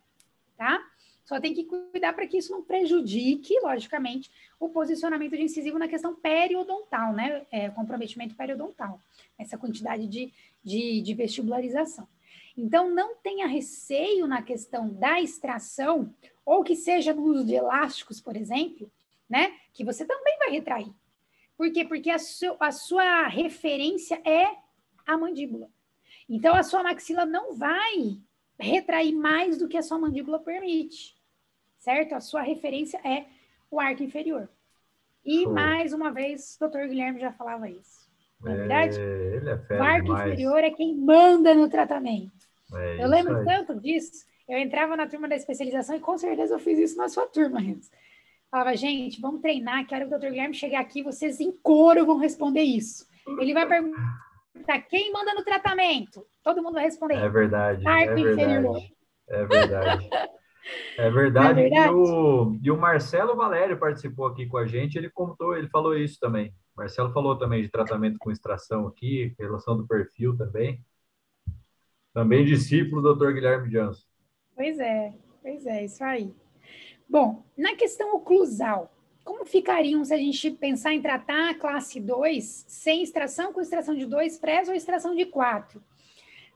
tá? 0.57 0.83
Só 1.29 1.39
tem 1.39 1.53
que 1.53 1.65
cuidar 1.65 2.15
para 2.15 2.27
que 2.27 2.39
isso 2.39 2.51
não 2.51 2.63
prejudique, 2.63 3.61
logicamente, 3.61 4.31
o 4.59 4.71
posicionamento 4.71 5.37
de 5.37 5.43
incisivo 5.43 5.79
na 5.79 5.87
questão 5.87 6.15
periodontal, 6.15 7.13
né? 7.13 7.47
É, 7.51 7.69
comprometimento 7.69 8.35
periodontal, 8.35 8.99
essa 9.39 9.59
quantidade 9.59 10.07
de, 10.07 10.33
de, 10.65 11.03
de 11.03 11.15
vestibularização. 11.15 12.09
Então, 12.57 12.91
não 12.91 13.15
tenha 13.17 13.47
receio 13.47 14.27
na 14.27 14.41
questão 14.41 14.89
da 14.89 15.21
extração, 15.21 16.13
ou 16.49 16.65
que 16.65 16.77
seja 16.77 17.13
no 17.13 17.23
uso 17.23 17.45
de 17.45 17.55
elásticos, 17.55 18.21
por 18.21 18.37
exemplo, 18.37 18.91
né? 19.29 19.53
Que 19.73 19.85
você 19.85 20.05
também 20.05 20.39
vai 20.39 20.51
retrair. 20.51 20.93
Por 21.57 21.71
quê? 21.73 21.85
Porque 21.85 22.11
a, 22.11 22.19
su 22.19 22.57
a 22.61 22.71
sua 22.71 23.27
referência 23.27 24.21
é 24.25 24.57
a 25.07 25.17
mandíbula. 25.17 25.69
Então, 26.29 26.55
a 26.55 26.63
sua 26.63 26.83
maxila 26.83 27.25
não 27.25 27.55
vai 27.55 28.19
retrair 28.59 29.15
mais 29.15 29.59
do 29.59 29.69
que 29.69 29.77
a 29.77 29.83
sua 29.83 29.99
mandíbula 29.99 30.39
permite 30.39 31.19
certo? 31.79 32.15
A 32.15 32.21
sua 32.21 32.43
referência 32.43 33.01
é 33.05 33.25
o 33.71 33.81
arco 33.81 34.03
inferior. 34.03 34.49
E, 35.25 35.45
Show. 35.45 35.53
mais 35.53 35.93
uma 35.93 36.11
vez, 36.13 36.57
o 36.57 36.61
doutor 36.61 36.87
Guilherme 36.87 37.21
já 37.21 37.33
falava 37.33 37.69
isso. 37.69 38.09
Na 38.41 38.51
é, 38.51 38.55
é 38.55 38.57
verdade? 38.57 39.01
É, 39.01 39.75
é 39.75 39.79
o 39.79 39.83
arco 39.83 40.05
demais. 40.05 40.27
inferior 40.27 40.59
é 40.59 40.71
quem 40.71 40.95
manda 40.95 41.55
no 41.55 41.69
tratamento. 41.69 42.33
É 42.75 43.03
eu 43.03 43.09
lembro 43.09 43.39
aí. 43.39 43.45
tanto 43.45 43.81
disso. 43.81 44.27
Eu 44.49 44.59
entrava 44.59 44.97
na 44.97 45.07
turma 45.07 45.29
da 45.29 45.37
especialização 45.37 45.97
e 45.97 46.01
com 46.01 46.17
certeza 46.17 46.55
eu 46.55 46.59
fiz 46.59 46.79
isso 46.79 46.97
na 46.97 47.09
sua 47.09 47.27
turma, 47.27 47.61
Renzo. 47.61 47.91
Falava, 48.51 48.75
gente, 48.75 49.21
vamos 49.21 49.43
treinar, 49.43 49.87
que 49.87 49.95
a 49.95 49.99
hora 49.99 50.07
que 50.07 50.15
o 50.15 50.19
doutor 50.19 50.31
Guilherme 50.31 50.55
chegar 50.55 50.81
aqui, 50.81 51.03
vocês 51.03 51.39
em 51.39 51.53
coro 51.53 52.07
vão 52.07 52.17
responder 52.17 52.63
isso. 52.63 53.07
Ele 53.39 53.53
vai 53.53 53.69
perguntar 53.69 54.81
quem 54.89 55.13
manda 55.13 55.35
no 55.35 55.45
tratamento. 55.45 56.27
Todo 56.43 56.63
mundo 56.63 56.75
vai 56.75 56.85
responder. 56.85 57.17
É 57.17 57.29
verdade. 57.29 57.87
Arco 57.87 58.15
é 58.15 58.21
inferior. 58.21 58.77
É 59.29 59.45
verdade. 59.45 60.09
É 60.09 60.09
verdade. 60.09 60.11
É 60.97 61.11
verdade. 61.11 61.61
E, 61.61 61.91
o, 61.91 62.59
e 62.63 62.71
o 62.71 62.77
Marcelo 62.77 63.37
Valério 63.37 63.79
participou 63.79 64.27
aqui 64.27 64.47
com 64.47 64.57
a 64.57 64.67
gente, 64.67 64.97
ele 64.97 65.11
contou, 65.11 65.57
ele 65.57 65.69
falou 65.69 65.95
isso 65.97 66.19
também. 66.19 66.55
Marcelo 66.77 67.13
falou 67.13 67.37
também 67.37 67.63
de 67.63 67.69
tratamento 67.69 68.19
com 68.19 68.31
extração 68.31 68.87
aqui, 68.87 69.35
relação 69.39 69.77
do 69.77 69.87
perfil 69.87 70.37
também. 70.37 70.83
Também 72.15 72.45
discípulo 72.45 73.03
do 73.03 73.15
Dr. 73.15 73.33
Guilherme 73.33 73.71
Janso. 73.71 74.08
Pois 74.59 74.81
é, 74.81 75.15
pois 75.41 75.67
é, 75.67 75.85
isso 75.85 76.03
aí. 76.03 76.35
Bom, 77.09 77.45
na 77.57 77.77
questão 77.77 78.13
oclusal, 78.17 78.93
como 79.25 79.45
ficariam 79.45 80.05
se 80.05 80.13
a 80.13 80.17
gente 80.17 80.51
pensar 80.51 80.93
em 80.93 81.01
tratar 81.01 81.51
a 81.51 81.55
classe 81.55 82.01
2 82.01 82.65
sem 82.67 83.05
extração, 83.05 83.53
com 83.53 83.61
extração 83.61 83.95
de 83.95 84.05
2 84.05 84.37
prés 84.39 84.69
ou 84.69 84.75
extração 84.75 85.15
de 85.15 85.27
4? 85.27 85.81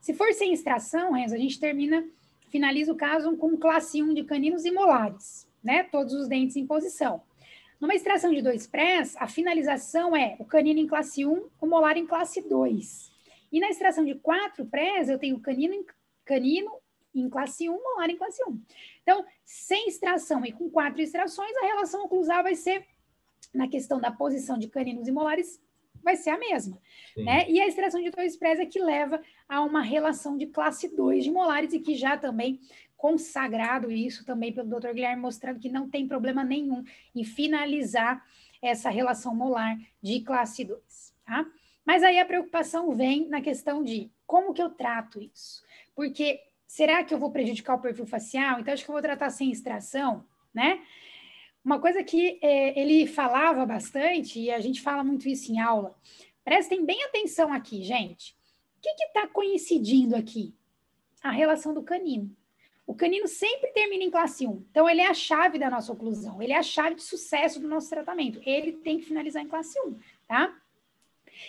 Se 0.01 0.13
for 0.13 0.33
sem 0.33 0.51
extração, 0.51 1.13
Renzo, 1.13 1.33
a 1.33 1.37
gente 1.37 1.57
termina, 1.57 2.05
finaliza 2.49 2.91
o 2.91 2.97
caso 2.97 3.37
com 3.37 3.55
classe 3.55 4.03
1 4.03 4.13
de 4.13 4.25
caninos 4.25 4.65
e 4.65 4.71
molares, 4.71 5.47
né? 5.63 5.83
Todos 5.83 6.13
os 6.13 6.27
dentes 6.27 6.57
em 6.57 6.67
posição. 6.67 7.21
Numa 7.79 7.95
extração 7.95 8.33
de 8.33 8.41
dois 8.41 8.67
prés, 8.67 9.15
a 9.17 9.29
finalização 9.29 10.13
é 10.13 10.35
o 10.39 10.43
canino 10.43 10.81
em 10.81 10.87
classe 10.87 11.25
1, 11.25 11.47
o 11.61 11.65
molar 11.65 11.95
em 11.95 12.05
classe 12.05 12.41
2. 12.41 13.13
E 13.49 13.61
na 13.61 13.69
extração 13.69 14.03
de 14.03 14.15
quatro 14.15 14.65
prés, 14.65 15.07
eu 15.07 15.17
tenho 15.17 15.39
canino 15.39 15.85
canino 16.25 16.82
em 17.13 17.29
classe 17.29 17.69
1, 17.69 17.73
molar 17.73 18.09
em 18.09 18.17
classe 18.17 18.43
1. 18.43 18.61
Então, 19.01 19.25
sem 19.43 19.87
extração 19.87 20.45
e 20.45 20.51
com 20.51 20.69
quatro 20.69 21.01
extrações, 21.01 21.55
a 21.57 21.65
relação 21.65 22.03
oclusal 22.03 22.43
vai 22.43 22.55
ser, 22.55 22.85
na 23.53 23.67
questão 23.67 23.99
da 23.99 24.11
posição 24.11 24.57
de 24.57 24.67
caninos 24.67 25.07
e 25.07 25.11
molares, 25.11 25.61
vai 26.03 26.15
ser 26.15 26.31
a 26.31 26.37
mesma. 26.37 26.79
Né? 27.15 27.49
E 27.49 27.61
a 27.61 27.67
extração 27.67 28.01
de 28.01 28.11
dois 28.11 28.35
prés 28.35 28.59
é 28.59 28.65
que 28.65 28.79
leva 28.79 29.21
a 29.47 29.61
uma 29.61 29.81
relação 29.81 30.37
de 30.37 30.47
classe 30.47 30.93
2 30.93 31.23
de 31.23 31.31
molares 31.31 31.73
e 31.73 31.79
que 31.79 31.95
já 31.95 32.17
também 32.17 32.59
consagrado 32.97 33.91
isso 33.91 34.25
também 34.25 34.53
pelo 34.53 34.69
Dr. 34.69 34.93
Guilherme, 34.93 35.21
mostrando 35.21 35.59
que 35.59 35.69
não 35.69 35.89
tem 35.89 36.07
problema 36.07 36.43
nenhum 36.43 36.83
em 37.13 37.23
finalizar 37.23 38.25
essa 38.61 38.89
relação 38.89 39.35
molar 39.35 39.77
de 40.01 40.21
classe 40.21 40.63
2, 40.63 41.13
tá? 41.25 41.45
Mas 41.85 42.01
aí 42.01 42.17
a 42.17 42.25
preocupação 42.25 42.95
vem 42.95 43.27
na 43.27 43.41
questão 43.41 43.83
de 43.83 44.09
como 44.25 44.53
que 44.53 44.61
eu 44.61 44.69
trato 44.69 45.21
isso? 45.21 45.61
Porque 45.93 46.39
será 46.73 47.03
que 47.03 47.13
eu 47.13 47.19
vou 47.19 47.29
prejudicar 47.29 47.75
o 47.75 47.81
perfil 47.81 48.07
facial? 48.07 48.59
Então, 48.59 48.73
acho 48.73 48.83
que 48.83 48.89
eu 48.89 48.93
vou 48.93 49.01
tratar 49.01 49.29
sem 49.29 49.51
extração, 49.51 50.25
né? 50.51 50.81
Uma 51.63 51.79
coisa 51.79 52.03
que 52.03 52.39
é, 52.41 52.79
ele 52.79 53.05
falava 53.05 53.63
bastante, 53.63 54.39
e 54.39 54.49
a 54.49 54.59
gente 54.59 54.81
fala 54.81 55.03
muito 55.03 55.29
isso 55.29 55.51
em 55.51 55.59
aula, 55.59 55.95
prestem 56.43 56.83
bem 56.83 57.03
atenção 57.03 57.53
aqui, 57.53 57.83
gente. 57.83 58.35
O 58.77 58.81
que 58.81 58.89
está 58.89 59.27
coincidindo 59.27 60.15
aqui? 60.15 60.55
A 61.21 61.29
relação 61.29 61.75
do 61.75 61.83
canino. 61.83 62.35
O 62.87 62.95
canino 62.95 63.27
sempre 63.27 63.69
termina 63.71 64.03
em 64.03 64.09
classe 64.09 64.47
1. 64.47 64.65
Então, 64.71 64.89
ele 64.89 65.01
é 65.01 65.07
a 65.07 65.13
chave 65.13 65.59
da 65.59 65.69
nossa 65.69 65.93
oclusão. 65.93 66.41
Ele 66.41 66.53
é 66.53 66.57
a 66.57 66.63
chave 66.63 66.95
de 66.95 67.03
sucesso 67.03 67.59
do 67.59 67.67
nosso 67.67 67.87
tratamento. 67.87 68.41
Ele 68.43 68.71
tem 68.71 68.97
que 68.97 69.05
finalizar 69.05 69.43
em 69.43 69.47
classe 69.47 69.79
1, 69.79 69.95
tá? 70.27 70.59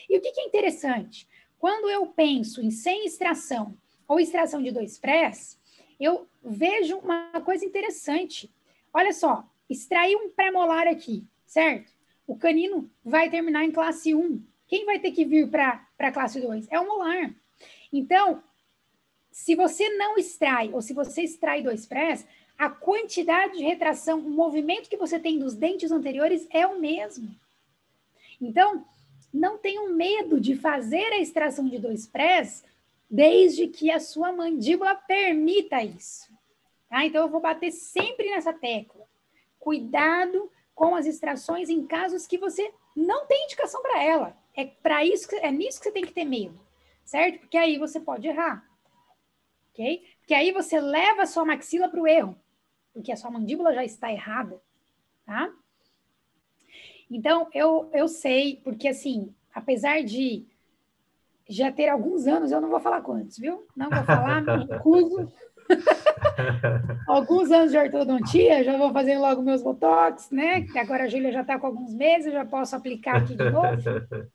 E 0.07 0.19
o 0.19 0.21
que, 0.21 0.33
que 0.33 0.41
é 0.43 0.45
interessante? 0.45 1.27
Quando 1.59 1.89
eu 1.89 2.07
penso 2.09 2.61
em 2.61 2.71
sem 2.71 3.07
extração 3.07 3.75
ou 4.07 4.21
extração 4.21 4.63
de 4.63 4.71
dois 4.71 4.99
prés, 4.99 5.59
eu 5.99 6.29
vejo 6.43 6.99
uma 6.99 7.41
coisa 7.41 7.65
interessante. 7.65 8.51
Olha 8.93 9.13
só, 9.13 9.45
extrair 9.69 10.17
um 10.17 10.31
pré-molar 10.31 10.87
aqui, 10.87 11.25
certo? 11.47 11.93
O 12.27 12.37
canino 12.37 12.91
vai 13.05 13.31
terminar 13.31 13.65
em 13.65 13.71
classe 13.71 14.15
1. 14.15 14.43
Quem 14.67 14.85
vai 14.85 14.99
ter 14.99 15.13
que 15.13 15.25
vir 15.25 15.51
para 15.51 15.87
a 15.99 16.13
classe 16.13 16.41
2? 16.41 16.67
É 16.71 16.81
o 16.81 16.87
molar. 16.87 17.35
Então, 17.93 18.43
se 19.31 19.55
você 19.55 19.89
não 19.91 20.17
extrai, 20.17 20.71
ou 20.73 20.81
se 20.81 20.93
você 20.93 21.23
extrai 21.23 21.63
dois 21.63 21.87
prés, 21.87 22.27
a 22.57 22.71
quantidade 22.71 23.59
de 23.59 23.65
retração, 23.65 24.21
o 24.21 24.31
movimento 24.31 24.89
que 24.89 24.97
você 24.97 25.19
tem 25.19 25.39
dos 25.39 25.55
dentes 25.55 25.91
anteriores 25.91 26.47
é 26.51 26.67
o 26.67 26.81
mesmo. 26.81 27.35
Então, 28.41 28.85
não 29.33 29.59
tenham 29.59 29.93
medo 29.93 30.41
de 30.41 30.55
fazer 30.55 31.13
a 31.13 31.19
extração 31.19 31.69
de 31.69 31.79
dois 31.79 32.07
prés, 32.07 32.65
desde 33.15 33.69
que 33.69 33.91
a 33.91 34.01
sua 34.01 34.33
mandíbula 34.33 34.95
permita 34.95 35.83
isso. 35.83 36.33
Tá? 36.89 37.05
Então, 37.05 37.23
eu 37.23 37.29
vou 37.29 37.41
bater 37.41 37.71
sempre 37.71 38.31
nessa 38.31 38.53
tecla. 38.53 39.07
Cuidado 39.59 40.51
com 40.75 40.95
as 40.95 41.07
extrações 41.07 41.69
em 41.69 41.87
casos 41.87 42.27
que 42.27 42.39
você 42.39 42.73
não 42.95 43.27
tem 43.27 43.45
indicação 43.45 43.81
para 43.83 44.03
ela. 44.03 44.37
É 44.55 44.65
para 44.65 45.05
isso, 45.05 45.29
é 45.37 45.51
nisso 45.51 45.79
que 45.79 45.85
você 45.85 45.93
tem 45.93 46.05
que 46.05 46.13
ter 46.13 46.25
medo, 46.25 46.59
certo? 47.05 47.41
Porque 47.41 47.57
aí 47.57 47.79
você 47.79 47.99
pode 47.99 48.27
errar 48.29 48.65
ok? 49.75 50.07
Porque 50.21 50.33
aí 50.33 50.53
você 50.53 50.81
leva 50.81 51.23
a 51.23 51.27
sua 51.27 51.45
maxila 51.45 51.89
para 51.89 52.01
o 52.01 52.07
erro, 52.07 52.39
porque 52.93 53.13
a 53.13 53.17
sua 53.17 53.31
mandíbula 53.31 53.75
já 53.75 53.85
está 53.85 54.11
errada, 54.11 54.63
tá? 55.27 55.53
Então, 57.11 57.49
eu, 57.53 57.91
eu 57.93 58.09
sei, 58.09 58.61
porque 58.65 58.89
assim, 58.89 59.35
apesar 59.53 60.03
de 60.03 60.47
já 61.49 61.71
ter 61.71 61.89
alguns 61.89 62.27
anos, 62.27 62.51
eu 62.51 62.61
não 62.61 62.71
vou 62.71 62.81
falar 62.81 63.01
quantos, 63.03 63.39
viu? 63.39 63.67
Não 63.77 63.91
vou 63.91 64.03
falar, 64.05 64.43
me 64.43 64.65
recuso. 64.65 65.33
alguns 67.09 67.51
anos 67.51 67.71
de 67.71 67.79
ortodontia, 67.79 68.65
já 68.65 68.77
vou 68.77 68.93
fazer 68.93 69.19
logo 69.19 69.43
meus 69.43 69.63
botox, 69.63 70.31
né? 70.31 70.63
Que 70.63 70.79
agora 70.79 71.05
a 71.05 71.09
Júlia 71.09 71.33
já 71.33 71.43
está 71.43 71.59
com 71.59 71.67
alguns 71.67 71.95
meses, 71.95 72.33
já 72.33 72.45
posso 72.45 72.77
aplicar 72.77 73.17
aqui 73.17 73.35
de 73.35 73.51
novo. 73.51 73.83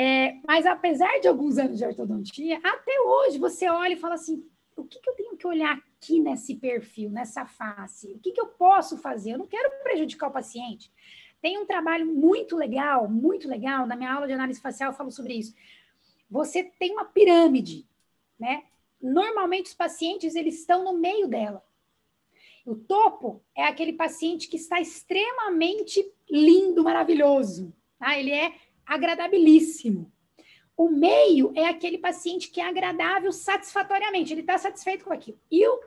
É, 0.00 0.36
mas 0.46 0.64
apesar 0.64 1.18
de 1.18 1.26
alguns 1.26 1.58
anos 1.58 1.76
de 1.76 1.84
ortodontia, 1.84 2.60
até 2.62 3.00
hoje 3.00 3.36
você 3.36 3.68
olha 3.68 3.94
e 3.94 3.98
fala 3.98 4.14
assim: 4.14 4.44
o 4.76 4.84
que, 4.84 5.00
que 5.00 5.10
eu 5.10 5.14
tenho 5.14 5.36
que 5.36 5.44
olhar 5.44 5.76
aqui 5.76 6.20
nesse 6.20 6.54
perfil, 6.54 7.10
nessa 7.10 7.44
face? 7.44 8.12
O 8.12 8.20
que, 8.20 8.30
que 8.30 8.40
eu 8.40 8.46
posso 8.46 8.96
fazer? 8.96 9.32
Eu 9.32 9.38
não 9.38 9.46
quero 9.48 9.68
prejudicar 9.82 10.28
o 10.28 10.32
paciente. 10.32 10.92
Tem 11.40 11.58
um 11.58 11.66
trabalho 11.66 12.06
muito 12.06 12.56
legal, 12.56 13.08
muito 13.08 13.48
legal, 13.48 13.86
na 13.86 13.96
minha 13.96 14.12
aula 14.12 14.26
de 14.26 14.32
análise 14.32 14.60
facial 14.60 14.90
eu 14.90 14.96
falo 14.96 15.10
sobre 15.10 15.34
isso. 15.34 15.54
Você 16.30 16.64
tem 16.78 16.92
uma 16.92 17.04
pirâmide, 17.04 17.86
né? 18.38 18.64
Normalmente 19.00 19.66
os 19.66 19.74
pacientes 19.74 20.34
eles 20.34 20.60
estão 20.60 20.84
no 20.84 20.98
meio 20.98 21.28
dela. 21.28 21.64
O 22.66 22.74
topo 22.74 23.42
é 23.56 23.64
aquele 23.64 23.94
paciente 23.94 24.48
que 24.48 24.56
está 24.56 24.80
extremamente 24.80 26.04
lindo, 26.28 26.84
maravilhoso. 26.84 27.72
Tá? 27.98 28.18
Ele 28.18 28.30
é 28.30 28.52
agradabilíssimo. 28.84 30.12
O 30.76 30.88
meio 30.88 31.52
é 31.56 31.66
aquele 31.66 31.98
paciente 31.98 32.50
que 32.50 32.60
é 32.60 32.68
agradável 32.68 33.32
satisfatoriamente, 33.32 34.32
ele 34.32 34.42
está 34.42 34.56
satisfeito 34.58 35.04
com 35.04 35.12
aquilo. 35.12 35.38
E, 35.50 35.66
o, 35.66 35.80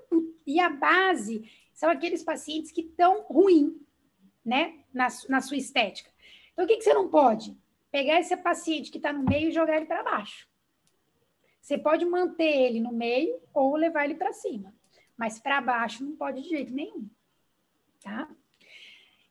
e 0.46 0.60
a 0.60 0.70
base 0.70 1.50
são 1.74 1.90
aqueles 1.90 2.24
pacientes 2.24 2.72
que 2.72 2.82
estão 2.82 3.22
ruim, 3.24 3.80
né, 4.44 4.81
na, 4.94 5.08
na 5.30 5.42
sua 5.42 5.58
estética. 5.58 6.10
Então, 6.52 6.66
o 6.66 6.68
que, 6.68 6.78
que 6.78 6.84
você 6.84 6.94
não 6.94 7.10
pode? 7.10 7.58
Pegar 7.92 8.20
esse 8.20 8.36
paciente 8.38 8.92
que 8.92 8.98
está 8.98 9.12
no 9.12 9.24
meio 9.24 9.50
e 9.50 9.54
jogar 9.54 9.78
ele 9.78 9.86
para 9.86 10.04
baixo. 10.04 10.48
Você 11.62 11.78
pode 11.78 12.06
manter 12.06 12.44
ele 12.44 12.80
no 12.80 12.92
meio 12.92 13.40
ou 13.54 13.76
levar 13.76 14.06
ele 14.06 14.16
para 14.16 14.34
cima, 14.34 14.74
mas 15.16 15.40
para 15.40 15.62
baixo 15.62 16.04
não 16.04 16.16
pode 16.16 16.42
de 16.42 16.50
jeito 16.50 16.74
nenhum, 16.74 17.08
tá? 18.02 18.30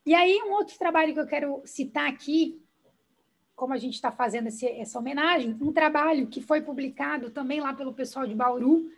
E 0.06 0.14
aí, 0.14 0.40
um 0.42 0.52
outro 0.52 0.78
trabalho 0.78 1.12
que 1.12 1.20
eu 1.20 1.26
quero 1.26 1.62
citar 1.64 2.08
aqui 2.08 2.62
como 3.60 3.74
a 3.74 3.76
gente 3.76 3.92
está 3.92 4.10
fazendo 4.10 4.46
esse, 4.46 4.66
essa 4.66 4.98
homenagem, 4.98 5.54
um 5.60 5.70
trabalho 5.70 6.28
que 6.28 6.40
foi 6.40 6.62
publicado 6.62 7.30
também 7.30 7.60
lá 7.60 7.74
pelo 7.74 7.92
pessoal 7.92 8.26
de 8.26 8.34
Bauru, 8.34 8.90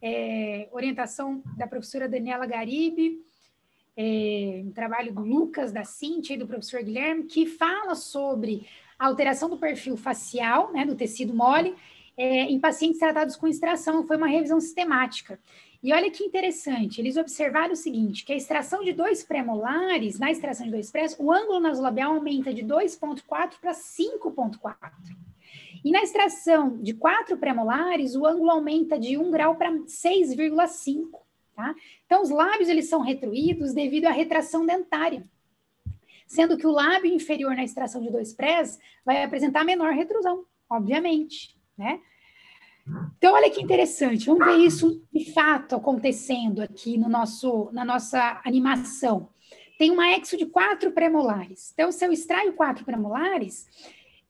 é, 0.00 0.70
orientação 0.72 1.42
da 1.54 1.66
professora 1.66 2.08
Daniela 2.08 2.46
Garibe, 2.46 3.22
é, 3.96 4.62
um 4.64 4.72
trabalho 4.72 5.12
do 5.12 5.22
Lucas, 5.22 5.72
da 5.72 5.84
Cintia 5.84 6.36
e 6.36 6.38
do 6.38 6.46
professor 6.46 6.82
Guilherme, 6.82 7.24
que 7.24 7.46
fala 7.46 7.94
sobre 7.94 8.66
a 8.98 9.06
alteração 9.06 9.48
do 9.48 9.56
perfil 9.56 9.96
facial, 9.96 10.72
né, 10.72 10.84
do 10.84 10.94
tecido 10.94 11.34
mole, 11.34 11.74
é, 12.16 12.42
em 12.42 12.58
pacientes 12.58 12.98
tratados 12.98 13.36
com 13.36 13.46
extração. 13.46 14.06
Foi 14.06 14.16
uma 14.16 14.26
revisão 14.26 14.60
sistemática. 14.60 15.38
E 15.82 15.92
olha 15.92 16.10
que 16.10 16.24
interessante, 16.24 17.00
eles 17.00 17.16
observaram 17.16 17.72
o 17.72 17.76
seguinte, 17.76 18.24
que 18.24 18.32
a 18.32 18.36
extração 18.36 18.82
de 18.82 18.92
dois 18.92 19.22
pré-molares, 19.22 20.18
na 20.18 20.30
extração 20.30 20.66
de 20.66 20.72
dois 20.72 20.90
prés, 20.90 21.16
o 21.18 21.30
ângulo 21.30 21.60
nasolabial 21.60 22.14
aumenta 22.14 22.52
de 22.52 22.62
2,4 22.62 23.60
para 23.60 23.72
5,4. 23.72 24.90
E 25.84 25.92
na 25.92 26.02
extração 26.02 26.78
de 26.82 26.92
quatro 26.94 27.36
pré-molares, 27.36 28.16
o 28.16 28.26
ângulo 28.26 28.50
aumenta 28.50 28.98
de 28.98 29.16
1 29.16 29.30
grau 29.30 29.54
para 29.54 29.70
6,5. 29.70 31.25
Tá? 31.56 31.74
Então, 32.04 32.22
os 32.22 32.30
lábios, 32.30 32.68
eles 32.68 32.88
são 32.88 33.00
retruídos 33.00 33.72
devido 33.72 34.04
à 34.04 34.10
retração 34.10 34.66
dentária, 34.66 35.26
sendo 36.26 36.58
que 36.58 36.66
o 36.66 36.70
lábio 36.70 37.12
inferior 37.12 37.56
na 37.56 37.64
extração 37.64 38.02
de 38.02 38.10
dois 38.10 38.34
prés 38.34 38.78
vai 39.04 39.24
apresentar 39.24 39.64
menor 39.64 39.94
retrusão, 39.94 40.44
obviamente, 40.68 41.56
né? 41.76 42.00
Então, 43.18 43.34
olha 43.34 43.50
que 43.50 43.60
interessante, 43.60 44.26
vamos 44.26 44.46
ver 44.46 44.58
isso 44.58 45.02
de 45.12 45.32
fato 45.32 45.74
acontecendo 45.74 46.62
aqui 46.62 46.96
no 46.96 47.08
nosso, 47.08 47.68
na 47.72 47.84
nossa 47.84 48.40
animação. 48.44 49.28
Tem 49.76 49.90
uma 49.90 50.12
exo 50.12 50.36
de 50.36 50.46
quatro 50.46 50.92
premolares. 50.92 51.72
Então, 51.72 51.90
se 51.90 52.06
eu 52.06 52.12
extraio 52.12 52.52
quatro 52.52 52.84
premolares, 52.84 53.68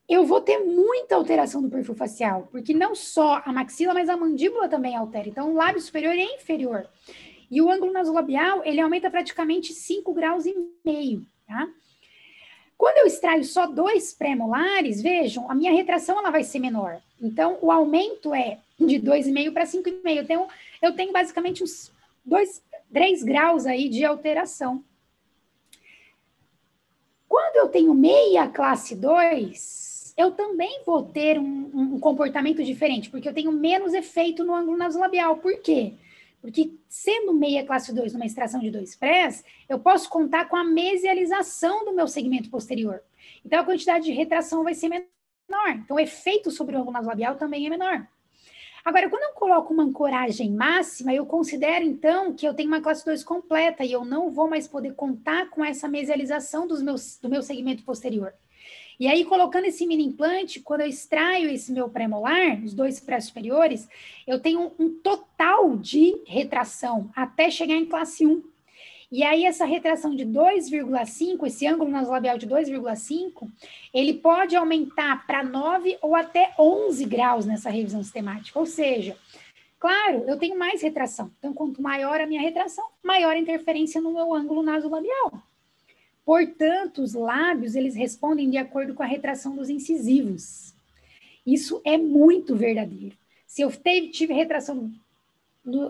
eu 0.08 0.24
vou 0.24 0.40
ter 0.40 0.58
muita 0.58 1.16
alteração 1.16 1.60
do 1.60 1.68
perfil 1.68 1.94
facial, 1.94 2.48
porque 2.50 2.72
não 2.72 2.94
só 2.94 3.42
a 3.44 3.52
maxila, 3.52 3.92
mas 3.92 4.08
a 4.08 4.16
mandíbula 4.16 4.68
também 4.68 4.94
altera. 4.94 5.28
Então, 5.28 5.50
o 5.50 5.54
lábio 5.54 5.80
superior 5.80 6.14
e 6.14 6.22
inferior. 6.22 6.88
E 7.50 7.60
o 7.60 7.70
ângulo 7.70 7.92
nasolabial, 7.92 8.64
ele 8.64 8.80
aumenta 8.80 9.10
praticamente 9.10 9.72
5 9.72 10.12
graus 10.12 10.46
e 10.46 10.54
meio, 10.84 11.26
tá? 11.46 11.68
Quando 12.78 12.98
eu 12.98 13.06
extraio 13.06 13.42
só 13.44 13.66
dois 13.66 14.12
pré-molares, 14.12 15.00
vejam, 15.00 15.50
a 15.50 15.54
minha 15.54 15.72
retração 15.72 16.18
ela 16.18 16.30
vai 16.30 16.44
ser 16.44 16.58
menor. 16.58 17.00
Então, 17.20 17.58
o 17.62 17.72
aumento 17.72 18.34
é 18.34 18.58
de 18.78 19.00
2,5 19.00 19.52
para 19.52 19.64
5,5. 19.64 20.22
Então, 20.22 20.46
eu 20.82 20.94
tenho 20.94 21.12
basicamente 21.12 21.64
uns 21.64 21.90
2, 22.24 22.62
3 22.92 23.22
graus 23.22 23.66
aí 23.66 23.88
de 23.88 24.04
alteração. 24.04 24.84
Quando 27.28 27.56
eu 27.56 27.68
tenho 27.68 27.94
meia 27.94 28.46
classe 28.46 28.94
2, 28.94 29.85
eu 30.16 30.32
também 30.32 30.82
vou 30.84 31.02
ter 31.02 31.38
um, 31.38 31.70
um, 31.74 32.00
comportamento 32.00 32.64
diferente, 32.64 33.10
porque 33.10 33.28
eu 33.28 33.34
tenho 33.34 33.52
menos 33.52 33.92
efeito 33.92 34.42
no 34.44 34.54
ângulo 34.54 34.76
nasolabial. 34.76 35.36
Por 35.36 35.60
quê? 35.60 35.94
Porque 36.40 36.72
sendo 36.88 37.34
meia 37.34 37.66
classe 37.66 37.94
2 37.94 38.14
numa 38.14 38.24
extração 38.24 38.60
de 38.60 38.70
dois 38.70 38.96
prés, 38.96 39.44
eu 39.68 39.78
posso 39.78 40.08
contar 40.08 40.48
com 40.48 40.56
a 40.56 40.64
mesialização 40.64 41.84
do 41.84 41.92
meu 41.92 42.08
segmento 42.08 42.48
posterior. 42.48 43.02
Então, 43.44 43.60
a 43.60 43.64
quantidade 43.64 44.06
de 44.06 44.12
retração 44.12 44.64
vai 44.64 44.72
ser 44.72 44.88
menor. 44.88 45.70
Então, 45.74 45.96
o 45.96 46.00
efeito 46.00 46.50
sobre 46.50 46.76
o 46.76 46.78
ângulo 46.78 46.92
nasolabial 46.92 47.36
também 47.36 47.66
é 47.66 47.70
menor. 47.70 48.06
Agora, 48.84 49.10
quando 49.10 49.24
eu 49.24 49.32
coloco 49.32 49.74
uma 49.74 49.82
ancoragem 49.82 50.52
máxima, 50.52 51.12
eu 51.12 51.26
considero, 51.26 51.84
então, 51.84 52.32
que 52.32 52.46
eu 52.46 52.54
tenho 52.54 52.68
uma 52.68 52.80
classe 52.80 53.04
2 53.04 53.24
completa 53.24 53.84
e 53.84 53.92
eu 53.92 54.04
não 54.04 54.30
vou 54.30 54.48
mais 54.48 54.68
poder 54.68 54.94
contar 54.94 55.50
com 55.50 55.64
essa 55.64 55.88
mesialização 55.88 56.66
dos 56.66 56.80
meus, 56.80 57.18
do 57.18 57.28
meu 57.28 57.42
segmento 57.42 57.82
posterior. 57.82 58.32
E 58.98 59.06
aí, 59.06 59.24
colocando 59.24 59.66
esse 59.66 59.86
mini 59.86 60.04
implante, 60.04 60.60
quando 60.60 60.80
eu 60.80 60.86
extraio 60.86 61.50
esse 61.50 61.70
meu 61.70 61.88
pré-molar, 61.88 62.62
os 62.64 62.72
dois 62.72 62.98
pré-superiores, 62.98 63.88
eu 64.26 64.40
tenho 64.40 64.72
um 64.78 64.88
total 64.88 65.76
de 65.76 66.22
retração 66.26 67.10
até 67.14 67.50
chegar 67.50 67.74
em 67.74 67.84
classe 67.84 68.26
1. 68.26 68.42
E 69.12 69.22
aí, 69.22 69.44
essa 69.44 69.64
retração 69.64 70.16
de 70.16 70.24
2,5, 70.24 71.46
esse 71.46 71.66
ângulo 71.66 71.90
nasolabial 71.90 72.38
de 72.38 72.46
2,5, 72.46 73.48
ele 73.94 74.14
pode 74.14 74.56
aumentar 74.56 75.26
para 75.26 75.44
9 75.44 75.98
ou 76.02 76.16
até 76.16 76.54
11 76.58 77.04
graus 77.04 77.46
nessa 77.46 77.70
revisão 77.70 78.02
sistemática. 78.02 78.58
Ou 78.58 78.66
seja, 78.66 79.16
claro, 79.78 80.24
eu 80.26 80.38
tenho 80.38 80.58
mais 80.58 80.82
retração. 80.82 81.30
Então, 81.38 81.52
quanto 81.52 81.80
maior 81.80 82.20
a 82.20 82.26
minha 82.26 82.40
retração, 82.40 82.84
maior 83.02 83.36
a 83.36 83.38
interferência 83.38 84.00
no 84.00 84.12
meu 84.12 84.34
ângulo 84.34 84.62
nasolabial. 84.62 85.42
Portanto, 86.26 87.02
os 87.02 87.14
lábios, 87.14 87.76
eles 87.76 87.94
respondem 87.94 88.50
de 88.50 88.58
acordo 88.58 88.94
com 88.94 89.02
a 89.04 89.06
retração 89.06 89.54
dos 89.54 89.70
incisivos. 89.70 90.74
Isso 91.46 91.80
é 91.84 91.96
muito 91.96 92.56
verdadeiro. 92.56 93.16
Se 93.46 93.62
eu 93.62 93.70
teve, 93.70 94.08
tive 94.08 94.34
retração 94.34 94.92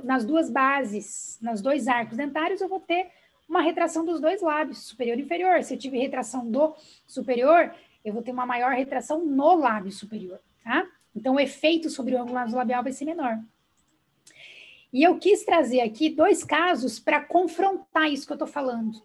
nas 0.04 0.26
duas 0.26 0.50
bases, 0.50 1.38
nos 1.40 1.62
dois 1.62 1.88
arcos 1.88 2.18
dentários, 2.18 2.60
eu 2.60 2.68
vou 2.68 2.80
ter 2.80 3.08
uma 3.48 3.62
retração 3.62 4.04
dos 4.04 4.20
dois 4.20 4.42
lábios, 4.42 4.86
superior 4.86 5.18
e 5.18 5.22
inferior. 5.22 5.62
Se 5.62 5.72
eu 5.72 5.78
tive 5.78 5.96
retração 5.96 6.50
do 6.50 6.74
superior, 7.06 7.74
eu 8.04 8.12
vou 8.12 8.22
ter 8.22 8.32
uma 8.32 8.44
maior 8.44 8.72
retração 8.72 9.24
no 9.24 9.54
lábio 9.54 9.90
superior, 9.90 10.38
tá? 10.62 10.86
Então, 11.14 11.36
o 11.36 11.40
efeito 11.40 11.88
sobre 11.88 12.14
o 12.14 12.20
ângulo 12.20 12.34
nasolabial 12.34 12.82
vai 12.82 12.92
ser 12.92 13.06
menor. 13.06 13.40
E 14.92 15.02
eu 15.02 15.18
quis 15.18 15.46
trazer 15.46 15.80
aqui 15.80 16.10
dois 16.10 16.44
casos 16.44 17.00
para 17.00 17.22
confrontar 17.22 18.12
isso 18.12 18.26
que 18.26 18.32
eu 18.32 18.36
estou 18.36 18.46
falando. 18.46 19.02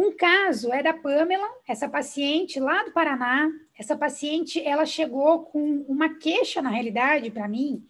Um 0.00 0.16
caso 0.16 0.72
é 0.72 0.82
da 0.82 0.94
Pamela, 0.94 1.46
essa 1.68 1.86
paciente 1.86 2.58
lá 2.58 2.82
do 2.84 2.90
Paraná. 2.90 3.50
Essa 3.78 3.94
paciente, 3.94 4.58
ela 4.66 4.86
chegou 4.86 5.40
com 5.40 5.84
uma 5.86 6.18
queixa, 6.18 6.62
na 6.62 6.70
realidade, 6.70 7.30
para 7.30 7.46
mim. 7.46 7.86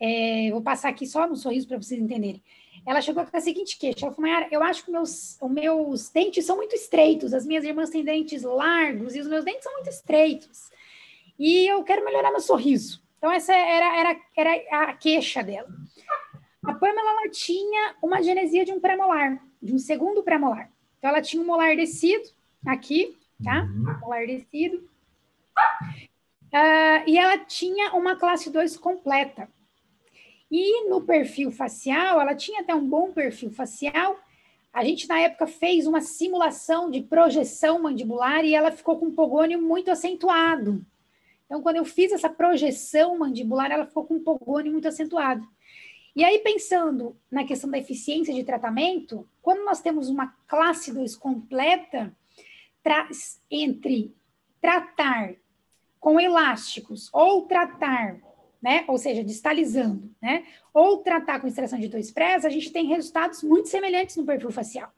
É, 0.00 0.50
vou 0.50 0.60
passar 0.60 0.88
aqui 0.88 1.06
só 1.06 1.28
no 1.28 1.36
sorriso 1.36 1.68
para 1.68 1.76
vocês 1.76 2.00
entenderem. 2.00 2.42
Ela 2.84 3.00
chegou 3.00 3.24
com 3.24 3.36
a 3.36 3.40
seguinte 3.40 3.78
queixa. 3.78 4.04
Ela 4.04 4.12
falou, 4.12 4.28
Mayara, 4.28 4.48
eu 4.50 4.64
acho 4.64 4.84
que 4.84 4.90
meus, 4.90 5.38
os 5.40 5.48
meus 5.48 6.10
dentes 6.10 6.44
são 6.44 6.56
muito 6.56 6.74
estreitos. 6.74 7.32
As 7.32 7.46
minhas 7.46 7.64
irmãs 7.64 7.88
têm 7.88 8.02
dentes 8.02 8.42
largos 8.42 9.14
e 9.14 9.20
os 9.20 9.28
meus 9.28 9.44
dentes 9.44 9.62
são 9.62 9.74
muito 9.74 9.90
estreitos. 9.90 10.72
E 11.38 11.70
eu 11.70 11.84
quero 11.84 12.04
melhorar 12.04 12.32
meu 12.32 12.40
sorriso. 12.40 13.00
Então, 13.18 13.30
essa 13.30 13.54
era, 13.54 13.96
era, 13.96 14.20
era 14.36 14.90
a 14.90 14.92
queixa 14.94 15.40
dela. 15.40 15.68
A 16.64 16.74
Pamela, 16.74 17.10
ela 17.10 17.30
tinha 17.30 17.94
uma 18.02 18.20
genesia 18.20 18.64
de 18.64 18.72
um 18.72 18.80
pré-molar, 18.80 19.40
de 19.62 19.72
um 19.72 19.78
segundo 19.78 20.24
pré-molar. 20.24 20.73
Então, 21.04 21.12
ela 21.12 21.20
tinha 21.20 21.42
um 21.42 21.44
molar 21.44 21.76
descido 21.76 22.30
aqui, 22.66 23.14
tá? 23.44 23.64
Uhum. 23.64 24.00
Molar 24.00 24.26
descido. 24.26 24.78
Uh, 26.46 27.04
e 27.06 27.18
ela 27.18 27.36
tinha 27.44 27.92
uma 27.92 28.16
classe 28.16 28.48
2 28.48 28.78
completa. 28.78 29.46
E 30.50 30.88
no 30.88 31.02
perfil 31.02 31.50
facial, 31.50 32.18
ela 32.18 32.34
tinha 32.34 32.62
até 32.62 32.74
um 32.74 32.88
bom 32.88 33.12
perfil 33.12 33.50
facial. 33.50 34.18
A 34.72 34.82
gente, 34.82 35.06
na 35.06 35.20
época, 35.20 35.46
fez 35.46 35.86
uma 35.86 36.00
simulação 36.00 36.90
de 36.90 37.02
projeção 37.02 37.82
mandibular 37.82 38.42
e 38.42 38.54
ela 38.54 38.72
ficou 38.72 38.96
com 38.96 39.08
um 39.08 39.14
pogônio 39.14 39.60
muito 39.60 39.90
acentuado. 39.90 40.82
Então, 41.44 41.60
quando 41.60 41.76
eu 41.76 41.84
fiz 41.84 42.12
essa 42.12 42.30
projeção 42.30 43.18
mandibular, 43.18 43.70
ela 43.70 43.84
ficou 43.84 44.06
com 44.06 44.14
um 44.14 44.24
pogônio 44.24 44.72
muito 44.72 44.88
acentuado. 44.88 45.46
E 46.14 46.22
aí, 46.22 46.38
pensando 46.38 47.16
na 47.30 47.44
questão 47.44 47.68
da 47.68 47.78
eficiência 47.78 48.32
de 48.32 48.44
tratamento, 48.44 49.28
quando 49.42 49.64
nós 49.64 49.80
temos 49.80 50.08
uma 50.08 50.28
classe 50.46 50.92
2 50.92 51.16
completa, 51.16 52.14
entre 53.50 54.14
tratar 54.60 55.34
com 55.98 56.20
elásticos 56.20 57.08
ou 57.12 57.46
tratar, 57.46 58.20
né, 58.62 58.84
ou 58.86 58.98
seja, 58.98 59.24
distalizando, 59.24 60.14
né, 60.20 60.44
ou 60.72 60.98
tratar 60.98 61.40
com 61.40 61.46
extração 61.46 61.80
de 61.80 61.88
dois 61.88 62.10
prés, 62.10 62.44
a 62.44 62.50
gente 62.50 62.70
tem 62.70 62.86
resultados 62.86 63.42
muito 63.42 63.68
semelhantes 63.68 64.16
no 64.16 64.24
perfil 64.24 64.50
facial. 64.50 64.92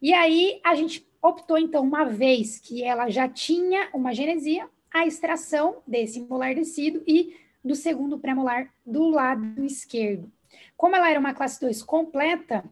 E 0.00 0.14
aí, 0.14 0.60
a 0.64 0.74
gente 0.74 1.06
optou, 1.20 1.58
então, 1.58 1.82
uma 1.82 2.04
vez 2.04 2.58
que 2.58 2.82
ela 2.82 3.10
já 3.10 3.28
tinha 3.28 3.90
uma 3.92 4.14
genesia, 4.14 4.70
a 4.92 5.06
extração 5.06 5.82
desse 5.86 6.20
molar 6.20 6.54
descido 6.54 7.02
e 7.06 7.36
do 7.64 7.74
segundo 7.74 8.18
pré-molar 8.18 8.72
do 8.84 9.08
lado 9.08 9.64
esquerdo. 9.64 10.30
Como 10.76 10.96
ela 10.96 11.10
era 11.10 11.20
uma 11.20 11.34
classe 11.34 11.60
2 11.60 11.82
completa, 11.82 12.64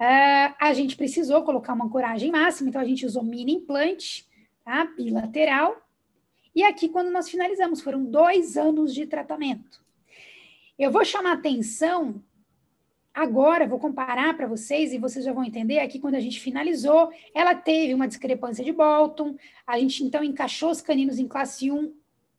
uh, 0.00 0.54
a 0.58 0.72
gente 0.72 0.96
precisou 0.96 1.42
colocar 1.42 1.72
uma 1.72 1.84
ancoragem 1.84 2.30
máxima, 2.30 2.68
então 2.68 2.80
a 2.80 2.84
gente 2.84 3.04
usou 3.04 3.22
mini 3.22 3.52
implante, 3.52 4.26
tá? 4.64 4.84
bilateral. 4.96 5.76
E 6.54 6.62
aqui, 6.62 6.88
quando 6.88 7.10
nós 7.10 7.28
finalizamos, 7.28 7.80
foram 7.80 8.04
dois 8.04 8.56
anos 8.56 8.94
de 8.94 9.06
tratamento. 9.06 9.84
Eu 10.78 10.90
vou 10.90 11.04
chamar 11.04 11.32
atenção 11.32 12.22
agora, 13.12 13.66
vou 13.66 13.78
comparar 13.78 14.36
para 14.36 14.46
vocês 14.46 14.92
e 14.92 14.98
vocês 14.98 15.24
já 15.24 15.32
vão 15.32 15.42
entender 15.42 15.78
aqui 15.78 15.98
quando 15.98 16.16
a 16.16 16.20
gente 16.20 16.38
finalizou, 16.38 17.10
ela 17.34 17.54
teve 17.54 17.94
uma 17.94 18.06
discrepância 18.06 18.62
de 18.62 18.72
Bolton, 18.72 19.36
a 19.66 19.78
gente 19.78 20.04
então 20.04 20.22
encaixou 20.22 20.70
os 20.70 20.82
caninos 20.82 21.18
em 21.18 21.26
classe 21.26 21.70
1 21.72 21.94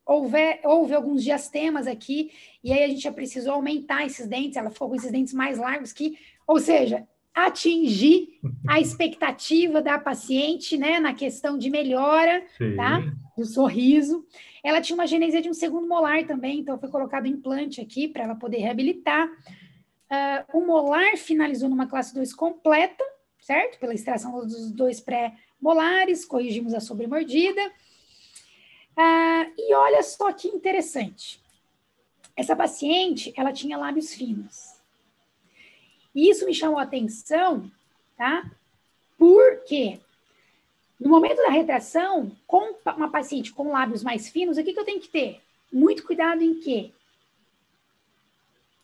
houve, 0.07 0.59
houve 0.63 0.93
alguns 0.93 1.23
diastemas 1.23 1.85
aqui, 1.85 2.31
e 2.63 2.71
aí 2.71 2.83
a 2.83 2.87
gente 2.87 3.01
já 3.01 3.11
precisou 3.11 3.53
aumentar 3.53 4.05
esses 4.05 4.25
dentes, 4.27 4.57
ela 4.57 4.71
ficou 4.71 4.89
com 4.89 4.95
esses 4.95 5.11
dentes 5.11 5.33
mais 5.33 5.57
largos 5.57 5.91
que, 5.91 6.17
ou 6.47 6.59
seja, 6.59 7.05
atingir 7.35 8.39
a 8.67 8.79
expectativa 8.81 9.81
da 9.81 9.99
paciente, 9.99 10.77
né, 10.77 10.99
na 10.99 11.13
questão 11.13 11.57
de 11.57 11.69
melhora, 11.69 12.43
Sim. 12.57 12.75
tá, 12.75 13.03
do 13.37 13.45
sorriso. 13.45 14.25
Ela 14.63 14.81
tinha 14.81 14.95
uma 14.95 15.05
genesia 15.05 15.41
de 15.41 15.49
um 15.49 15.53
segundo 15.53 15.87
molar 15.87 16.25
também, 16.25 16.59
então 16.59 16.79
foi 16.79 16.89
colocado 16.89 17.27
implante 17.27 17.79
aqui 17.79 18.07
para 18.07 18.23
ela 18.23 18.35
poder 18.35 18.57
reabilitar. 18.57 19.27
Uh, 19.27 20.57
o 20.57 20.65
molar 20.65 21.17
finalizou 21.17 21.69
numa 21.69 21.85
classe 21.85 22.13
2 22.13 22.33
completa, 22.33 23.03
certo? 23.39 23.77
Pela 23.77 23.93
extração 23.93 24.31
dos 24.45 24.71
dois 24.71 24.99
pré-molares, 24.99 26.25
corrigimos 26.25 26.73
a 26.73 26.79
sobremordida. 26.79 27.61
Ah, 28.97 29.47
e 29.57 29.73
olha 29.75 30.01
só 30.01 30.33
que 30.33 30.47
interessante. 30.47 31.39
Essa 32.35 32.55
paciente, 32.55 33.31
ela 33.37 33.53
tinha 33.53 33.77
lábios 33.77 34.13
finos. 34.13 34.75
E 36.13 36.29
isso 36.29 36.45
me 36.45 36.53
chamou 36.53 36.79
a 36.79 36.83
atenção, 36.83 37.71
tá? 38.17 38.49
Porque 39.17 39.99
no 40.99 41.09
momento 41.09 41.37
da 41.37 41.49
retração, 41.49 42.31
com 42.47 42.75
uma 42.95 43.09
paciente 43.09 43.53
com 43.53 43.71
lábios 43.71 44.03
mais 44.03 44.27
finos, 44.27 44.57
o 44.57 44.63
que, 44.63 44.73
que 44.73 44.79
eu 44.79 44.85
tenho 44.85 44.99
que 44.99 45.09
ter? 45.09 45.41
Muito 45.71 46.03
cuidado 46.03 46.41
em 46.41 46.59
quê? 46.59 46.91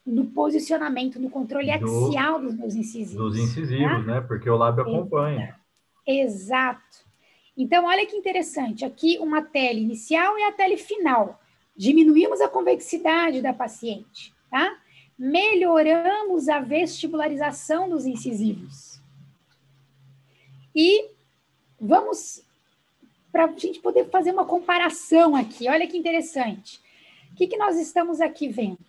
no 0.06 0.26
posicionamento, 0.26 1.20
no 1.20 1.30
controle 1.30 1.78
do, 1.80 1.86
axial 1.86 2.42
dos 2.42 2.54
meus 2.56 2.76
incisivos. 2.76 3.16
Dos 3.16 3.38
incisivos, 3.38 4.06
tá? 4.06 4.14
né? 4.16 4.22
Porque 4.22 4.50
o 4.50 4.58
lábio 4.58 4.84
acompanha. 4.84 5.56
Exato. 6.06 7.06
Então, 7.56 7.86
olha 7.86 8.06
que 8.06 8.16
interessante. 8.16 8.84
Aqui 8.84 9.18
uma 9.20 9.42
tele 9.42 9.82
inicial 9.82 10.38
e 10.38 10.44
a 10.44 10.52
tele 10.52 10.78
final. 10.78 11.40
Diminuímos 11.76 12.42
a 12.42 12.48
convexidade 12.48 13.42
da 13.42 13.54
paciente, 13.54 14.34
tá? 14.50 14.78
Melhoramos 15.18 16.50
a 16.50 16.60
vestibularização 16.60 17.90
dos 17.90 18.06
incisivos. 18.06 19.00
E 20.76 21.10
vamos 21.80 22.44
para 23.32 23.46
a 23.46 23.58
gente 23.58 23.80
poder 23.80 24.10
fazer 24.10 24.32
uma 24.32 24.46
comparação 24.46 25.36
aqui. 25.36 25.68
Olha 25.68 25.88
que 25.88 25.98
interessante. 25.98 26.80
O 27.32 27.36
que, 27.36 27.48
que 27.48 27.58
nós 27.58 27.80
estamos 27.80 28.22
aqui 28.22 28.48
vendo? 28.48 28.80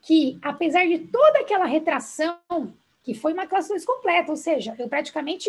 Que, 0.00 0.38
apesar 0.42 0.86
de 0.86 0.98
toda 0.98 1.40
aquela 1.40 1.64
retração, 1.64 2.38
que 3.04 3.14
foi 3.14 3.32
uma 3.32 3.46
classe 3.46 3.68
2 3.68 3.84
completa, 3.84 4.30
ou 4.30 4.36
seja, 4.36 4.74
eu 4.78 4.88
praticamente 4.88 5.48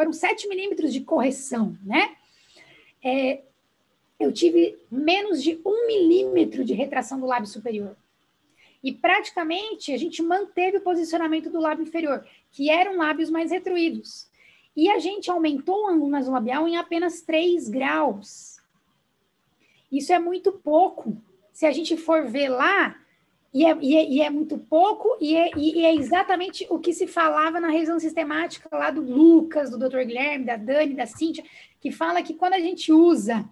foram 0.00 0.14
7 0.14 0.48
milímetros 0.48 0.94
de 0.94 1.02
correção, 1.02 1.76
né? 1.84 2.16
É, 3.04 3.42
eu 4.18 4.32
tive 4.32 4.78
menos 4.90 5.42
de 5.42 5.60
1 5.62 5.86
milímetro 5.86 6.64
de 6.64 6.72
retração 6.72 7.20
do 7.20 7.26
lábio 7.26 7.46
superior. 7.46 7.94
E 8.82 8.92
praticamente 8.92 9.92
a 9.92 9.98
gente 9.98 10.22
manteve 10.22 10.78
o 10.78 10.80
posicionamento 10.80 11.50
do 11.50 11.60
lábio 11.60 11.82
inferior, 11.82 12.26
que 12.50 12.70
eram 12.70 12.96
lábios 12.96 13.28
mais 13.28 13.50
retruídos. 13.50 14.26
E 14.74 14.88
a 14.90 14.98
gente 14.98 15.30
aumentou 15.30 15.84
o 15.84 15.88
ângulo 15.88 16.10
nasolabial 16.10 16.66
em 16.66 16.78
apenas 16.78 17.20
3 17.20 17.68
graus. 17.68 18.58
Isso 19.92 20.14
é 20.14 20.18
muito 20.18 20.50
pouco. 20.50 21.14
Se 21.52 21.66
a 21.66 21.72
gente 21.72 21.94
for 21.94 22.26
ver 22.26 22.48
lá, 22.48 22.98
e 23.52 23.66
é, 23.66 23.76
e 23.80 23.96
é, 23.96 24.08
e 24.08 24.20
é 24.22 24.30
muito 24.30 24.56
pouco, 24.56 25.16
e 25.20 25.36
é, 25.36 25.50
e 25.56 25.84
é, 25.84 25.94
exatamente 25.94 26.66
o 26.70 26.78
que 26.78 26.92
se 26.92 27.06
falava 27.06 27.58
na 27.58 27.68
revisão 27.68 27.98
sistemática 27.98 28.68
lá 28.72 28.90
do 28.90 29.00
Lucas, 29.00 29.70
do 29.70 29.78
Dr. 29.78 30.04
Guilherme, 30.04 30.44
da 30.44 30.56
Dani, 30.56 30.94
da 30.94 31.06
Cíntia, 31.06 31.44
que 31.80 31.90
fala 31.90 32.22
que 32.22 32.34
quando 32.34 32.54
a 32.54 32.60
gente 32.60 32.92
usa, 32.92 33.44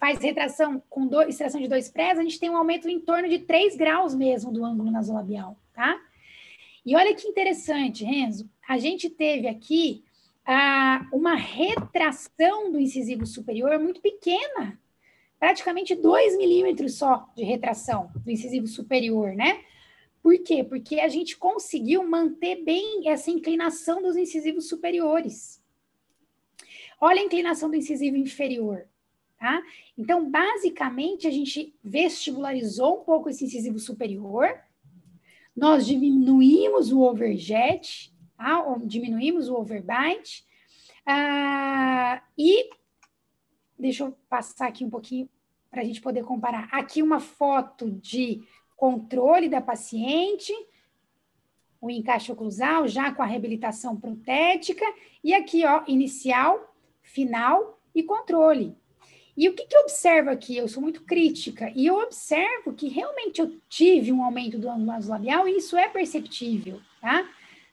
faz 0.00 0.20
retração 0.20 0.82
com 0.88 1.06
do, 1.06 1.22
extração 1.22 1.60
de 1.60 1.68
dois 1.68 1.88
prés, 1.88 2.18
a 2.18 2.22
gente 2.22 2.40
tem 2.40 2.50
um 2.50 2.56
aumento 2.56 2.88
em 2.88 3.00
torno 3.00 3.28
de 3.28 3.40
3 3.40 3.76
graus 3.76 4.14
mesmo 4.14 4.50
do 4.50 4.64
ângulo 4.64 4.90
nasolabial, 4.90 5.56
tá? 5.72 6.00
E 6.84 6.96
olha 6.96 7.14
que 7.14 7.28
interessante, 7.28 8.04
Renzo, 8.04 8.48
a 8.68 8.78
gente 8.78 9.10
teve 9.10 9.46
aqui 9.46 10.02
ah, 10.44 11.06
uma 11.12 11.34
retração 11.34 12.72
do 12.72 12.80
incisivo 12.80 13.26
superior 13.26 13.78
muito 13.78 14.00
pequena, 14.00 14.80
praticamente 15.38 15.94
2 15.94 16.36
milímetros 16.36 16.94
só 16.94 17.28
de 17.36 17.44
retração 17.44 18.10
do 18.24 18.30
incisivo 18.30 18.66
superior, 18.66 19.34
né? 19.34 19.60
Por 20.22 20.38
quê? 20.40 20.64
Porque 20.64 21.00
a 21.00 21.08
gente 21.08 21.36
conseguiu 21.36 22.02
manter 22.06 22.56
bem 22.64 23.08
essa 23.08 23.30
inclinação 23.30 24.02
dos 24.02 24.16
incisivos 24.16 24.68
superiores. 24.68 25.62
Olha 27.00 27.20
a 27.20 27.24
inclinação 27.24 27.70
do 27.70 27.76
incisivo 27.76 28.16
inferior, 28.16 28.86
tá? 29.38 29.62
Então, 29.96 30.28
basicamente, 30.28 31.26
a 31.28 31.30
gente 31.30 31.74
vestibularizou 31.82 33.00
um 33.00 33.04
pouco 33.04 33.30
esse 33.30 33.44
incisivo 33.44 33.78
superior, 33.78 34.48
nós 35.56 35.86
diminuímos 35.86 36.92
o 36.92 37.00
overjet, 37.00 38.12
tá? 38.36 38.62
diminuímos 38.84 39.48
o 39.48 39.54
overbite, 39.54 40.44
ah, 41.06 42.22
e 42.36 42.68
deixa 43.78 44.04
eu 44.04 44.16
passar 44.28 44.68
aqui 44.68 44.84
um 44.84 44.90
pouquinho 44.90 45.28
para 45.70 45.82
a 45.82 45.84
gente 45.84 46.00
poder 46.00 46.24
comparar. 46.24 46.68
Aqui 46.72 47.02
uma 47.02 47.20
foto 47.20 47.90
de 47.90 48.42
controle 48.76 49.48
da 49.48 49.60
paciente, 49.60 50.52
o 51.80 51.90
encaixe 51.90 52.32
oclusal, 52.32 52.88
já 52.88 53.12
com 53.12 53.22
a 53.22 53.26
reabilitação 53.26 53.96
protética, 53.96 54.84
e 55.22 55.34
aqui, 55.34 55.64
ó, 55.64 55.82
inicial, 55.86 56.74
final 57.02 57.80
e 57.94 58.02
controle. 58.02 58.76
E 59.36 59.48
o 59.48 59.54
que, 59.54 59.66
que 59.66 59.76
eu 59.76 59.82
observo 59.82 60.30
aqui? 60.30 60.56
Eu 60.56 60.66
sou 60.66 60.82
muito 60.82 61.02
crítica, 61.04 61.70
e 61.74 61.86
eu 61.86 61.96
observo 61.98 62.72
que 62.72 62.88
realmente 62.88 63.40
eu 63.40 63.60
tive 63.68 64.12
um 64.12 64.24
aumento 64.24 64.58
do 64.58 64.68
ângulo 64.68 65.08
labial, 65.08 65.46
e 65.46 65.56
isso 65.56 65.76
é 65.76 65.88
perceptível, 65.88 66.80
tá? 67.00 67.28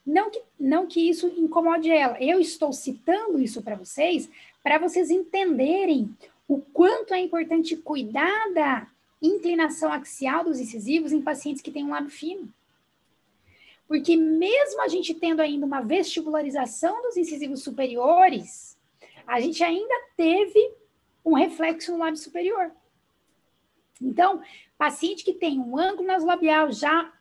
Não 0.05 0.29
que, 0.29 0.39
não 0.59 0.85
que 0.85 1.09
isso 1.09 1.27
incomode 1.35 1.89
ela. 1.89 2.21
Eu 2.21 2.39
estou 2.39 2.71
citando 2.71 3.41
isso 3.41 3.63
para 3.63 3.75
vocês, 3.75 4.29
para 4.65 4.79
vocês 4.79 5.11
entenderem 5.11 6.09
o 6.47 6.59
quanto 6.59 7.13
é 7.13 7.19
importante 7.19 7.77
cuidar 7.77 8.51
da 8.51 8.87
inclinação 9.21 9.93
axial 9.93 10.43
dos 10.43 10.59
incisivos 10.59 11.11
em 11.11 11.21
pacientes 11.21 11.61
que 11.61 11.69
têm 11.69 11.85
um 11.85 11.91
lábio 11.91 12.09
fino. 12.09 12.51
Porque 13.87 14.17
mesmo 14.17 14.81
a 14.81 14.87
gente 14.87 15.13
tendo 15.13 15.39
ainda 15.39 15.67
uma 15.67 15.81
vestibularização 15.81 16.99
dos 17.03 17.15
incisivos 17.15 17.61
superiores, 17.61 18.75
a 19.27 19.39
gente 19.39 19.63
ainda 19.63 19.93
teve 20.17 20.73
um 21.23 21.35
reflexo 21.35 21.91
no 21.91 21.99
lábio 21.99 22.17
superior. 22.17 22.71
Então, 24.01 24.41
paciente 24.79 25.23
que 25.23 25.33
tem 25.33 25.59
um 25.59 25.77
ângulo 25.77 26.07
nasolabial 26.07 26.71
já 26.71 27.13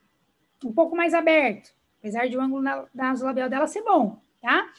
um 0.64 0.72
pouco 0.72 0.97
mais 0.97 1.12
aberto, 1.12 1.74
apesar 1.99 2.26
de 2.26 2.38
o 2.38 2.40
ângulo 2.40 2.64
nasolabial 2.95 3.51
dela 3.51 3.66
ser 3.66 3.82
bom, 3.82 4.18
tá? 4.40 4.72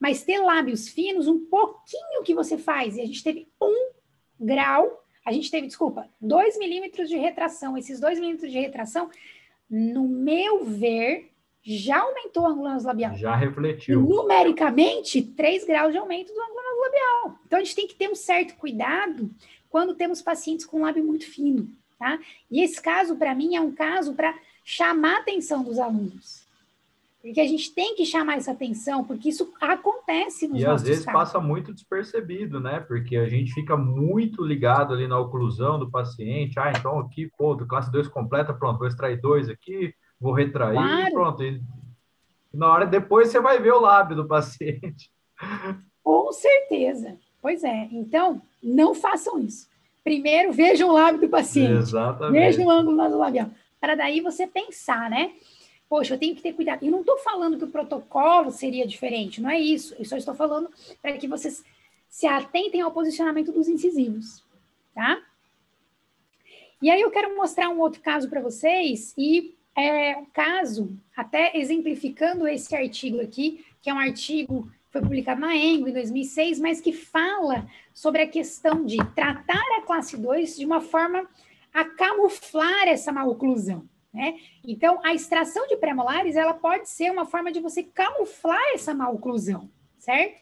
Mas 0.00 0.22
ter 0.22 0.38
lábios 0.38 0.88
finos, 0.88 1.28
um 1.28 1.38
pouquinho 1.44 2.22
que 2.24 2.34
você 2.34 2.56
faz, 2.56 2.96
e 2.96 3.02
a 3.02 3.06
gente 3.06 3.22
teve 3.22 3.46
um 3.60 3.90
grau, 4.40 5.04
a 5.24 5.30
gente 5.30 5.50
teve, 5.50 5.66
desculpa, 5.66 6.08
dois 6.18 6.58
milímetros 6.58 7.08
de 7.08 7.16
retração. 7.16 7.76
Esses 7.76 8.00
dois 8.00 8.18
milímetros 8.18 8.50
de 8.50 8.58
retração, 8.58 9.10
no 9.68 10.08
meu 10.08 10.64
ver, 10.64 11.30
já 11.62 12.00
aumentou 12.00 12.44
o 12.44 12.46
ângulo 12.46 12.68
nasolabial. 12.68 13.14
Já 13.16 13.36
refletiu. 13.36 14.00
E, 14.00 14.08
numericamente, 14.08 15.22
3 15.22 15.64
graus 15.66 15.92
de 15.92 15.98
aumento 15.98 16.32
do 16.32 16.40
ângulo 16.40 16.62
nasolabial. 16.62 17.38
Então, 17.46 17.58
a 17.58 17.62
gente 17.62 17.76
tem 17.76 17.86
que 17.86 17.94
ter 17.94 18.08
um 18.08 18.14
certo 18.14 18.56
cuidado 18.56 19.30
quando 19.68 19.94
temos 19.94 20.22
pacientes 20.22 20.64
com 20.64 20.80
lábio 20.80 21.04
muito 21.04 21.26
fino, 21.26 21.70
tá? 21.98 22.18
E 22.50 22.62
esse 22.62 22.80
caso, 22.80 23.16
para 23.16 23.34
mim, 23.34 23.54
é 23.54 23.60
um 23.60 23.72
caso 23.72 24.14
para 24.14 24.36
chamar 24.64 25.16
a 25.16 25.20
atenção 25.20 25.62
dos 25.62 25.78
alunos. 25.78 26.39
Porque 27.22 27.40
a 27.40 27.46
gente 27.46 27.74
tem 27.74 27.94
que 27.94 28.06
chamar 28.06 28.38
essa 28.38 28.52
atenção, 28.52 29.04
porque 29.04 29.28
isso 29.28 29.52
acontece 29.60 30.48
nos 30.48 30.58
E 30.60 30.64
às 30.64 30.82
vezes 30.82 31.04
casos. 31.04 31.20
passa 31.20 31.40
muito 31.40 31.72
despercebido, 31.72 32.58
né? 32.58 32.80
Porque 32.80 33.16
a 33.16 33.28
gente 33.28 33.52
fica 33.52 33.76
muito 33.76 34.42
ligado 34.42 34.94
ali 34.94 35.06
na 35.06 35.18
oclusão 35.18 35.78
do 35.78 35.90
paciente. 35.90 36.58
Ah, 36.58 36.72
então 36.74 36.98
aqui, 36.98 37.30
pô, 37.36 37.54
do 37.54 37.66
classe 37.66 37.92
2 37.92 38.08
completa, 38.08 38.54
pronto, 38.54 38.78
vou 38.78 38.88
extrair 38.88 39.20
dois 39.20 39.50
aqui, 39.50 39.92
vou 40.18 40.32
retrair, 40.32 40.76
claro. 40.76 41.12
pronto. 41.12 41.44
E 41.44 41.60
na 42.52 42.72
hora 42.72 42.86
depois 42.86 43.28
você 43.28 43.38
vai 43.38 43.60
ver 43.60 43.72
o 43.72 43.80
lábio 43.80 44.16
do 44.16 44.26
paciente. 44.28 45.10
Com 46.02 46.32
certeza. 46.32 47.18
Pois 47.42 47.62
é. 47.64 47.88
Então, 47.92 48.40
não 48.62 48.94
façam 48.94 49.38
isso. 49.38 49.68
Primeiro, 50.02 50.52
vejam 50.52 50.88
o 50.88 50.92
lábio 50.92 51.20
do 51.20 51.28
paciente. 51.28 51.72
Exatamente. 51.72 52.32
Vejam 52.32 52.66
o 52.66 52.70
ângulo 52.70 53.18
labial. 53.18 53.50
Para 53.78 53.94
daí 53.94 54.20
você 54.20 54.46
pensar, 54.46 55.10
né? 55.10 55.32
Poxa, 55.90 56.14
eu 56.14 56.18
tenho 56.18 56.36
que 56.36 56.40
ter 56.40 56.52
cuidado. 56.52 56.84
E 56.86 56.90
não 56.90 57.00
estou 57.00 57.18
falando 57.18 57.58
que 57.58 57.64
o 57.64 57.70
protocolo 57.70 58.52
seria 58.52 58.86
diferente, 58.86 59.40
não 59.40 59.50
é 59.50 59.58
isso. 59.58 59.92
Eu 59.98 60.04
só 60.04 60.16
estou 60.16 60.36
falando 60.36 60.70
para 61.02 61.18
que 61.18 61.26
vocês 61.26 61.64
se 62.08 62.28
atentem 62.28 62.80
ao 62.80 62.92
posicionamento 62.92 63.50
dos 63.50 63.68
incisivos, 63.68 64.44
tá? 64.94 65.20
E 66.80 66.88
aí 66.88 67.00
eu 67.00 67.10
quero 67.10 67.36
mostrar 67.36 67.68
um 67.68 67.80
outro 67.80 68.00
caso 68.00 68.30
para 68.30 68.40
vocês, 68.40 69.12
e 69.18 69.56
é 69.76 70.16
um 70.16 70.26
caso, 70.26 70.96
até 71.16 71.58
exemplificando 71.58 72.46
esse 72.46 72.74
artigo 72.74 73.20
aqui, 73.20 73.64
que 73.82 73.90
é 73.90 73.94
um 73.94 73.98
artigo 73.98 74.70
que 74.86 74.92
foi 74.92 75.00
publicado 75.00 75.40
na 75.40 75.56
Engo 75.56 75.88
em 75.88 75.92
2006, 75.92 76.60
mas 76.60 76.80
que 76.80 76.92
fala 76.92 77.66
sobre 77.92 78.22
a 78.22 78.28
questão 78.28 78.84
de 78.84 78.96
tratar 79.14 79.78
a 79.78 79.82
classe 79.82 80.16
2 80.16 80.56
de 80.56 80.64
uma 80.64 80.80
forma 80.80 81.28
a 81.74 81.84
camuflar 81.84 82.86
essa 82.86 83.12
maloclusão. 83.12 83.88
Né? 84.12 84.38
Então, 84.66 85.00
a 85.04 85.14
extração 85.14 85.66
de 85.68 85.76
pré-molares, 85.76 86.36
ela 86.36 86.54
pode 86.54 86.88
ser 86.88 87.10
uma 87.12 87.24
forma 87.24 87.52
de 87.52 87.60
você 87.60 87.82
camuflar 87.82 88.74
essa 88.74 88.92
maloclusão, 88.92 89.70
certo? 89.98 90.40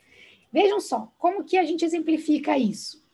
Vejam 0.50 0.80
só, 0.80 1.12
como 1.18 1.44
que 1.44 1.58
a 1.58 1.64
gente 1.64 1.84
exemplifica 1.84 2.56
isso? 2.56 3.06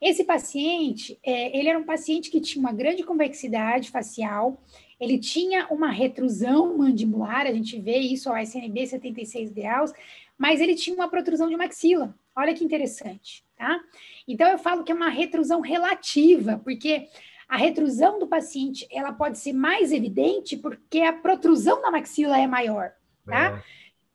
Esse 0.00 0.24
paciente, 0.24 1.18
é, 1.22 1.56
ele 1.58 1.68
era 1.68 1.78
um 1.78 1.84
paciente 1.84 2.30
que 2.30 2.40
tinha 2.40 2.60
uma 2.60 2.72
grande 2.72 3.02
convexidade 3.02 3.90
facial, 3.90 4.62
ele 4.98 5.18
tinha 5.18 5.66
uma 5.68 5.90
retrusão 5.90 6.76
mandibular, 6.76 7.46
a 7.46 7.52
gente 7.52 7.78
vê 7.80 7.98
isso 7.98 8.28
ao 8.28 8.36
SNB 8.36 8.86
76 8.86 9.50
graus, 9.50 9.92
mas 10.36 10.60
ele 10.60 10.74
tinha 10.74 10.94
uma 10.94 11.08
protrusão 11.08 11.48
de 11.48 11.56
maxila. 11.56 12.14
Olha 12.36 12.54
que 12.54 12.64
interessante, 12.64 13.44
tá? 13.56 13.78
Então 14.26 14.48
eu 14.48 14.58
falo 14.58 14.84
que 14.84 14.92
é 14.92 14.94
uma 14.94 15.08
retrusão 15.08 15.60
relativa, 15.60 16.58
porque 16.62 17.08
a 17.50 17.56
retrusão 17.56 18.18
do 18.18 18.26
paciente 18.26 18.86
ela 18.90 19.12
pode 19.12 19.38
ser 19.38 19.52
mais 19.52 19.92
evidente 19.92 20.56
porque 20.56 21.00
a 21.00 21.12
protrusão 21.12 21.82
da 21.82 21.90
maxila 21.90 22.38
é 22.38 22.46
maior, 22.46 22.92
tá? 23.26 23.58
É. 23.58 23.62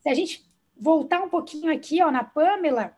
Se 0.01 0.09
a 0.09 0.13
gente 0.13 0.49
voltar 0.75 1.21
um 1.21 1.29
pouquinho 1.29 1.71
aqui, 1.71 2.01
ó, 2.01 2.09
na 2.09 2.23
Pamela, 2.23 2.95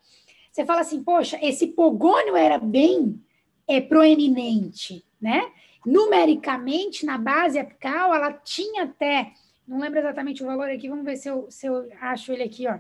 você 0.51 0.65
fala 0.65 0.81
assim, 0.81 1.03
poxa, 1.03 1.38
esse 1.41 1.67
pogônio 1.67 2.35
era 2.35 2.57
bem 2.57 3.21
é, 3.67 3.81
proeminente, 3.81 5.03
né? 5.19 5.51
numericamente, 5.88 7.05
na 7.05 7.17
base 7.17 7.57
apical, 7.57 8.13
ela 8.13 8.33
tinha 8.33 8.83
até, 8.83 9.31
não 9.65 9.79
lembro 9.79 9.99
exatamente 9.99 10.43
o 10.43 10.45
valor 10.45 10.69
aqui, 10.69 10.89
vamos 10.89 11.05
ver 11.05 11.15
se 11.15 11.29
eu, 11.29 11.49
se 11.49 11.65
eu 11.65 11.89
acho 12.01 12.33
ele 12.33 12.43
aqui, 12.43 12.67
ó. 12.67 12.77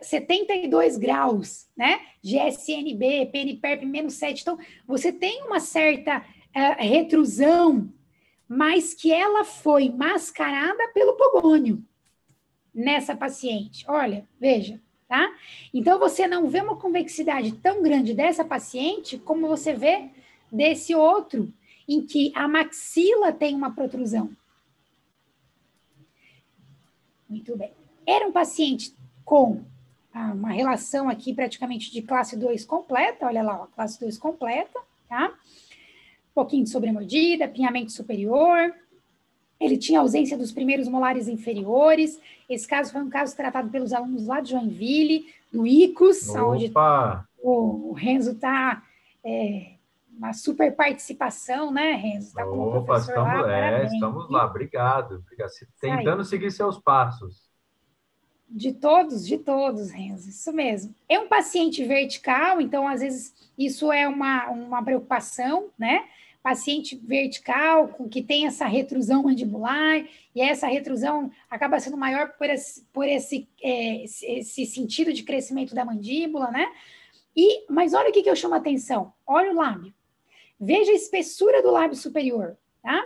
72 0.00 0.96
graus, 0.96 1.68
né? 1.76 2.00
GSNB, 2.22 3.26
PNPERP 3.26 3.84
menos 3.84 4.14
7. 4.14 4.42
Então, 4.42 4.58
você 4.86 5.12
tem 5.12 5.42
uma 5.42 5.60
certa 5.60 6.18
uh, 6.18 6.82
retrusão, 6.82 7.92
mas 8.48 8.94
que 8.94 9.12
ela 9.12 9.44
foi 9.44 9.88
mascarada 9.88 10.88
pelo 10.94 11.16
pogônio 11.16 11.84
nessa 12.72 13.16
paciente. 13.16 13.84
Olha, 13.88 14.26
veja, 14.38 14.80
tá? 15.08 15.34
Então, 15.74 15.98
você 15.98 16.26
não 16.26 16.48
vê 16.48 16.60
uma 16.60 16.76
convexidade 16.76 17.52
tão 17.52 17.82
grande 17.82 18.14
dessa 18.14 18.44
paciente 18.44 19.18
como 19.18 19.48
você 19.48 19.72
vê 19.72 20.10
desse 20.50 20.94
outro, 20.94 21.52
em 21.88 22.02
que 22.06 22.30
a 22.34 22.46
maxila 22.46 23.32
tem 23.32 23.54
uma 23.54 23.74
protrusão. 23.74 24.30
Muito 27.28 27.56
bem. 27.56 27.72
Era 28.06 28.28
um 28.28 28.32
paciente 28.32 28.94
com 29.24 29.62
ah, 30.12 30.32
uma 30.32 30.50
relação 30.50 31.08
aqui 31.08 31.32
praticamente 31.32 31.90
de 31.90 32.02
classe 32.02 32.36
2 32.36 32.64
completa, 32.64 33.26
olha 33.26 33.42
lá, 33.42 33.62
ó, 33.62 33.66
classe 33.66 33.98
2 33.98 34.18
completa, 34.18 34.78
tá? 35.08 35.28
Um 35.28 36.34
pouquinho 36.34 36.64
de 36.64 36.70
sobremordida, 36.70 37.46
apinhamento 37.46 37.92
superior. 37.92 38.74
Ele 39.58 39.78
tinha 39.78 40.00
ausência 40.00 40.36
dos 40.36 40.52
primeiros 40.52 40.88
molares 40.88 41.28
inferiores. 41.28 42.20
Esse 42.48 42.66
caso 42.66 42.92
foi 42.92 43.02
um 43.02 43.08
caso 43.08 43.36
tratado 43.36 43.70
pelos 43.70 43.92
alunos 43.92 44.26
lá 44.26 44.40
de 44.40 44.50
Joinville, 44.50 45.26
do 45.52 45.66
ICOS, 45.66 46.30
Opa. 46.30 46.42
onde 46.42 46.72
o, 47.42 47.92
Renzo 47.92 48.32
está 48.32 48.82
é, 49.24 49.74
uma 50.16 50.32
super 50.32 50.74
participação, 50.74 51.70
né, 51.70 51.92
Renzo? 51.92 52.34
Tá 52.34 52.46
Opa, 52.46 52.96
estamos, 52.98 53.42
lá, 53.42 53.52
é, 53.52 53.84
estamos 53.86 54.30
lá, 54.30 54.46
obrigado. 54.46 55.16
obrigado. 55.16 55.50
Tentando 55.80 56.24
seguir 56.24 56.50
seus 56.50 56.78
passos. 56.78 57.51
De 58.54 58.70
todos, 58.74 59.26
de 59.26 59.38
todos, 59.38 59.90
Renzo, 59.90 60.28
isso 60.28 60.52
mesmo. 60.52 60.94
É 61.08 61.18
um 61.18 61.26
paciente 61.26 61.82
vertical, 61.84 62.60
então, 62.60 62.86
às 62.86 63.00
vezes, 63.00 63.32
isso 63.56 63.90
é 63.90 64.06
uma, 64.06 64.50
uma 64.50 64.82
preocupação, 64.84 65.70
né? 65.78 66.04
Paciente 66.42 66.94
vertical, 66.94 67.88
que 68.10 68.22
tem 68.22 68.46
essa 68.46 68.66
retrusão 68.66 69.22
mandibular, 69.22 70.04
e 70.34 70.42
essa 70.42 70.66
retrusão 70.66 71.30
acaba 71.48 71.80
sendo 71.80 71.96
maior 71.96 72.34
por 72.36 72.50
esse, 72.50 72.84
por 72.92 73.08
esse, 73.08 73.48
é, 73.62 74.04
esse 74.04 74.66
sentido 74.66 75.14
de 75.14 75.22
crescimento 75.22 75.74
da 75.74 75.84
mandíbula, 75.84 76.50
né? 76.50 76.70
E, 77.34 77.64
mas 77.70 77.94
olha 77.94 78.10
o 78.10 78.12
que, 78.12 78.22
que 78.22 78.28
eu 78.28 78.36
chamo 78.36 78.54
a 78.54 78.58
atenção: 78.58 79.14
olha 79.26 79.50
o 79.50 79.56
lábio. 79.56 79.94
Veja 80.60 80.92
a 80.92 80.94
espessura 80.94 81.62
do 81.62 81.70
lábio 81.70 81.96
superior, 81.96 82.58
tá? 82.82 83.02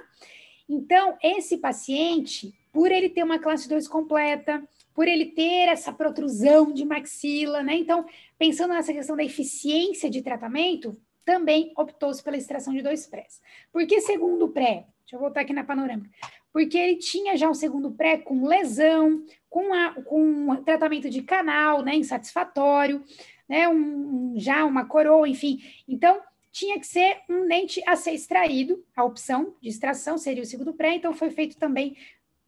Então, 0.69 1.17
esse 1.23 1.59
paciente, 1.59 2.53
por 2.73 2.91
ele 2.91 3.09
ter 3.09 3.23
uma 3.23 3.39
classe 3.39 3.69
2 3.69 3.87
completa, 3.87 4.67
por 4.97 5.07
ele 5.07 5.27
ter 5.27 5.69
essa 5.69 5.93
protrusão 5.93 6.73
de 6.73 6.83
maxila, 6.87 7.63
né? 7.63 7.77
Então, 7.77 8.07
pensando 8.39 8.73
nessa 8.73 8.95
questão 8.95 9.15
da 9.15 9.23
eficiência 9.23 10.09
de 10.09 10.23
tratamento, 10.23 10.99
também 11.23 11.71
optou-se 11.77 12.23
pela 12.23 12.39
extração 12.39 12.73
de 12.73 12.81
dois 12.81 13.07
prés. 13.07 13.43
Por 13.71 13.87
que 13.87 14.01
segundo 14.01 14.49
pré? 14.49 14.87
Deixa 15.01 15.17
eu 15.17 15.21
voltar 15.21 15.43
aqui 15.43 15.53
na 15.53 15.65
panorâmica. 15.65 16.09
Porque 16.51 16.79
ele 16.79 16.97
tinha 16.97 17.37
já 17.37 17.51
um 17.51 17.55
segundo 17.55 17.91
pré 17.91 18.17
com 18.17 18.47
lesão, 18.47 19.23
com, 19.51 19.75
a, 19.75 19.93
com 20.03 20.19
um 20.19 20.57
tratamento 20.65 21.11
de 21.11 21.21
canal, 21.21 21.83
né, 21.83 21.95
insatisfatório, 21.95 23.05
né, 23.47 23.69
um, 23.69 24.33
já 24.39 24.65
uma 24.65 24.87
coroa, 24.87 25.29
enfim. 25.29 25.61
Então, 25.87 26.23
tinha 26.51 26.81
que 26.81 26.87
ser 26.87 27.19
um 27.29 27.47
dente 27.47 27.83
a 27.87 27.97
ser 27.97 28.13
extraído, 28.13 28.83
a 28.97 29.05
opção 29.05 29.55
de 29.61 29.69
extração 29.69 30.17
seria 30.17 30.43
o 30.43 30.47
segundo 30.47 30.73
pré, 30.73 30.95
então 30.95 31.13
foi 31.13 31.29
feito 31.29 31.59
também 31.59 31.95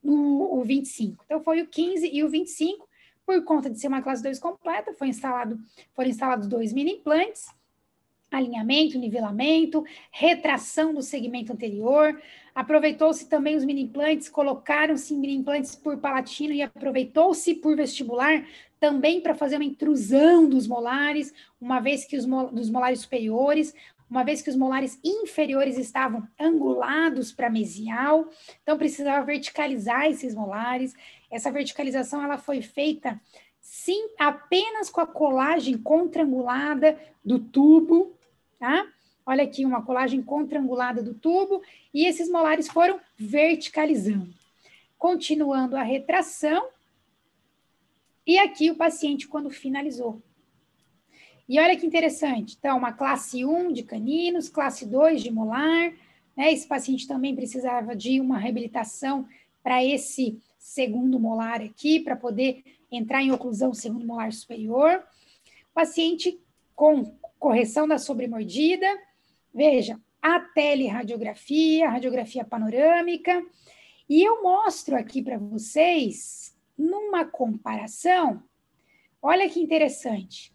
no 0.02 0.58
o 0.58 0.64
25. 0.64 1.24
Então 1.24 1.40
foi 1.42 1.62
o 1.62 1.66
15 1.66 2.08
e 2.12 2.22
o 2.22 2.28
25, 2.28 2.88
por 3.26 3.42
conta 3.44 3.68
de 3.68 3.78
ser 3.78 3.88
uma 3.88 4.02
classe 4.02 4.22
2 4.22 4.38
completa, 4.38 4.92
foi 4.92 5.08
instalado, 5.08 5.58
foram 5.94 6.08
instalados 6.08 6.46
dois 6.46 6.72
mini 6.72 6.92
implantes, 6.92 7.46
alinhamento, 8.30 8.98
nivelamento, 8.98 9.84
retração 10.10 10.92
do 10.92 11.02
segmento 11.02 11.52
anterior. 11.52 12.20
Aproveitou-se 12.54 13.28
também 13.28 13.56
os 13.56 13.64
mini 13.64 13.82
implantes, 13.82 14.28
colocaram-se 14.28 15.14
mini 15.14 15.34
implantes 15.34 15.74
por 15.74 15.98
palatino 15.98 16.52
e 16.52 16.62
aproveitou-se 16.62 17.54
por 17.56 17.76
vestibular 17.76 18.46
também 18.78 19.20
para 19.20 19.34
fazer 19.34 19.56
uma 19.56 19.64
intrusão 19.64 20.48
dos 20.48 20.66
molares, 20.66 21.32
uma 21.60 21.80
vez 21.80 22.04
que 22.04 22.16
os 22.16 22.24
dos 22.24 22.70
molares 22.70 23.00
superiores, 23.00 23.74
uma 24.10 24.24
vez 24.24 24.40
que 24.40 24.50
os 24.50 24.56
molares 24.56 24.98
inferiores 25.04 25.76
estavam 25.76 26.26
angulados 26.38 27.32
para 27.32 27.50
mesial, 27.50 28.28
então 28.62 28.78
precisava 28.78 29.24
verticalizar 29.24 30.06
esses 30.06 30.34
molares. 30.34 30.94
Essa 31.30 31.50
verticalização 31.50 32.22
ela 32.22 32.38
foi 32.38 32.62
feita 32.62 33.20
sim 33.60 34.08
apenas 34.18 34.88
com 34.88 35.00
a 35.00 35.06
colagem 35.06 35.76
contrangulada 35.76 36.98
do 37.24 37.38
tubo, 37.38 38.16
tá? 38.58 38.86
Olha 39.26 39.44
aqui 39.44 39.64
uma 39.64 39.84
colagem 39.84 40.22
contrangulada 40.22 41.02
do 41.02 41.12
tubo 41.12 41.62
e 41.92 42.06
esses 42.06 42.30
molares 42.30 42.68
foram 42.68 42.98
verticalizando. 43.16 44.32
Continuando 44.96 45.76
a 45.76 45.82
retração, 45.82 46.66
e 48.28 48.38
aqui 48.38 48.70
o 48.70 48.76
paciente 48.76 49.26
quando 49.26 49.48
finalizou. 49.48 50.22
E 51.48 51.58
olha 51.58 51.76
que 51.76 51.86
interessante. 51.86 52.56
Então, 52.58 52.76
uma 52.76 52.92
classe 52.92 53.44
1 53.44 53.72
de 53.72 53.82
caninos, 53.82 54.50
classe 54.50 54.84
2 54.84 55.22
de 55.22 55.30
molar. 55.30 55.94
Né? 56.36 56.52
Esse 56.52 56.66
paciente 56.66 57.08
também 57.08 57.34
precisava 57.34 57.96
de 57.96 58.20
uma 58.20 58.36
reabilitação 58.36 59.26
para 59.62 59.82
esse 59.82 60.38
segundo 60.58 61.18
molar 61.18 61.62
aqui, 61.62 62.00
para 62.00 62.14
poder 62.14 62.62
entrar 62.92 63.22
em 63.22 63.32
oclusão 63.32 63.72
segundo 63.72 64.06
molar 64.06 64.30
superior. 64.30 65.02
Paciente 65.72 66.38
com 66.76 67.16
correção 67.38 67.88
da 67.88 67.96
sobremordida. 67.96 68.86
Veja, 69.54 69.98
a 70.20 70.40
teleradiografia, 70.40 71.88
radiografia 71.88 72.44
panorâmica. 72.44 73.42
E 74.06 74.22
eu 74.22 74.42
mostro 74.42 74.96
aqui 74.96 75.22
para 75.22 75.38
vocês, 75.38 76.54
numa 76.76 77.24
comparação, 77.24 78.42
olha 79.22 79.48
que 79.48 79.60
interessante 79.60 80.52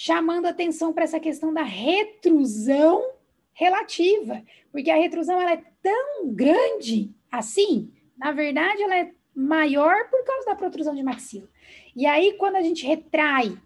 chamando 0.00 0.46
atenção 0.46 0.92
para 0.92 1.02
essa 1.02 1.18
questão 1.18 1.52
da 1.52 1.64
retrusão 1.64 3.04
relativa, 3.52 4.44
porque 4.70 4.92
a 4.92 4.96
retrusão 4.96 5.40
ela 5.40 5.54
é 5.54 5.62
tão 5.82 6.28
grande 6.28 7.12
assim, 7.32 7.90
na 8.16 8.30
verdade 8.30 8.80
ela 8.80 8.96
é 8.96 9.10
maior 9.34 10.08
por 10.08 10.24
causa 10.24 10.46
da 10.46 10.54
protrusão 10.54 10.94
de 10.94 11.02
maxila. 11.02 11.48
E 11.96 12.06
aí 12.06 12.34
quando 12.34 12.54
a 12.54 12.62
gente 12.62 12.86
retrai 12.86 13.58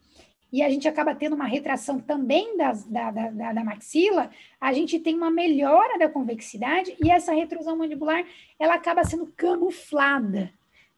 e 0.50 0.62
a 0.62 0.70
gente 0.70 0.88
acaba 0.88 1.14
tendo 1.14 1.34
uma 1.34 1.44
retração 1.44 2.00
também 2.00 2.56
das, 2.56 2.86
da, 2.86 3.10
da, 3.10 3.28
da, 3.28 3.52
da, 3.52 3.62
maxila, 3.62 4.30
a 4.58 4.72
gente 4.72 4.98
tem 4.98 5.14
uma 5.14 5.30
melhora 5.30 5.98
da 5.98 6.08
convexidade 6.08 6.96
e 7.04 7.10
essa 7.10 7.34
retrusão 7.34 7.76
mandibular 7.76 8.24
ela 8.58 8.76
acaba 8.76 9.04
sendo 9.04 9.30
camuflada. 9.36 10.50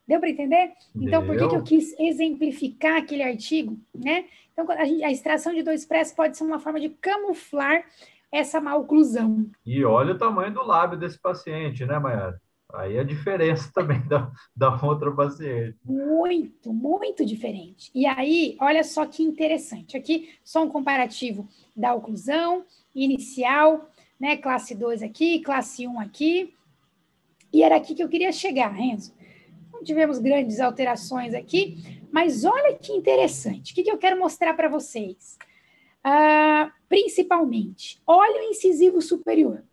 Deu 0.07 0.21
para 0.21 0.29
entender? 0.29 0.73
Então, 0.95 1.23
Deu. 1.23 1.27
por 1.27 1.37
que, 1.37 1.49
que 1.49 1.57
eu 1.57 1.63
quis 1.63 1.99
exemplificar 1.99 2.99
aquele 2.99 3.23
artigo, 3.23 3.79
né? 3.95 4.27
Então, 4.53 4.71
a, 4.71 4.85
gente, 4.85 5.03
a 5.03 5.11
extração 5.11 5.53
de 5.55 5.63
dois 5.63 5.85
prés 5.85 6.13
pode 6.13 6.37
ser 6.37 6.45
uma 6.45 6.61
forma 6.61 6.79
de 6.79 6.89
camuflar 6.89 7.85
essa 8.31 8.61
maloclusão. 8.61 9.49
E 9.65 9.85
olha 9.85 10.15
o 10.15 10.19
tamanho 10.19 10.53
do 10.53 10.65
lábio 10.65 10.99
desse 10.99 11.19
paciente, 11.19 11.87
né, 11.87 11.99
Mayara? 11.99 12.41
Aí 12.73 12.99
a 12.99 13.05
diferença 13.05 13.71
também 13.73 14.01
da, 14.09 14.31
da 14.55 14.77
outra 14.85 15.13
paciente. 15.13 15.77
Muito, 15.85 16.73
muito 16.73 17.25
diferente. 17.25 17.91
E 17.95 18.05
aí, 18.07 18.57
olha 18.61 18.83
só 18.83 19.07
que 19.07 19.23
interessante. 19.23 19.97
Aqui, 19.97 20.31
só 20.43 20.63
um 20.63 20.69
comparativo 20.69 21.49
da 21.77 21.95
oclusão 21.95 22.65
inicial, 22.95 23.89
né? 24.19 24.37
Classe 24.37 24.75
2 24.75 25.03
aqui, 25.03 25.41
classe 25.41 25.87
1 25.87 26.01
aqui. 26.01 26.53
E 27.53 27.63
era 27.63 27.77
aqui 27.77 27.95
que 27.95 28.03
eu 28.03 28.09
queria 28.09 28.33
chegar, 28.33 28.73
Renzo. 28.73 29.15
Tivemos 29.85 30.19
grandes 30.19 30.61
alterações 30.61 31.35
aqui, 31.35 31.79
mas 32.11 32.45
olha 32.45 32.75
que 32.75 32.93
interessante. 32.93 33.73
O 33.73 33.75
que, 33.75 33.83
que 33.83 33.91
eu 33.91 33.99
quero 33.99 34.19
mostrar 34.19 34.55
para 34.55 34.69
vocês? 34.69 35.39
Uh, 36.05 36.71
principalmente, 36.89 38.01
olha 38.07 38.43
o 38.43 38.51
incisivo 38.51 39.01
superior. 39.01 39.65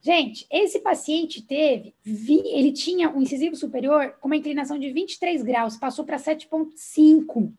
Gente, 0.00 0.46
esse 0.50 0.80
paciente 0.80 1.40
teve, 1.40 1.94
ele 2.04 2.72
tinha 2.72 3.08
um 3.08 3.22
incisivo 3.22 3.56
superior 3.56 4.16
com 4.20 4.28
uma 4.28 4.36
inclinação 4.36 4.78
de 4.78 4.92
23 4.92 5.42
graus, 5.42 5.78
passou 5.78 6.04
para 6.04 6.18
7,5. 6.18 7.50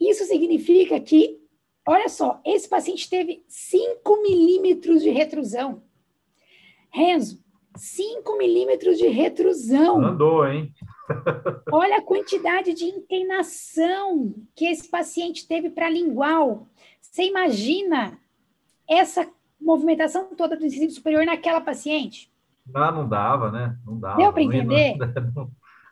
Isso 0.00 0.24
significa 0.24 0.98
que, 0.98 1.38
olha 1.86 2.08
só, 2.08 2.40
esse 2.44 2.68
paciente 2.68 3.08
teve 3.08 3.44
5 3.46 4.22
milímetros 4.22 5.00
de 5.00 5.10
retrusão. 5.10 5.84
Renzo, 6.90 7.43
5 7.76 8.38
milímetros 8.38 8.98
de 8.98 9.08
retrusão. 9.08 10.04
Andou, 10.04 10.46
hein? 10.46 10.72
Olha 11.70 11.98
a 11.98 12.02
quantidade 12.02 12.72
de 12.72 12.84
inclinação 12.84 14.34
que 14.54 14.66
esse 14.66 14.88
paciente 14.88 15.46
teve 15.46 15.70
para 15.70 15.90
lingual. 15.90 16.66
Você 17.00 17.24
imagina 17.24 18.18
essa 18.88 19.28
movimentação 19.60 20.34
toda 20.36 20.56
do 20.56 20.64
incisivo 20.64 20.92
superior 20.92 21.24
naquela 21.26 21.60
paciente? 21.60 22.30
Não, 22.66 22.92
não 22.92 23.08
dava, 23.08 23.50
né? 23.50 23.76
Não 23.84 23.98
dava. 23.98 24.16
Deu 24.16 24.32
para 24.32 24.42
entender? 24.42 24.96
Não, 25.34 25.50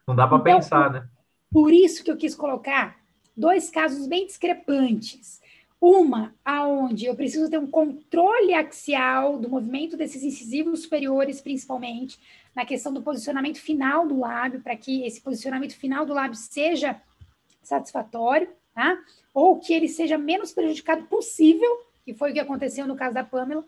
não 0.08 0.16
dá 0.16 0.26
para 0.26 0.38
então, 0.38 0.56
pensar, 0.56 0.90
né? 0.90 1.08
Por 1.52 1.72
isso 1.72 2.02
que 2.02 2.10
eu 2.10 2.16
quis 2.16 2.34
colocar 2.34 2.96
dois 3.36 3.70
casos 3.70 4.06
bem 4.06 4.26
discrepantes. 4.26 5.40
Uma, 5.82 6.32
aonde 6.44 7.06
eu 7.06 7.16
preciso 7.16 7.50
ter 7.50 7.58
um 7.58 7.66
controle 7.66 8.54
axial 8.54 9.36
do 9.36 9.48
movimento 9.48 9.96
desses 9.96 10.22
incisivos 10.22 10.82
superiores, 10.82 11.40
principalmente, 11.40 12.20
na 12.54 12.64
questão 12.64 12.94
do 12.94 13.02
posicionamento 13.02 13.58
final 13.58 14.06
do 14.06 14.20
lábio, 14.20 14.60
para 14.60 14.76
que 14.76 15.04
esse 15.04 15.20
posicionamento 15.20 15.76
final 15.76 16.06
do 16.06 16.14
lábio 16.14 16.36
seja 16.36 17.02
satisfatório, 17.64 18.48
tá? 18.72 18.96
Ou 19.34 19.58
que 19.58 19.74
ele 19.74 19.88
seja 19.88 20.16
menos 20.16 20.52
prejudicado 20.52 21.02
possível, 21.06 21.68
que 22.04 22.14
foi 22.14 22.30
o 22.30 22.34
que 22.34 22.38
aconteceu 22.38 22.86
no 22.86 22.94
caso 22.94 23.14
da 23.14 23.24
Pamela. 23.24 23.64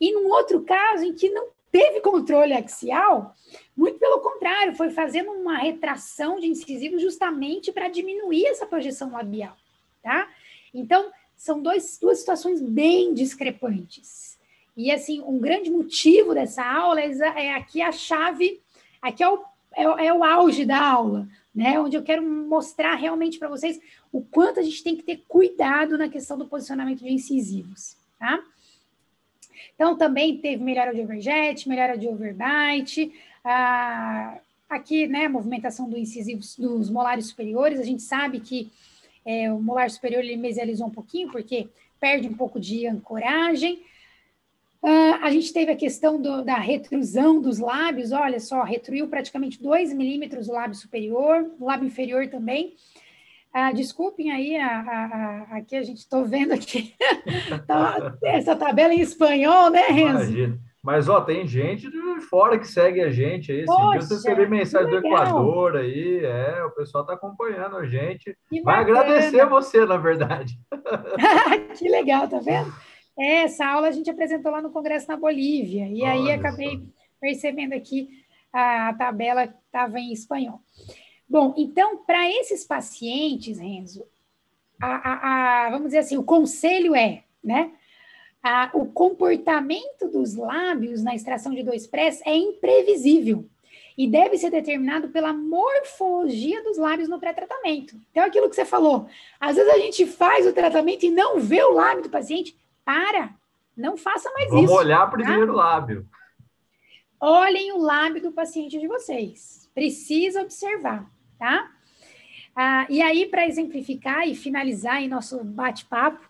E 0.00 0.12
num 0.12 0.26
outro 0.30 0.62
caso 0.62 1.04
em 1.04 1.14
que 1.14 1.30
não 1.30 1.50
teve 1.70 2.00
controle 2.00 2.54
axial, 2.54 3.36
muito 3.76 4.00
pelo 4.00 4.18
contrário, 4.18 4.74
foi 4.74 4.90
fazendo 4.90 5.30
uma 5.30 5.58
retração 5.58 6.40
de 6.40 6.48
incisivos 6.48 7.00
justamente 7.00 7.70
para 7.70 7.86
diminuir 7.86 8.46
essa 8.46 8.66
projeção 8.66 9.12
labial, 9.12 9.56
tá? 10.02 10.28
Então, 10.74 11.10
são 11.40 11.62
dois, 11.62 11.96
duas 11.98 12.18
situações 12.18 12.60
bem 12.60 13.14
discrepantes. 13.14 14.38
E, 14.76 14.90
assim, 14.90 15.22
um 15.22 15.38
grande 15.38 15.70
motivo 15.70 16.34
dessa 16.34 16.62
aula 16.62 17.00
é, 17.00 17.06
é 17.46 17.54
aqui 17.54 17.80
a 17.80 17.90
chave, 17.90 18.60
aqui 19.00 19.22
é 19.22 19.28
o, 19.28 19.42
é, 19.74 19.84
é 20.08 20.12
o 20.12 20.22
auge 20.22 20.66
da 20.66 20.78
aula, 20.78 21.26
né? 21.54 21.80
Onde 21.80 21.96
eu 21.96 22.02
quero 22.02 22.22
mostrar 22.22 22.94
realmente 22.94 23.38
para 23.38 23.48
vocês 23.48 23.80
o 24.12 24.20
quanto 24.20 24.60
a 24.60 24.62
gente 24.62 24.84
tem 24.84 24.94
que 24.94 25.02
ter 25.02 25.24
cuidado 25.26 25.96
na 25.96 26.10
questão 26.10 26.36
do 26.36 26.46
posicionamento 26.46 26.98
de 26.98 27.10
incisivos, 27.10 27.96
tá? 28.18 28.38
Então, 29.74 29.96
também 29.96 30.36
teve 30.36 30.62
melhora 30.62 30.94
de 30.94 31.00
overjet, 31.00 31.66
melhora 31.66 31.96
de 31.96 32.06
overbite, 32.06 33.14
ah, 33.42 34.38
aqui, 34.68 35.06
né, 35.06 35.26
movimentação 35.26 35.88
do 35.88 35.96
incisivo, 35.96 36.42
dos 36.58 36.90
molares 36.90 37.28
superiores, 37.28 37.80
a 37.80 37.84
gente 37.84 38.02
sabe 38.02 38.40
que 38.40 38.70
é, 39.24 39.52
o 39.52 39.60
molar 39.60 39.90
superior 39.90 40.22
ele 40.22 40.36
mesializou 40.36 40.86
um 40.86 40.90
pouquinho, 40.90 41.30
porque 41.30 41.68
perde 42.00 42.28
um 42.28 42.34
pouco 42.34 42.58
de 42.58 42.86
ancoragem. 42.86 43.82
Ah, 44.82 45.20
a 45.22 45.30
gente 45.30 45.52
teve 45.52 45.70
a 45.70 45.76
questão 45.76 46.20
do, 46.20 46.42
da 46.42 46.56
retrusão 46.56 47.40
dos 47.40 47.58
lábios, 47.58 48.12
olha 48.12 48.40
só, 48.40 48.62
retruiu 48.62 49.08
praticamente 49.08 49.62
2 49.62 49.92
milímetros 49.92 50.48
o 50.48 50.52
lábio 50.52 50.74
superior, 50.74 51.50
o 51.58 51.66
lábio 51.66 51.86
inferior 51.86 52.28
também. 52.28 52.74
Ah, 53.52 53.72
desculpem 53.72 54.30
aí, 54.30 54.56
a, 54.56 54.80
a, 54.80 55.04
a, 55.04 55.56
aqui 55.58 55.76
a 55.76 55.82
gente 55.82 55.98
estou 55.98 56.24
vendo 56.24 56.52
aqui 56.52 56.94
tá, 57.66 58.16
essa 58.22 58.54
tabela 58.54 58.94
em 58.94 59.00
espanhol, 59.00 59.70
né, 59.70 59.88
Renzo? 59.88 60.32
Imagina. 60.32 60.69
Mas, 60.82 61.08
ó, 61.10 61.20
tem 61.20 61.46
gente 61.46 61.90
de 61.90 62.20
fora 62.22 62.58
que 62.58 62.66
segue 62.66 63.02
a 63.02 63.10
gente 63.10 63.52
aí. 63.52 63.66
Poxa, 63.66 64.00
você 64.00 64.14
receber 64.14 64.48
mensagem 64.48 64.88
do 64.88 65.06
Equador 65.06 65.76
aí, 65.76 66.24
é, 66.24 66.64
o 66.64 66.70
pessoal 66.70 67.02
está 67.02 67.14
acompanhando 67.14 67.76
a 67.76 67.86
gente. 67.86 68.36
Que 68.48 68.62
Vai 68.62 68.84
bacana. 68.84 69.00
agradecer 69.00 69.46
você, 69.46 69.84
na 69.84 69.98
verdade. 69.98 70.58
que 71.76 71.86
legal, 71.86 72.26
tá 72.28 72.38
vendo? 72.38 72.72
É, 73.18 73.42
essa 73.42 73.66
aula 73.66 73.88
a 73.88 73.90
gente 73.90 74.08
apresentou 74.08 74.50
lá 74.50 74.62
no 74.62 74.70
Congresso 74.70 75.06
na 75.08 75.16
Bolívia, 75.16 75.86
e 75.86 76.02
Olha 76.02 76.12
aí 76.12 76.32
acabei 76.32 76.82
percebendo 77.20 77.74
aqui 77.74 78.08
a, 78.50 78.94
tabela 78.94 79.44
estava 79.44 80.00
em 80.00 80.12
espanhol. 80.12 80.60
Bom, 81.28 81.54
então, 81.56 81.98
para 81.98 82.28
esses 82.28 82.64
pacientes, 82.64 83.58
Renzo, 83.58 84.04
a, 84.80 84.86
a, 84.86 85.66
a, 85.66 85.70
vamos 85.70 85.88
dizer 85.88 85.98
assim, 85.98 86.16
o 86.16 86.24
conselho 86.24 86.94
é, 86.94 87.24
né? 87.44 87.70
O 88.72 88.86
comportamento 88.86 90.08
dos 90.10 90.34
lábios 90.34 91.02
na 91.02 91.14
extração 91.14 91.54
de 91.54 91.62
dois 91.62 91.86
prés 91.86 92.20
é 92.24 92.34
imprevisível 92.36 93.44
e 93.96 94.08
deve 94.08 94.38
ser 94.38 94.50
determinado 94.50 95.08
pela 95.08 95.32
morfologia 95.32 96.62
dos 96.62 96.78
lábios 96.78 97.08
no 97.08 97.20
pré-tratamento. 97.20 97.96
Então, 98.10 98.24
aquilo 98.24 98.48
que 98.48 98.56
você 98.56 98.64
falou, 98.64 99.06
às 99.38 99.56
vezes 99.56 99.70
a 99.72 99.78
gente 99.78 100.06
faz 100.06 100.46
o 100.46 100.52
tratamento 100.52 101.04
e 101.04 101.10
não 101.10 101.38
vê 101.38 101.62
o 101.62 101.72
lábio 101.72 102.04
do 102.04 102.10
paciente. 102.10 102.56
Para, 102.84 103.34
não 103.76 103.96
faça 103.96 104.30
mais 104.32 104.48
Vamos 104.48 104.64
isso. 104.64 104.72
Vamos 104.72 104.86
olhar 104.86 105.10
primeiro 105.10 105.46
tá? 105.46 105.52
o 105.52 105.56
lábio. 105.56 106.08
Olhem 107.20 107.72
o 107.72 107.78
lábio 107.78 108.22
do 108.22 108.32
paciente 108.32 108.78
de 108.78 108.88
vocês. 108.88 109.70
Precisa 109.74 110.40
observar 110.40 111.06
tá? 111.40 111.70
Ah, 112.54 112.86
e 112.90 113.00
aí, 113.00 113.26
para 113.26 113.46
exemplificar 113.46 114.28
e 114.28 114.34
finalizar 114.34 115.02
em 115.02 115.08
nosso 115.08 115.42
bate-papo, 115.42 116.29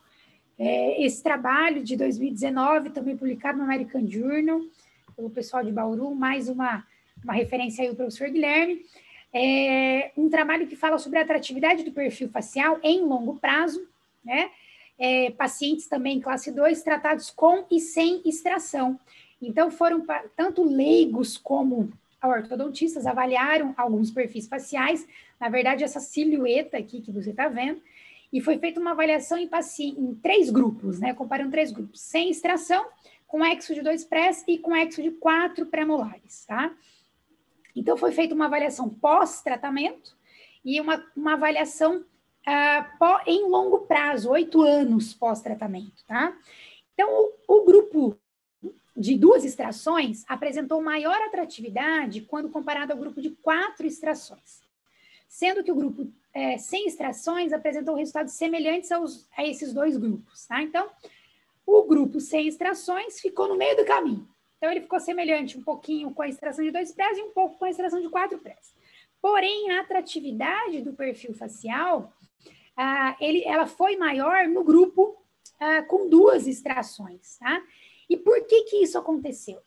é, 0.61 1.03
esse 1.03 1.23
trabalho 1.23 1.83
de 1.83 1.97
2019, 1.97 2.91
também 2.91 3.17
publicado 3.17 3.57
no 3.57 3.65
American 3.65 4.07
Journal, 4.07 4.61
pelo 5.17 5.31
pessoal 5.31 5.65
de 5.65 5.73
Bauru, 5.73 6.15
mais 6.15 6.51
uma, 6.51 6.87
uma 7.25 7.33
referência 7.33 7.83
aí 7.83 7.89
do 7.89 7.97
professor 7.97 8.29
Guilherme, 8.29 8.85
é 9.33 10.13
um 10.19 10.29
trabalho 10.29 10.67
que 10.67 10.77
fala 10.77 10.99
sobre 10.99 11.19
a 11.19 11.23
atratividade 11.23 11.83
do 11.83 11.93
perfil 11.93 12.29
facial 12.29 12.79
em 12.83 13.01
longo 13.01 13.37
prazo, 13.37 13.89
né? 14.23 14.51
É, 14.99 15.31
pacientes 15.31 15.87
também 15.87 16.21
classe 16.21 16.53
2 16.53 16.83
tratados 16.83 17.31
com 17.31 17.65
e 17.71 17.81
sem 17.81 18.21
extração. 18.27 19.01
Então, 19.41 19.71
foram 19.71 20.05
tanto 20.37 20.63
leigos 20.63 21.39
como 21.39 21.91
ortodontistas 22.23 23.07
avaliaram 23.07 23.73
alguns 23.79 24.11
perfis 24.11 24.47
faciais, 24.47 25.09
na 25.41 25.49
verdade, 25.49 25.85
essa 25.85 26.01
silhueta 26.01 26.77
aqui 26.77 27.01
que 27.01 27.11
você 27.11 27.31
está 27.31 27.49
vendo, 27.49 27.81
e 28.33 28.41
foi 28.41 28.59
feita 28.59 28.81
uma 28.81 28.93
avaliação 28.93 29.37
em, 29.37 29.49
em 29.81 30.15
três 30.15 30.51
grupos, 30.51 31.01
né? 31.01 31.13
Comparando 31.15 31.51
três 31.51 31.73
grupos, 31.73 32.01
sem 32.01 32.31
extração, 32.31 32.87
com 33.27 33.45
exo 33.45 33.75
de 33.75 33.83
dois 33.83 34.05
prés 34.05 34.45
e 34.47 34.59
com 34.59 34.75
exo 34.75 35.03
de 35.03 35.11
quatro 35.11 35.67
pré-molares, 35.67 36.45
tá? 36.47 36.75
Então, 37.75 37.97
foi 37.97 38.13
feita 38.13 38.35
uma 38.35 38.47
avaliação 38.47 38.89
pós-tratamento 38.89 40.17
e 40.65 40.81
uma, 40.81 41.05
uma 41.17 41.35
avaliação 41.35 41.99
uh, 42.01 42.99
pó, 42.99 43.21
em 43.27 43.49
longo 43.49 43.81
prazo, 43.81 44.31
oito 44.31 44.63
anos 44.63 45.15
pós-tratamento, 45.15 46.05
tá? 46.07 46.37
Então, 46.95 47.09
o, 47.49 47.61
o 47.61 47.65
grupo 47.65 48.17
de 48.97 49.17
duas 49.17 49.45
extrações 49.45 50.25
apresentou 50.29 50.83
maior 50.83 51.17
atratividade 51.23 52.21
quando 52.23 52.51
comparado 52.51 52.93
ao 52.93 52.99
grupo 52.99 53.21
de 53.21 53.31
quatro 53.31 53.87
extrações, 53.87 54.61
sendo 55.29 55.65
que 55.65 55.73
o 55.73 55.75
grupo 55.75 56.13
é, 56.33 56.59
sem 56.59 56.87
extrações 56.87 57.53
apresentou 57.53 57.95
resultados 57.95 58.35
semelhantes 58.35 58.91
aos, 58.93 59.29
a 59.37 59.45
esses 59.45 59.73
dois 59.73 59.97
grupos. 59.97 60.47
Tá? 60.47 60.63
Então, 60.63 60.89
o 61.67 61.83
grupo 61.85 62.21
sem 62.21 62.47
extrações 62.47 63.21
ficou 63.21 63.49
no 63.49 63.57
meio 63.57 63.77
do 63.77 63.85
caminho. 63.85 64.29
Então, 64.57 64.71
ele 64.71 64.83
ficou 64.83 65.01
semelhante 65.01 65.59
um 65.59 65.63
pouquinho 65.63 66.13
com 66.13 66.23
a 66.23 66.29
extração 66.29 66.65
de 66.65 66.71
dois 66.71 66.93
prés 66.93 67.17
e 67.17 67.23
um 67.23 67.31
pouco 67.31 67.59
com 67.59 67.65
a 67.65 67.71
extração 67.71 68.01
de 68.01 68.09
quatro 68.09 68.39
prés. 68.39 68.75
Porém, 69.21 69.71
a 69.71 69.81
atratividade 69.81 70.83
do 70.83 70.93
perfil 70.93 71.35
facial, 71.35 72.13
ah, 72.77 73.17
ele, 73.21 73.43
ela 73.45 73.67
foi 73.67 73.97
maior 73.97 74.47
no 74.49 74.63
grupo 74.63 75.17
ah, 75.59 75.83
com 75.83 76.09
duas 76.09 76.47
extrações, 76.47 77.37
tá? 77.39 77.63
E 78.09 78.17
por 78.17 78.45
que 78.47 78.63
que 78.63 78.77
isso 78.77 78.99
aconteceu? 78.99 79.61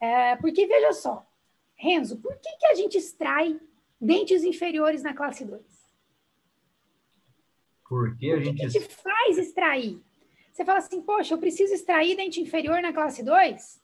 É, 0.00 0.36
porque, 0.36 0.66
veja 0.66 0.92
só, 0.92 1.26
Renzo, 1.76 2.18
por 2.18 2.36
que, 2.36 2.56
que 2.58 2.66
a 2.66 2.74
gente 2.74 2.98
extrai 2.98 3.58
dentes 4.04 4.44
inferiores 4.44 5.02
na 5.02 5.14
classe 5.14 5.44
2? 5.44 5.62
Porque 7.88 8.30
a 8.30 8.40
gente... 8.40 8.56
que 8.56 8.64
a 8.64 8.68
gente 8.68 8.88
faz 8.94 9.38
extrair? 9.38 10.00
Você 10.52 10.64
fala 10.64 10.78
assim, 10.78 11.02
poxa, 11.02 11.34
eu 11.34 11.38
preciso 11.38 11.74
extrair 11.74 12.16
dente 12.16 12.40
inferior 12.40 12.80
na 12.80 12.92
classe 12.92 13.22
2? 13.22 13.82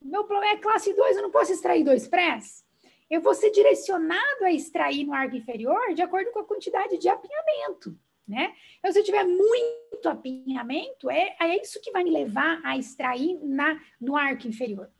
O 0.00 0.08
meu 0.08 0.24
problema 0.24 0.54
é 0.54 0.58
classe 0.58 0.92
2, 0.92 1.16
eu 1.16 1.22
não 1.22 1.30
posso 1.30 1.52
extrair 1.52 1.84
dois 1.84 2.08
prés? 2.08 2.64
Eu 3.08 3.20
vou 3.20 3.34
ser 3.34 3.50
direcionado 3.50 4.44
a 4.44 4.52
extrair 4.52 5.04
no 5.04 5.12
arco 5.12 5.36
inferior 5.36 5.94
de 5.94 6.02
acordo 6.02 6.30
com 6.32 6.40
a 6.40 6.44
quantidade 6.44 6.98
de 6.98 7.08
apinhamento 7.08 7.96
né? 8.26 8.54
Então, 8.78 8.92
se 8.92 8.98
eu 8.98 9.04
tiver 9.04 9.24
muito 9.24 10.08
apinhamento, 10.08 11.10
é, 11.10 11.36
é 11.40 11.60
isso 11.60 11.80
que 11.80 11.90
vai 11.90 12.04
me 12.04 12.10
levar 12.10 12.60
a 12.64 12.76
extrair 12.76 13.38
na, 13.42 13.80
no 14.00 14.16
arco 14.16 14.46
inferior. 14.46 14.90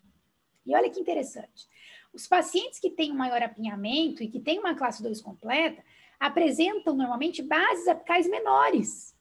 E 0.66 0.74
olha 0.74 0.90
que 0.90 1.00
interessante. 1.00 1.66
Os 2.12 2.26
pacientes 2.26 2.78
que 2.78 2.90
têm 2.90 3.12
um 3.12 3.16
maior 3.16 3.42
apinhamento 3.42 4.22
e 4.22 4.28
que 4.28 4.40
têm 4.40 4.58
uma 4.58 4.74
classe 4.74 5.02
2 5.02 5.20
completa 5.20 5.82
apresentam 6.20 6.94
normalmente 6.94 7.42
bases 7.42 7.88
apicais 7.88 8.28
menores. 8.28 9.16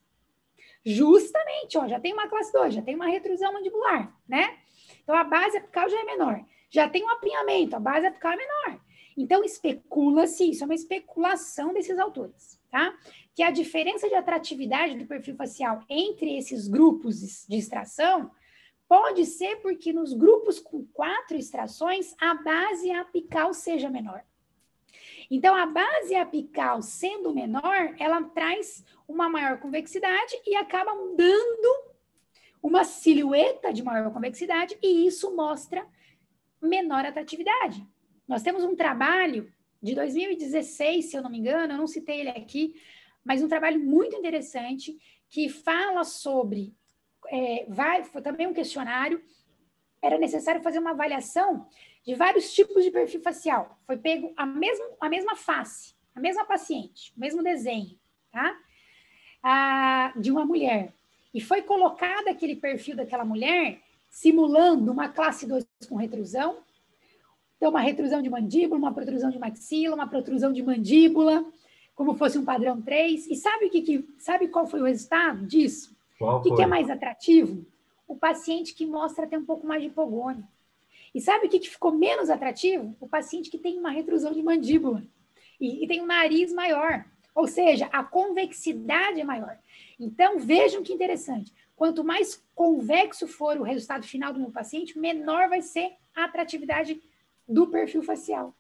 Justamente, 0.86 1.78
ó, 1.78 1.88
já 1.88 2.00
tem 2.00 2.14
uma 2.14 2.28
classe 2.28 2.52
2, 2.52 2.74
já 2.74 2.82
tem 2.82 2.96
uma 2.96 3.08
retrusão 3.08 3.54
mandibular, 3.54 4.16
né? 4.28 4.58
Então 5.04 5.16
a 5.16 5.24
base 5.24 5.58
apical 5.58 5.89
já 5.89 6.00
é 6.00 6.04
menor. 6.04 6.44
Já 6.70 6.89
tem 6.89 7.04
um 7.04 7.10
apinhamento, 7.10 7.76
a 7.76 7.80
base 7.80 8.06
apical 8.06 8.34
é 8.34 8.38
menor. 8.38 8.82
Então 9.18 9.44
especula-se, 9.44 10.50
isso 10.50 10.64
é 10.64 10.66
uma 10.66 10.76
especulação 10.76 11.74
desses 11.74 12.00
autores, 12.00 12.60
tá? 12.70 12.98
que 13.36 13.44
a 13.44 13.52
diferença 13.52 14.08
de 14.08 14.16
atratividade 14.16 14.98
do 14.98 15.06
perfil 15.06 15.36
facial 15.36 15.84
entre 15.89 16.38
esses 16.38 16.68
grupos 16.68 17.46
de 17.48 17.58
extração 17.58 18.32
pode 18.92 19.26
ser 19.26 19.56
porque 19.62 19.94
nos 19.94 20.12
grupos 20.12 20.60
com 20.60 20.84
quatro 20.88 21.38
extrações 21.38 22.14
a 22.20 22.34
base 22.36 22.92
apical 22.92 23.54
seja 23.54 23.89
menor. 23.89 24.22
Então, 25.30 25.56
a 25.56 25.66
base 25.66 26.14
apical 26.14 26.82
sendo 26.82 27.34
menor, 27.34 27.96
ela 27.98 28.22
traz 28.22 28.84
uma 29.08 29.30
maior 29.30 29.62
convexidade 29.62 30.36
e 30.46 30.58
acaba 30.58 30.94
mudando 30.94 31.94
uma 32.62 32.84
silhueta 32.84 33.72
de 33.72 33.82
maior 33.82 34.12
convexidade 34.12 34.78
e 34.84 35.08
isso 35.08 35.34
mostra 35.38 35.88
menor 36.62 37.06
atratividade. 37.06 37.88
Nós 38.28 38.44
temos 38.44 38.62
um 38.66 38.76
trabalho 38.76 39.50
de 39.82 39.96
2016, 39.96 41.06
se 41.06 41.16
eu 41.16 41.24
não 41.24 41.30
me 41.30 41.39
engano, 41.39 41.76
eu 41.76 41.78
não 41.78 41.88
citei 41.88 42.20
ele 42.20 42.30
aqui, 42.32 42.76
mas 43.24 43.42
um 43.42 43.48
trabalho 43.48 43.80
muito 43.80 44.18
interessante 44.18 45.00
que 45.30 45.48
fala 45.48 46.04
sobre, 46.04 46.76
é, 47.30 47.65
vai, 47.67 48.03
foi 48.03 48.22
também 48.22 48.47
um 48.47 48.53
questionário, 48.53 49.22
era 50.01 50.17
necessário 50.17 50.61
fazer 50.61 50.80
uma 50.80 50.91
avaliação 50.91 51.67
de 52.03 52.15
vários 52.15 52.53
tipos 52.53 52.84
de 52.84 52.91
perfil 52.91 53.22
facial. 53.22 53.80
Foi 53.86 53.97
pego 53.97 54.34
a 54.36 54.45
mesma, 54.45 54.86
a 54.99 55.09
mesma 55.09 55.36
face, 55.36 55.93
a 56.15 56.19
mesma 56.19 56.45
paciente, 56.45 57.13
o 57.15 57.19
mesmo 57.19 57.43
desenho, 57.43 57.97
tá? 58.32 58.57
Ah, 59.43 60.13
de 60.15 60.32
uma 60.32 60.45
mulher. 60.45 60.93
E 61.34 61.39
foi 61.39 61.61
colocado 61.61 62.28
aquele 62.28 62.55
perfil 62.55 62.95
daquela 62.95 63.24
mulher 63.24 63.80
simulando 64.09 64.91
uma 64.91 65.07
classe 65.07 65.47
2 65.47 65.65
com 65.88 65.95
retrusão. 65.95 66.57
Então, 67.55 67.69
uma 67.69 67.80
retrusão 67.80 68.22
de 68.22 68.30
mandíbula, 68.30 68.78
uma 68.78 68.93
protrusão 68.93 69.30
de 69.30 69.39
maxila, 69.39 69.95
uma 69.95 70.07
protrusão 70.07 70.51
de 70.51 70.61
mandíbula, 70.61 71.45
como 71.95 72.15
fosse 72.15 72.38
um 72.38 72.43
padrão 72.43 72.82
3. 72.82 73.28
E 73.28 73.36
sabe 73.36 73.65
o 73.65 73.69
que, 73.69 73.82
que 73.82 74.09
sabe 74.17 74.47
qual 74.47 74.67
foi 74.67 74.82
o 74.82 74.86
resultado 74.86 75.45
disso? 75.45 75.95
Qual 76.22 76.39
o 76.39 76.41
que, 76.41 76.55
que, 76.55 76.61
é 76.61 76.67
mais 76.67 76.89
atrativo? 76.89 77.65
O 78.07 78.15
paciente 78.15 78.74
que 78.74 78.86
mostra 78.86 79.28
ter 79.28 79.38
um 79.38 79.45
pouco 79.45 79.65
mais 79.65 79.82
de 79.82 79.88
hipogônio. 79.88 80.47
E 81.13 81.19
sabe 81.19 81.47
o 81.47 81.49
que, 81.49 81.59
que 81.59 81.69
ficou 81.69 81.91
menos 81.91 82.30
atrativo? 82.30 82.95
O 82.99 83.07
paciente 83.07 83.49
que 83.49 83.57
tem 83.57 83.78
uma 83.78 83.89
retrusão 83.89 84.32
de 84.32 84.41
mandíbula 84.41 85.03
e, 85.59 85.84
e 85.84 85.88
tem 85.88 86.01
um 86.01 86.05
nariz 86.05 86.53
maior. 86.53 87.05
Ou 87.34 87.47
seja, 87.47 87.89
a 87.91 88.03
convexidade 88.03 89.19
é 89.19 89.24
maior. 89.24 89.57
Então, 89.99 90.39
vejam 90.39 90.84
que 90.84 90.93
interessante. 90.93 91.53
Quanto 91.76 92.03
mais 92.03 92.43
convexo 92.53 93.28
for 93.28 93.57
o 93.57 93.63
resultado 93.63 94.05
final 94.05 94.32
do 94.32 94.39
meu 94.39 94.51
paciente, 94.51 94.99
menor 94.99 95.49
vai 95.49 95.61
ser 95.61 95.93
a 96.15 96.26
atratividade 96.26 97.01
do 97.47 97.67
perfil 97.67 98.03
facial. 98.03 98.53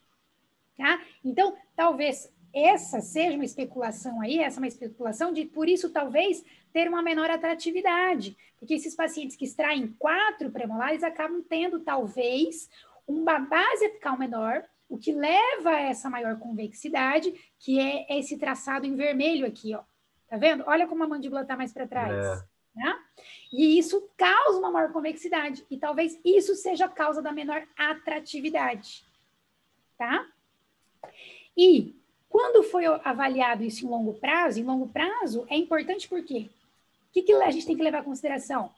Tá? 0.77 1.01
Então, 1.23 1.55
talvez 1.75 2.33
essa 2.53 3.01
seja 3.01 3.35
uma 3.35 3.45
especulação 3.45 4.21
aí, 4.21 4.39
essa 4.39 4.59
é 4.59 4.61
uma 4.61 4.67
especulação 4.67 5.31
de, 5.31 5.45
por 5.45 5.69
isso, 5.69 5.89
talvez, 5.89 6.43
ter 6.73 6.87
uma 6.87 7.01
menor 7.01 7.29
atratividade. 7.29 8.37
Porque 8.59 8.73
esses 8.73 8.95
pacientes 8.95 9.35
que 9.35 9.45
extraem 9.45 9.87
quatro 9.97 10.51
premolares 10.51 11.03
acabam 11.03 11.41
tendo, 11.41 11.79
talvez, 11.79 12.69
uma 13.07 13.39
base 13.39 13.85
apical 13.85 14.17
menor, 14.17 14.63
o 14.87 14.97
que 14.97 15.13
leva 15.13 15.71
a 15.71 15.79
essa 15.81 16.09
maior 16.09 16.37
convexidade, 16.37 17.33
que 17.59 17.79
é 17.79 18.05
esse 18.19 18.37
traçado 18.37 18.85
em 18.85 18.95
vermelho 18.95 19.45
aqui, 19.45 19.73
ó. 19.73 19.83
Tá 20.27 20.37
vendo? 20.37 20.63
Olha 20.67 20.87
como 20.87 21.03
a 21.03 21.07
mandíbula 21.07 21.41
está 21.41 21.57
mais 21.57 21.73
para 21.73 21.87
trás. 21.87 22.13
É. 22.13 22.51
Né? 22.73 22.99
E 23.51 23.77
isso 23.77 24.09
causa 24.15 24.59
uma 24.59 24.71
maior 24.71 24.91
convexidade. 24.93 25.65
E 25.69 25.77
talvez 25.77 26.19
isso 26.23 26.55
seja 26.55 26.85
a 26.85 26.89
causa 26.89 27.21
da 27.21 27.31
menor 27.31 27.67
atratividade. 27.77 29.05
Tá? 29.97 30.25
E 31.55 32.00
quando 32.31 32.63
foi 32.63 32.85
avaliado 33.03 33.61
isso 33.61 33.85
em 33.85 33.89
longo 33.89 34.13
prazo, 34.13 34.59
em 34.59 34.63
longo 34.63 34.87
prazo 34.87 35.45
é 35.49 35.55
importante 35.57 36.07
porque 36.07 36.49
o 37.09 37.13
que, 37.13 37.23
que 37.23 37.33
a 37.33 37.51
gente 37.51 37.65
tem 37.65 37.75
que 37.75 37.83
levar 37.83 37.99
em 37.99 38.05
consideração? 38.05 38.71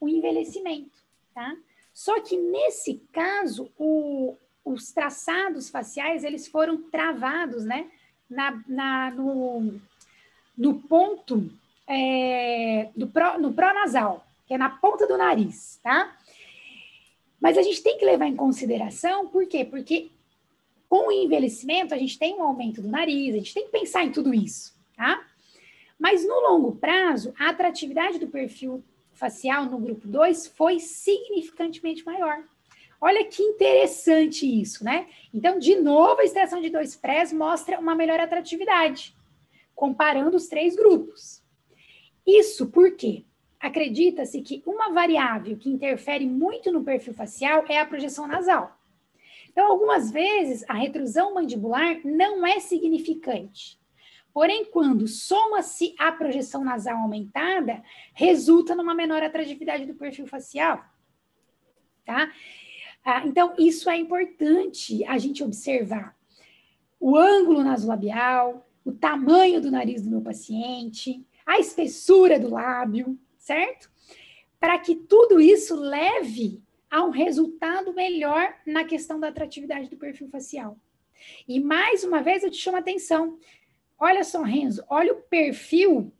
O 0.00 0.08
envelhecimento, 0.08 0.90
tá? 1.34 1.54
Só 1.92 2.18
que 2.20 2.34
nesse 2.34 2.94
caso, 3.12 3.70
o, 3.78 4.34
os 4.64 4.90
traçados 4.90 5.68
faciais, 5.68 6.24
eles 6.24 6.48
foram 6.48 6.78
travados, 6.90 7.62
né? 7.62 7.90
Na, 8.28 8.62
na, 8.66 9.10
no, 9.10 9.78
no 10.56 10.80
ponto 10.80 11.52
é, 11.86 12.88
do 12.96 13.06
pro, 13.06 13.38
no 13.38 13.52
pronasal, 13.52 14.26
que 14.46 14.54
é 14.54 14.58
na 14.58 14.70
ponta 14.70 15.06
do 15.06 15.18
nariz, 15.18 15.78
tá? 15.82 16.16
Mas 17.38 17.58
a 17.58 17.62
gente 17.62 17.82
tem 17.82 17.98
que 17.98 18.06
levar 18.06 18.26
em 18.26 18.36
consideração, 18.36 19.28
por 19.28 19.46
quê? 19.46 19.62
Porque 19.62 20.10
com 20.92 21.08
o 21.08 21.10
envelhecimento, 21.12 21.94
a 21.94 21.96
gente 21.96 22.18
tem 22.18 22.34
um 22.34 22.42
aumento 22.42 22.82
do 22.82 22.88
nariz, 22.88 23.34
a 23.34 23.38
gente 23.38 23.54
tem 23.54 23.64
que 23.64 23.70
pensar 23.70 24.04
em 24.04 24.12
tudo 24.12 24.34
isso, 24.34 24.78
tá? 24.94 25.26
Mas 25.98 26.22
no 26.22 26.38
longo 26.40 26.76
prazo, 26.76 27.32
a 27.38 27.48
atratividade 27.48 28.18
do 28.18 28.26
perfil 28.26 28.84
facial 29.14 29.64
no 29.64 29.78
grupo 29.78 30.06
2 30.06 30.48
foi 30.48 30.78
significantemente 30.78 32.04
maior. 32.04 32.44
Olha 33.00 33.24
que 33.24 33.42
interessante 33.42 34.44
isso, 34.44 34.84
né? 34.84 35.06
Então, 35.32 35.58
de 35.58 35.76
novo, 35.76 36.20
a 36.20 36.24
extração 36.24 36.60
de 36.60 36.68
dois 36.68 36.94
prés 36.94 37.32
mostra 37.32 37.80
uma 37.80 37.94
melhor 37.94 38.20
atratividade 38.20 39.16
comparando 39.74 40.36
os 40.36 40.46
três 40.46 40.76
grupos. 40.76 41.42
Isso 42.26 42.66
porque 42.66 43.24
acredita-se 43.58 44.42
que 44.42 44.62
uma 44.66 44.92
variável 44.92 45.56
que 45.56 45.70
interfere 45.70 46.26
muito 46.26 46.70
no 46.70 46.84
perfil 46.84 47.14
facial 47.14 47.64
é 47.66 47.80
a 47.80 47.86
projeção 47.86 48.26
nasal. 48.26 48.78
Então, 49.52 49.70
algumas 49.70 50.10
vezes, 50.10 50.64
a 50.68 50.74
retrusão 50.74 51.34
mandibular 51.34 52.00
não 52.04 52.46
é 52.46 52.58
significante. 52.58 53.78
Porém, 54.32 54.64
quando 54.64 55.06
soma-se 55.06 55.94
a 55.98 56.10
projeção 56.10 56.64
nasal 56.64 56.96
aumentada, 56.96 57.82
resulta 58.14 58.74
numa 58.74 58.94
menor 58.94 59.22
atratividade 59.22 59.84
do 59.84 59.94
perfil 59.94 60.26
facial. 60.26 60.82
Tá? 62.04 62.32
Ah, 63.04 63.26
então, 63.26 63.54
isso 63.58 63.90
é 63.90 63.96
importante 63.96 65.04
a 65.04 65.18
gente 65.18 65.44
observar. 65.44 66.16
O 66.98 67.16
ângulo 67.16 67.62
nasolabial, 67.62 68.66
o 68.84 68.92
tamanho 68.92 69.60
do 69.60 69.70
nariz 69.70 70.02
do 70.02 70.10
meu 70.10 70.22
paciente, 70.22 71.24
a 71.44 71.58
espessura 71.58 72.38
do 72.40 72.48
lábio, 72.48 73.18
certo? 73.36 73.90
Para 74.58 74.78
que 74.78 74.94
tudo 74.94 75.40
isso 75.40 75.74
leve 75.74 76.62
a 76.92 77.02
um 77.02 77.08
resultado 77.08 77.94
melhor 77.94 78.54
na 78.66 78.84
questão 78.84 79.18
da 79.18 79.28
atratividade 79.28 79.88
do 79.88 79.96
perfil 79.96 80.28
facial. 80.28 80.76
E 81.48 81.58
mais 81.58 82.04
uma 82.04 82.20
vez 82.20 82.44
eu 82.44 82.50
te 82.50 82.58
chamo 82.58 82.76
a 82.76 82.80
atenção. 82.80 83.38
Olha 83.98 84.22
só, 84.22 84.42
Renzo, 84.42 84.84
olha 84.90 85.14
o 85.14 85.22
perfil 85.22 86.12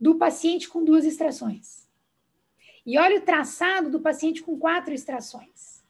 do 0.00 0.14
paciente 0.14 0.70
com 0.70 0.82
duas 0.82 1.04
extrações. 1.04 1.86
E 2.86 2.96
olha 2.96 3.18
o 3.18 3.20
traçado 3.20 3.90
do 3.90 4.00
paciente 4.00 4.42
com 4.42 4.58
quatro 4.58 4.94
extrações. 4.94 5.84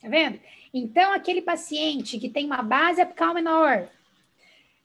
Tá 0.00 0.08
vendo? 0.08 0.40
Então, 0.72 1.12
aquele 1.12 1.42
paciente 1.42 2.18
que 2.18 2.30
tem 2.30 2.46
uma 2.46 2.62
base 2.62 3.02
apical 3.02 3.34
menor, 3.34 3.86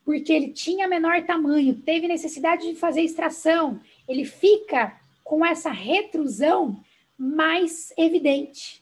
porque 0.03 0.33
ele 0.33 0.51
tinha 0.51 0.89
menor 0.89 1.23
tamanho, 1.25 1.81
teve 1.83 2.05
necessidade 2.05 2.67
de 2.67 2.75
fazer 2.75 3.01
extração, 3.01 3.79
ele 4.09 4.25
fica 4.25 4.99
com 5.23 5.45
essa 5.45 5.69
retrusão 5.71 6.83
mais 7.21 7.93
evidente. 7.97 8.81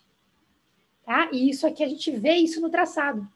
Tá? 1.05 1.29
E 1.31 1.49
isso 1.49 1.65
aqui 1.65 1.83
a 1.83 1.87
gente 1.87 2.11
vê 2.11 2.35
isso 2.35 2.61
no 2.61 2.69
traçado. 2.69 3.27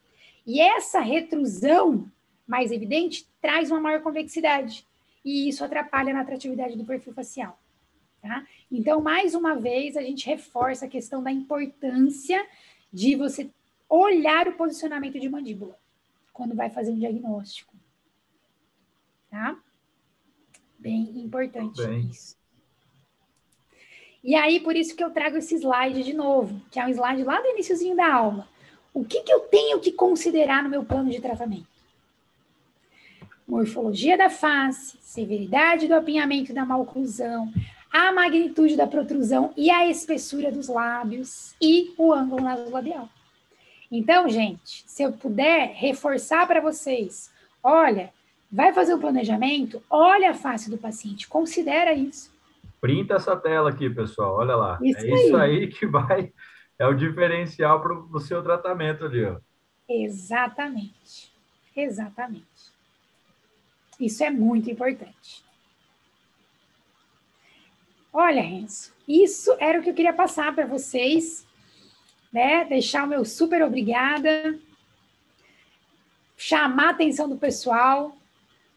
E 0.46 0.62
essa 0.62 1.00
retrusão 1.00 2.10
mais 2.48 2.72
evidente 2.72 3.28
traz 3.42 3.72
uma 3.72 3.80
maior 3.80 4.02
convexidade. 4.02 4.86
E 5.26 5.50
isso 5.50 5.64
atrapalha 5.64 6.14
na 6.14 6.22
atratividade 6.22 6.78
do 6.78 6.86
perfil 6.86 7.14
facial. 7.14 7.60
Tá? 8.22 8.46
Então, 8.72 9.02
mais 9.02 9.34
uma 9.34 9.56
vez, 9.56 9.98
a 9.98 10.02
gente 10.02 10.26
reforça 10.26 10.86
a 10.86 10.90
questão 10.90 11.22
da 11.22 11.32
importância 11.32 12.46
de 12.92 13.16
você 13.16 13.50
olhar 13.90 14.48
o 14.48 14.54
posicionamento 14.54 15.20
de 15.20 15.28
mandíbula 15.28 15.78
quando 16.32 16.56
vai 16.56 16.70
fazer 16.70 16.92
um 16.92 17.00
diagnóstico 17.00 17.74
tá? 19.34 19.60
Bem 20.78 21.20
importante 21.20 21.82
Bem. 21.84 22.08
isso. 22.08 22.38
E 24.24 24.36
aí, 24.36 24.60
por 24.60 24.76
isso 24.76 24.96
que 24.96 25.04
eu 25.04 25.12
trago 25.12 25.38
esse 25.38 25.56
slide 25.56 26.04
de 26.04 26.14
novo, 26.14 26.62
que 26.72 26.80
é 26.80 26.86
um 26.86 26.90
slide 26.90 27.24
lá 27.24 27.42
do 27.42 27.48
iníciozinho 27.50 27.96
da 27.96 28.12
aula. 28.12 28.48
O 28.94 29.04
que, 29.04 29.22
que 29.22 29.34
eu 29.34 29.42
tenho 29.42 29.80
que 29.80 29.92
considerar 29.92 30.64
no 30.64 30.70
meu 30.70 30.86
plano 30.86 31.10
de 31.10 31.20
tratamento? 31.20 31.68
Morfologia 33.48 34.18
da 34.18 34.30
face, 34.30 34.98
severidade 35.02 35.88
do 35.88 35.96
apinhamento 35.96 36.54
da 36.54 36.66
maloclusão, 36.66 37.52
a 37.92 38.12
magnitude 38.14 38.76
da 38.76 38.88
protrusão 38.88 39.52
e 39.58 39.70
a 39.70 39.90
espessura 39.90 40.52
dos 40.52 40.68
lábios 40.68 41.54
e 41.62 41.94
o 41.98 42.14
ângulo 42.14 42.44
nasolabial. 42.44 43.10
Então, 43.92 44.30
gente, 44.30 44.84
se 44.88 45.04
eu 45.04 45.12
puder 45.12 45.74
reforçar 45.76 46.48
para 46.48 46.62
vocês, 46.62 47.30
olha, 47.62 48.12
Vai 48.56 48.72
fazer 48.72 48.94
o 48.94 49.00
planejamento, 49.00 49.82
olha 49.90 50.30
a 50.30 50.34
face 50.36 50.70
do 50.70 50.78
paciente, 50.78 51.28
considera 51.28 51.92
isso. 51.92 52.32
Printa 52.84 53.14
essa 53.14 53.34
tela 53.38 53.70
aqui, 53.70 53.90
pessoal, 53.90 54.36
olha 54.36 54.58
lá. 54.58 54.78
Isso 54.84 54.98
é 54.98 55.04
aí. 55.04 55.14
isso 55.14 55.38
aí 55.38 55.68
que 55.68 55.86
vai, 55.88 56.34
é 56.78 56.86
o 56.86 56.94
diferencial 56.94 57.82
para 57.82 57.94
o 57.94 58.20
seu 58.20 58.44
tratamento 58.44 59.06
ali, 59.06 59.24
ó. 59.24 59.40
Exatamente, 59.88 61.34
exatamente. 61.74 62.74
Isso 63.98 64.22
é 64.22 64.30
muito 64.30 64.70
importante. 64.70 65.46
Olha, 68.12 68.42
Renzo, 68.42 68.92
isso 69.08 69.56
era 69.62 69.80
o 69.80 69.82
que 69.82 69.92
eu 69.92 69.96
queria 69.96 70.12
passar 70.12 70.54
para 70.54 70.66
vocês, 70.66 71.48
né? 72.34 72.66
Deixar 72.66 73.06
o 73.06 73.08
meu 73.08 73.24
super 73.24 73.64
obrigada, 73.64 74.60
chamar 76.36 76.88
a 76.88 76.92
atenção 76.92 77.30
do 77.30 77.38
pessoal, 77.38 78.18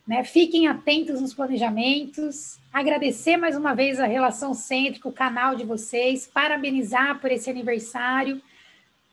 Né? 0.07 0.23
Fiquem 0.23 0.69
atentos 0.69 1.21
nos 1.21 1.35
planejamentos. 1.35 2.59
Agradecer 2.73 3.37
mais 3.37 3.57
uma 3.57 3.75
vez 3.75 3.99
a 3.99 4.07
Relação 4.07 4.55
Cêntrica, 4.55 5.09
o 5.09 5.13
canal 5.13 5.57
de 5.57 5.65
vocês. 5.65 6.31
Parabenizar 6.33 7.21
por 7.21 7.33
esse 7.33 7.51
aniversário. 7.51 8.41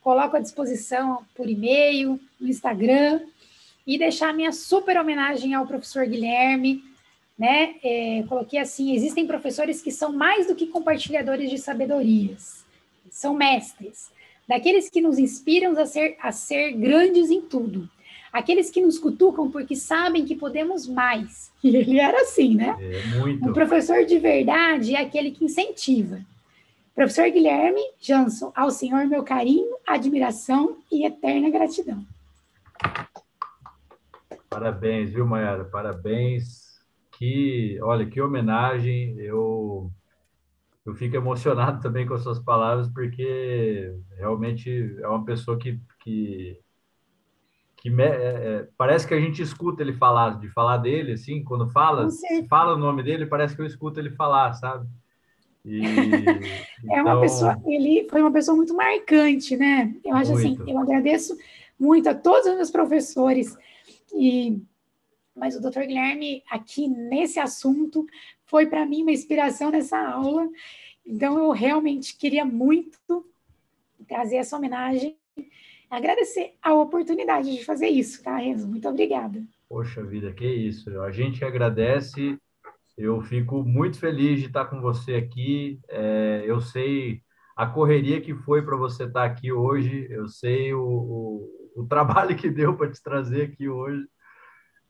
Coloco 0.01 0.35
à 0.35 0.39
disposição 0.39 1.25
por 1.33 1.49
e-mail, 1.49 2.19
no 2.39 2.47
Instagram. 2.47 3.21
E 3.87 3.97
deixar 3.97 4.33
minha 4.33 4.51
super 4.51 4.99
homenagem 4.99 5.55
ao 5.55 5.65
professor 5.65 6.05
Guilherme. 6.05 6.83
Né? 7.37 7.75
É, 7.83 8.23
coloquei 8.29 8.59
assim: 8.59 8.93
existem 8.95 9.25
professores 9.25 9.81
que 9.81 9.91
são 9.91 10.13
mais 10.13 10.45
do 10.45 10.55
que 10.55 10.67
compartilhadores 10.67 11.49
de 11.49 11.57
sabedorias, 11.57 12.63
são 13.09 13.33
mestres, 13.33 14.11
daqueles 14.47 14.87
que 14.87 15.01
nos 15.01 15.17
inspiram 15.17 15.77
a 15.77 15.85
ser, 15.87 16.15
a 16.21 16.31
ser 16.31 16.73
grandes 16.73 17.31
em 17.31 17.41
tudo 17.41 17.89
Aqueles 18.33 18.71
que 18.71 18.81
nos 18.81 18.97
cutucam 18.97 19.51
porque 19.51 19.75
sabem 19.75 20.25
que 20.25 20.35
podemos 20.35 20.87
mais. 20.87 21.53
E 21.63 21.77
ele 21.77 21.97
era 21.97 22.23
assim, 22.23 22.55
né? 22.55 22.75
É, 22.77 23.17
muito. 23.17 23.49
Um 23.49 23.53
professor 23.53 24.03
de 24.03 24.19
verdade 24.19 24.95
é 24.95 24.99
aquele 24.99 25.31
que 25.31 25.45
incentiva. 25.45 26.19
Professor 26.93 27.29
Guilherme 27.29 27.79
Jansson, 28.01 28.51
ao 28.53 28.69
senhor 28.69 29.05
meu 29.05 29.23
carinho, 29.23 29.77
admiração 29.87 30.79
e 30.91 31.05
eterna 31.05 31.49
gratidão. 31.49 32.05
Parabéns, 34.49 35.11
viu, 35.11 35.25
Mayara? 35.25 35.63
Parabéns. 35.63 36.83
Que, 37.17 37.79
olha, 37.81 38.05
que 38.05 38.19
homenagem. 38.19 39.17
Eu 39.19 39.89
eu 40.85 40.93
fico 40.93 41.15
emocionado 41.15 41.79
também 41.81 42.05
com 42.05 42.13
as 42.13 42.23
suas 42.23 42.39
palavras, 42.39 42.89
porque 42.89 43.95
realmente 44.17 44.97
é 44.99 45.07
uma 45.07 45.23
pessoa 45.23 45.57
que, 45.57 45.79
que 46.03 46.59
que 47.83 47.89
é, 47.89 48.05
é, 48.05 48.67
parece 48.77 49.05
que 49.05 49.13
a 49.13 49.19
gente 49.19 49.41
escuta 49.41 49.83
ele 49.83 49.91
falar, 49.91 50.39
de 50.39 50.47
falar 50.47 50.77
dele, 50.77 51.11
assim, 51.11 51.43
quando 51.43 51.69
fala, 51.69 52.07
fala 52.49 52.75
o 52.75 52.77
nome 52.77 53.03
dele, 53.03 53.25
parece 53.25 53.53
que 53.53 53.61
eu 53.61 53.65
escuto 53.65 53.99
ele 53.99 54.09
falar, 54.11 54.53
sabe? 54.53 54.87
E, 55.65 55.81
é 56.89 57.01
uma 57.01 57.11
então... 57.11 57.21
pessoa, 57.21 57.61
ele 57.65 58.07
foi 58.09 58.21
uma 58.21 58.31
pessoa 58.31 58.55
muito 58.55 58.73
marcante, 58.73 59.57
né? 59.57 59.93
Eu 60.01 60.15
acho 60.15 60.31
assim, 60.31 60.47
muito. 60.47 60.61
assim, 60.61 60.71
eu 60.71 60.79
agradeço 60.79 61.37
muito 61.77 62.07
a 62.07 62.15
todos 62.15 62.47
os 62.47 62.55
meus 62.55 62.71
professores, 62.71 63.57
e 64.15 64.61
mas 65.35 65.57
o 65.57 65.59
Dr. 65.59 65.81
Guilherme, 65.81 66.41
aqui 66.49 66.87
nesse 66.87 67.37
assunto, 67.37 68.05
foi 68.45 68.65
para 68.67 68.85
mim 68.85 69.01
uma 69.01 69.11
inspiração 69.11 69.71
nessa 69.71 69.97
aula. 69.99 70.47
Então, 71.05 71.37
eu 71.37 71.49
realmente 71.49 72.15
queria 72.15 72.45
muito 72.45 73.25
trazer 74.07 74.37
essa 74.37 74.55
homenagem 74.55 75.17
agradecer 75.93 76.55
a 76.61 76.73
oportunidade 76.73 77.55
de 77.55 77.63
fazer 77.63 77.87
isso, 77.87 78.23
tá, 78.23 78.37
Renzo? 78.37 78.67
Muito 78.67 78.87
obrigada. 78.87 79.43
Poxa 79.69 80.03
vida, 80.03 80.33
que 80.33 80.45
isso. 80.45 80.99
A 81.01 81.11
gente 81.11 81.45
agradece. 81.45 82.37
Eu 82.97 83.21
fico 83.21 83.63
muito 83.63 83.99
feliz 83.99 84.39
de 84.39 84.47
estar 84.47 84.65
com 84.65 84.81
você 84.81 85.15
aqui. 85.15 85.79
É, 85.89 86.43
eu 86.45 86.59
sei 86.59 87.21
a 87.55 87.67
correria 87.67 88.21
que 88.21 88.33
foi 88.33 88.63
para 88.63 88.75
você 88.75 89.03
estar 89.03 89.23
aqui 89.23 89.51
hoje. 89.51 90.07
Eu 90.09 90.27
sei 90.27 90.73
o, 90.73 90.81
o, 90.83 91.81
o 91.81 91.85
trabalho 91.87 92.35
que 92.35 92.49
deu 92.49 92.75
para 92.75 92.91
te 92.91 93.01
trazer 93.01 93.43
aqui 93.43 93.69
hoje. 93.69 94.07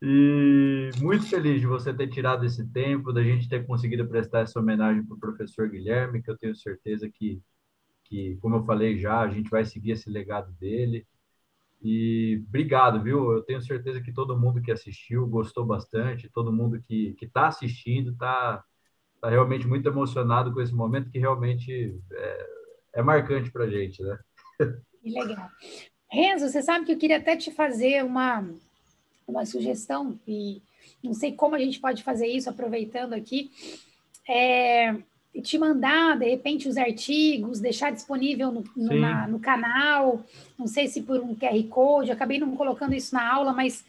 E 0.02 0.90
muito 1.00 1.30
feliz 1.30 1.62
de 1.62 1.68
você 1.68 1.94
ter 1.94 2.10
tirado 2.10 2.46
esse 2.46 2.66
tempo, 2.72 3.14
da 3.14 3.24
gente 3.24 3.48
ter 3.48 3.66
conseguido 3.66 4.06
prestar 4.06 4.42
essa 4.42 4.60
homenagem 4.60 5.02
para 5.06 5.16
o 5.16 5.20
professor 5.20 5.70
Guilherme, 5.70 6.22
que 6.22 6.30
eu 6.30 6.38
tenho 6.38 6.56
certeza 6.56 7.10
que 7.10 7.42
que, 8.14 8.38
como 8.40 8.58
eu 8.58 8.64
falei 8.64 9.00
já, 9.00 9.22
a 9.22 9.28
gente 9.28 9.50
vai 9.50 9.66
seguir 9.66 9.92
esse 9.92 10.08
legado 10.08 10.52
dele. 10.54 11.04
E 11.82 12.44
obrigado, 12.48 13.02
viu? 13.02 13.32
Eu 13.32 13.42
tenho 13.42 13.60
certeza 13.60 14.00
que 14.02 14.14
todo 14.14 14.40
mundo 14.40 14.62
que 14.62 14.72
assistiu 14.72 15.26
gostou 15.26 15.66
bastante, 15.66 16.30
todo 16.30 16.54
mundo 16.54 16.80
que 16.88 17.16
está 17.20 17.48
assistindo 17.48 18.12
está 18.12 18.64
tá 19.20 19.30
realmente 19.30 19.68
muito 19.68 19.90
emocionado 19.90 20.54
com 20.54 20.62
esse 20.62 20.74
momento 20.74 21.10
que 21.10 21.18
realmente 21.18 22.00
é, 22.12 22.48
é 22.94 23.02
marcante 23.02 23.52
para 23.52 23.64
a 23.64 23.70
gente, 23.70 24.04
né? 24.04 24.20
Que 25.02 25.10
legal. 25.10 25.50
Renzo, 26.08 26.48
você 26.48 26.62
sabe 26.62 26.86
que 26.86 26.92
eu 26.92 26.98
queria 26.98 27.18
até 27.18 27.36
te 27.36 27.52
fazer 27.52 28.06
uma, 28.06 28.48
uma 29.28 29.44
sugestão, 29.44 30.20
e 30.28 30.62
não 31.04 31.16
sei 31.16 31.32
como 31.32 31.56
a 31.56 31.60
gente 31.60 31.80
pode 31.80 32.04
fazer 32.04 32.28
isso 32.28 32.48
aproveitando 32.48 33.14
aqui. 33.14 33.50
É, 34.30 34.96
te 35.42 35.58
mandar, 35.58 36.18
de 36.18 36.30
repente, 36.30 36.68
os 36.68 36.78
artigos, 36.78 37.60
deixar 37.60 37.92
disponível 37.92 38.52
no, 38.52 38.64
no, 38.76 39.00
na, 39.00 39.28
no, 39.28 39.40
canal, 39.40 40.24
não 40.58 40.68
sei 40.68 40.88
se 40.88 41.02
por 41.02 41.20
um 41.20 41.36
QR 41.36 41.64
Code, 41.70 42.12
acabei 42.12 42.40
não 42.40 42.56
colocando 42.56 42.94
isso 42.94 43.16
na 43.16 43.34
aula, 43.34 43.52
mas 43.52 43.84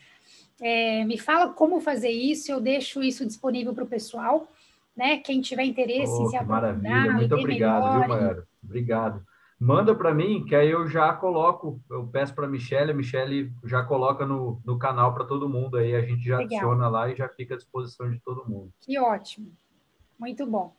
é, 0.60 1.04
me 1.04 1.18
fala 1.18 1.52
como 1.52 1.80
fazer 1.80 2.10
isso, 2.10 2.50
eu 2.50 2.60
deixo 2.60 3.02
isso 3.02 3.26
disponível 3.26 3.74
para 3.74 3.84
o 3.84 3.88
pessoal, 3.88 4.48
né? 4.96 5.18
Quem 5.18 5.40
tiver 5.40 5.64
interesse 5.64 6.12
oh, 6.12 6.24
em 6.24 6.28
se 6.28 6.44
Maravilha, 6.44 7.12
muito 7.12 7.34
obrigado, 7.34 7.82
melhor, 7.82 7.98
viu, 8.00 8.08
Mayara? 8.08 8.46
Obrigado. 8.62 9.22
Manda 9.58 9.94
para 9.94 10.14
mim, 10.14 10.44
que 10.44 10.54
aí 10.54 10.70
eu 10.70 10.86
já 10.88 11.12
coloco, 11.12 11.80
eu 11.90 12.06
peço 12.06 12.34
para 12.34 12.46
a 12.46 12.48
Michelle, 12.48 12.90
a 12.90 12.94
Michelle 12.94 13.52
já 13.64 13.82
coloca 13.82 14.26
no, 14.26 14.60
no 14.64 14.78
canal 14.78 15.14
para 15.14 15.24
todo 15.24 15.48
mundo, 15.48 15.76
aí 15.76 15.94
a 15.94 16.02
gente 16.02 16.24
já 16.24 16.38
Legal. 16.38 16.58
adiciona 16.58 16.88
lá 16.88 17.10
e 17.10 17.16
já 17.16 17.28
fica 17.28 17.54
à 17.54 17.56
disposição 17.56 18.10
de 18.10 18.18
todo 18.20 18.48
mundo. 18.48 18.72
Que 18.80 18.98
ótimo, 18.98 19.52
muito 20.18 20.46
bom. 20.46 20.74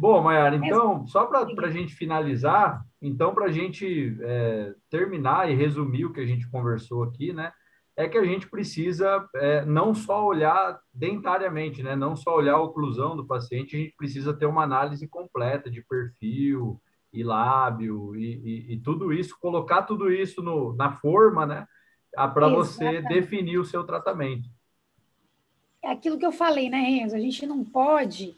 Bom, 0.00 0.22
Mayara, 0.22 0.56
então, 0.56 1.06
só 1.06 1.26
para 1.26 1.66
a 1.66 1.70
gente 1.70 1.94
finalizar, 1.94 2.82
então, 3.02 3.34
para 3.34 3.44
a 3.44 3.52
gente 3.52 4.16
é, 4.22 4.74
terminar 4.88 5.50
e 5.50 5.54
resumir 5.54 6.06
o 6.06 6.12
que 6.14 6.20
a 6.20 6.24
gente 6.24 6.50
conversou 6.50 7.02
aqui, 7.02 7.34
né? 7.34 7.52
É 7.94 8.08
que 8.08 8.16
a 8.16 8.24
gente 8.24 8.48
precisa 8.48 9.28
é, 9.34 9.62
não 9.66 9.94
só 9.94 10.24
olhar 10.24 10.80
dentariamente, 10.90 11.82
né? 11.82 11.94
Não 11.94 12.16
só 12.16 12.34
olhar 12.34 12.54
a 12.54 12.62
oclusão 12.62 13.14
do 13.14 13.26
paciente, 13.26 13.76
a 13.76 13.78
gente 13.78 13.94
precisa 13.94 14.32
ter 14.32 14.46
uma 14.46 14.62
análise 14.62 15.06
completa 15.06 15.70
de 15.70 15.82
perfil 15.82 16.80
e 17.12 17.22
lábio 17.22 18.16
e, 18.16 18.40
e, 18.42 18.72
e 18.72 18.80
tudo 18.80 19.12
isso, 19.12 19.36
colocar 19.38 19.82
tudo 19.82 20.10
isso 20.10 20.40
no, 20.40 20.74
na 20.76 20.92
forma, 20.92 21.44
né? 21.44 21.66
Para 22.14 22.48
você 22.48 23.02
definir 23.02 23.58
o 23.58 23.66
seu 23.66 23.84
tratamento. 23.84 24.48
É 25.82 25.90
aquilo 25.90 26.16
que 26.16 26.24
eu 26.24 26.32
falei, 26.32 26.70
né, 26.70 26.78
Renzo? 26.78 27.14
A 27.14 27.20
gente 27.20 27.44
não 27.44 27.62
pode 27.62 28.34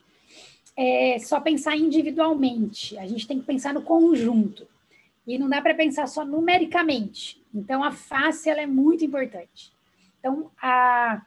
é, 0.76 1.18
só 1.18 1.40
pensar 1.40 1.76
individualmente, 1.76 2.96
a 2.98 3.06
gente 3.06 3.26
tem 3.26 3.38
que 3.40 3.46
pensar 3.46 3.74
no 3.74 3.82
conjunto. 3.82 4.66
E 5.26 5.38
não 5.38 5.48
dá 5.48 5.62
para 5.62 5.74
pensar 5.74 6.06
só 6.08 6.24
numericamente. 6.24 7.40
Então, 7.54 7.84
a 7.84 7.92
face 7.92 8.50
ela 8.50 8.60
é 8.60 8.66
muito 8.66 9.04
importante. 9.04 9.72
Então, 10.18 10.50
a, 10.60 11.22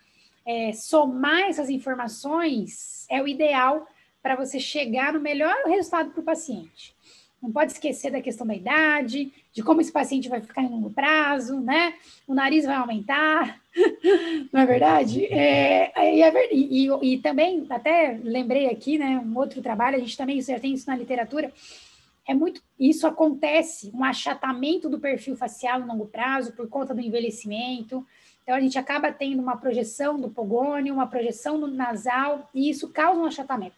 é, 0.46 0.74
somar 0.74 1.44
essas 1.44 1.70
informações 1.70 3.06
é 3.10 3.22
o 3.22 3.28
ideal 3.28 3.88
para 4.22 4.36
você 4.36 4.60
chegar 4.60 5.14
no 5.14 5.20
melhor 5.20 5.56
resultado 5.66 6.12
para 6.12 6.20
o 6.20 6.24
paciente. 6.24 6.96
Não 7.42 7.52
pode 7.52 7.74
esquecer 7.74 8.12
da 8.12 8.22
questão 8.22 8.46
da 8.46 8.56
idade, 8.56 9.32
de 9.54 9.64
como 9.64 9.80
esse 9.80 9.92
paciente 9.92 10.28
vai 10.28 10.42
ficar 10.42 10.64
em 10.64 10.68
longo 10.68 10.90
prazo, 10.90 11.60
né? 11.60 11.94
O 12.28 12.34
nariz 12.34 12.66
vai 12.66 12.76
aumentar, 12.76 13.62
não 14.52 14.62
é 14.62 14.66
verdade? 14.66 15.26
É, 15.26 15.92
é, 15.96 16.54
e, 16.54 16.88
e, 16.88 17.14
e, 17.14 17.20
também, 17.20 17.66
até 17.70 18.20
lembrei 18.24 18.68
aqui, 18.68 18.98
né? 18.98 19.20
Um 19.20 19.38
outro 19.38 19.62
trabalho, 19.62 19.98
a 19.98 20.00
gente 20.00 20.18
também 20.18 20.42
já 20.42 20.60
tem 20.60 20.74
isso 20.74 20.88
na 20.88 20.96
literatura. 20.96 21.52
É 22.28 22.34
muito, 22.34 22.62
isso 22.80 23.06
acontece, 23.06 23.92
um 23.94 24.04
achatamento 24.04 24.90
do 24.90 25.00
perfil 25.00 25.36
facial 25.36 25.80
em 25.80 25.86
longo 25.86 26.08
prazo 26.08 26.54
por 26.54 26.68
conta 26.68 26.94
do 26.94 27.02
envelhecimento. 27.02 28.06
Então, 28.42 28.56
a 28.56 28.60
gente 28.60 28.78
acaba 28.78 29.12
tendo 29.12 29.42
uma 29.42 29.58
projeção 29.58 30.20
do 30.20 30.30
pogônio, 30.30 30.94
uma 30.94 31.08
projeção 31.08 31.58
no 31.58 31.68
nasal, 31.68 32.50
e 32.54 32.70
isso 32.70 32.90
causa 32.90 33.20
um 33.20 33.26
achatamento. 33.26 33.76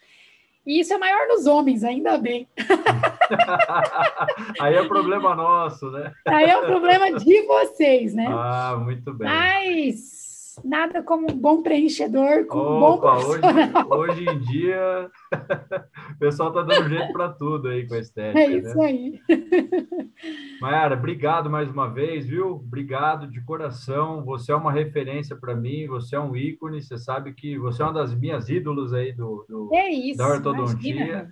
E 0.67 0.81
isso 0.81 0.93
é 0.93 0.97
maior 0.97 1.29
nos 1.29 1.47
homens, 1.47 1.81
ainda 1.81 2.17
bem. 2.17 2.45
Aí 4.59 4.75
é 4.75 4.85
problema 4.85 5.33
nosso, 5.33 5.89
né? 5.89 6.11
Aí 6.27 6.43
é 6.43 6.61
problema 6.65 7.13
de 7.13 7.41
vocês, 7.43 8.13
né? 8.13 8.27
Ah, 8.29 8.75
muito 8.77 9.13
bem. 9.13 9.29
Mas 9.29 10.26
nada 10.63 11.03
como 11.03 11.31
um 11.31 11.37
bom 11.37 11.61
preenchedor 11.61 12.45
com 12.45 12.57
Opa, 12.57 12.75
um 12.75 12.79
bom 12.79 12.97
profissional. 12.97 13.87
Hoje, 13.91 14.11
hoje 14.11 14.29
em 14.29 14.39
dia, 14.39 15.11
o 16.15 16.19
pessoal 16.19 16.49
está 16.49 16.61
dando 16.61 16.89
jeito 16.89 17.13
para 17.13 17.29
tudo 17.29 17.67
aí 17.67 17.87
com 17.87 17.95
a 17.95 17.99
estética. 17.99 18.39
É 18.39 18.51
isso 18.51 18.77
né? 18.77 18.85
aí. 18.85 19.21
Mayara, 20.61 20.95
obrigado 20.95 21.49
mais 21.49 21.69
uma 21.69 21.87
vez, 21.87 22.25
viu? 22.25 22.51
Obrigado 22.51 23.27
de 23.27 23.41
coração. 23.41 24.23
Você 24.25 24.51
é 24.51 24.55
uma 24.55 24.71
referência 24.71 25.35
para 25.35 25.55
mim, 25.55 25.87
você 25.87 26.15
é 26.15 26.19
um 26.19 26.35
ícone. 26.35 26.81
Você 26.81 26.97
sabe 26.97 27.33
que 27.33 27.57
você 27.57 27.81
é 27.81 27.85
uma 27.85 27.93
das 27.93 28.13
minhas 28.13 28.49
ídolos 28.49 28.93
aí 28.93 29.11
do, 29.11 29.45
do 29.47 29.69
é 29.73 29.89
isso, 29.89 30.17
da 30.17 30.27
ortodontia. 30.27 31.29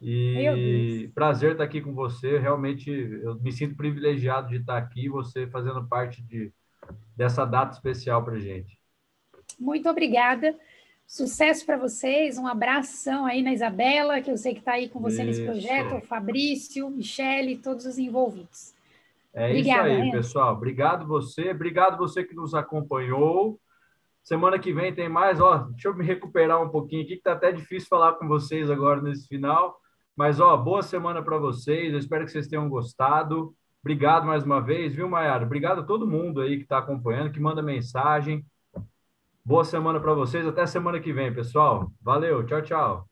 E 0.00 1.08
prazer 1.14 1.52
estar 1.52 1.64
aqui 1.64 1.80
com 1.80 1.94
você. 1.94 2.38
Realmente, 2.38 2.90
eu 2.90 3.36
me 3.40 3.52
sinto 3.52 3.76
privilegiado 3.76 4.48
de 4.48 4.56
estar 4.56 4.76
aqui, 4.76 5.08
você 5.08 5.46
fazendo 5.46 5.86
parte 5.86 6.20
de 6.22 6.52
dessa 7.16 7.44
data 7.44 7.74
especial 7.74 8.24
para 8.24 8.38
gente. 8.38 8.78
Muito 9.58 9.88
obrigada. 9.88 10.56
Sucesso 11.06 11.66
para 11.66 11.76
vocês, 11.76 12.38
um 12.38 12.46
abração 12.46 13.26
aí 13.26 13.42
na 13.42 13.52
Isabela, 13.52 14.20
que 14.20 14.30
eu 14.30 14.36
sei 14.36 14.54
que 14.54 14.60
está 14.60 14.72
aí 14.72 14.88
com 14.88 14.98
você 14.98 15.16
isso. 15.16 15.24
nesse 15.24 15.44
projeto, 15.44 15.96
o 15.96 16.00
Fabrício, 16.00 16.88
Michele, 16.88 17.58
todos 17.58 17.84
os 17.84 17.98
envolvidos. 17.98 18.74
É 19.34 19.46
Obrigada, 19.46 19.90
isso 19.90 20.02
aí, 20.02 20.10
pessoal. 20.10 20.54
Obrigado 20.54 21.06
você, 21.06 21.50
obrigado 21.50 21.98
você 21.98 22.24
que 22.24 22.34
nos 22.34 22.54
acompanhou. 22.54 23.60
Semana 24.22 24.58
que 24.58 24.72
vem 24.72 24.94
tem 24.94 25.08
mais. 25.08 25.40
Ó, 25.40 25.58
deixa 25.58 25.88
eu 25.88 25.94
me 25.94 26.04
recuperar 26.04 26.62
um 26.62 26.68
pouquinho 26.68 27.02
aqui, 27.02 27.16
que 27.16 27.22
tá 27.22 27.32
até 27.32 27.50
difícil 27.50 27.88
falar 27.88 28.12
com 28.14 28.28
vocês 28.28 28.70
agora 28.70 29.02
nesse 29.02 29.26
final. 29.26 29.76
Mas, 30.14 30.38
ó, 30.40 30.56
boa 30.56 30.82
semana 30.82 31.22
para 31.22 31.38
vocês. 31.38 31.92
Eu 31.92 31.98
espero 31.98 32.24
que 32.24 32.30
vocês 32.30 32.46
tenham 32.46 32.68
gostado. 32.68 33.54
Obrigado 33.82 34.26
mais 34.26 34.44
uma 34.44 34.60
vez, 34.60 34.94
viu, 34.94 35.08
Maiara? 35.08 35.44
Obrigado 35.44 35.80
a 35.80 35.84
todo 35.84 36.06
mundo 36.06 36.40
aí 36.40 36.56
que 36.56 36.62
está 36.62 36.78
acompanhando, 36.78 37.32
que 37.32 37.40
manda 37.40 37.60
mensagem. 37.62 38.44
Boa 39.44 39.64
semana 39.64 40.00
para 40.00 40.14
vocês. 40.14 40.46
Até 40.46 40.66
semana 40.66 41.00
que 41.00 41.12
vem, 41.12 41.34
pessoal. 41.34 41.92
Valeu. 42.00 42.44
Tchau, 42.46 42.62
tchau. 42.62 43.11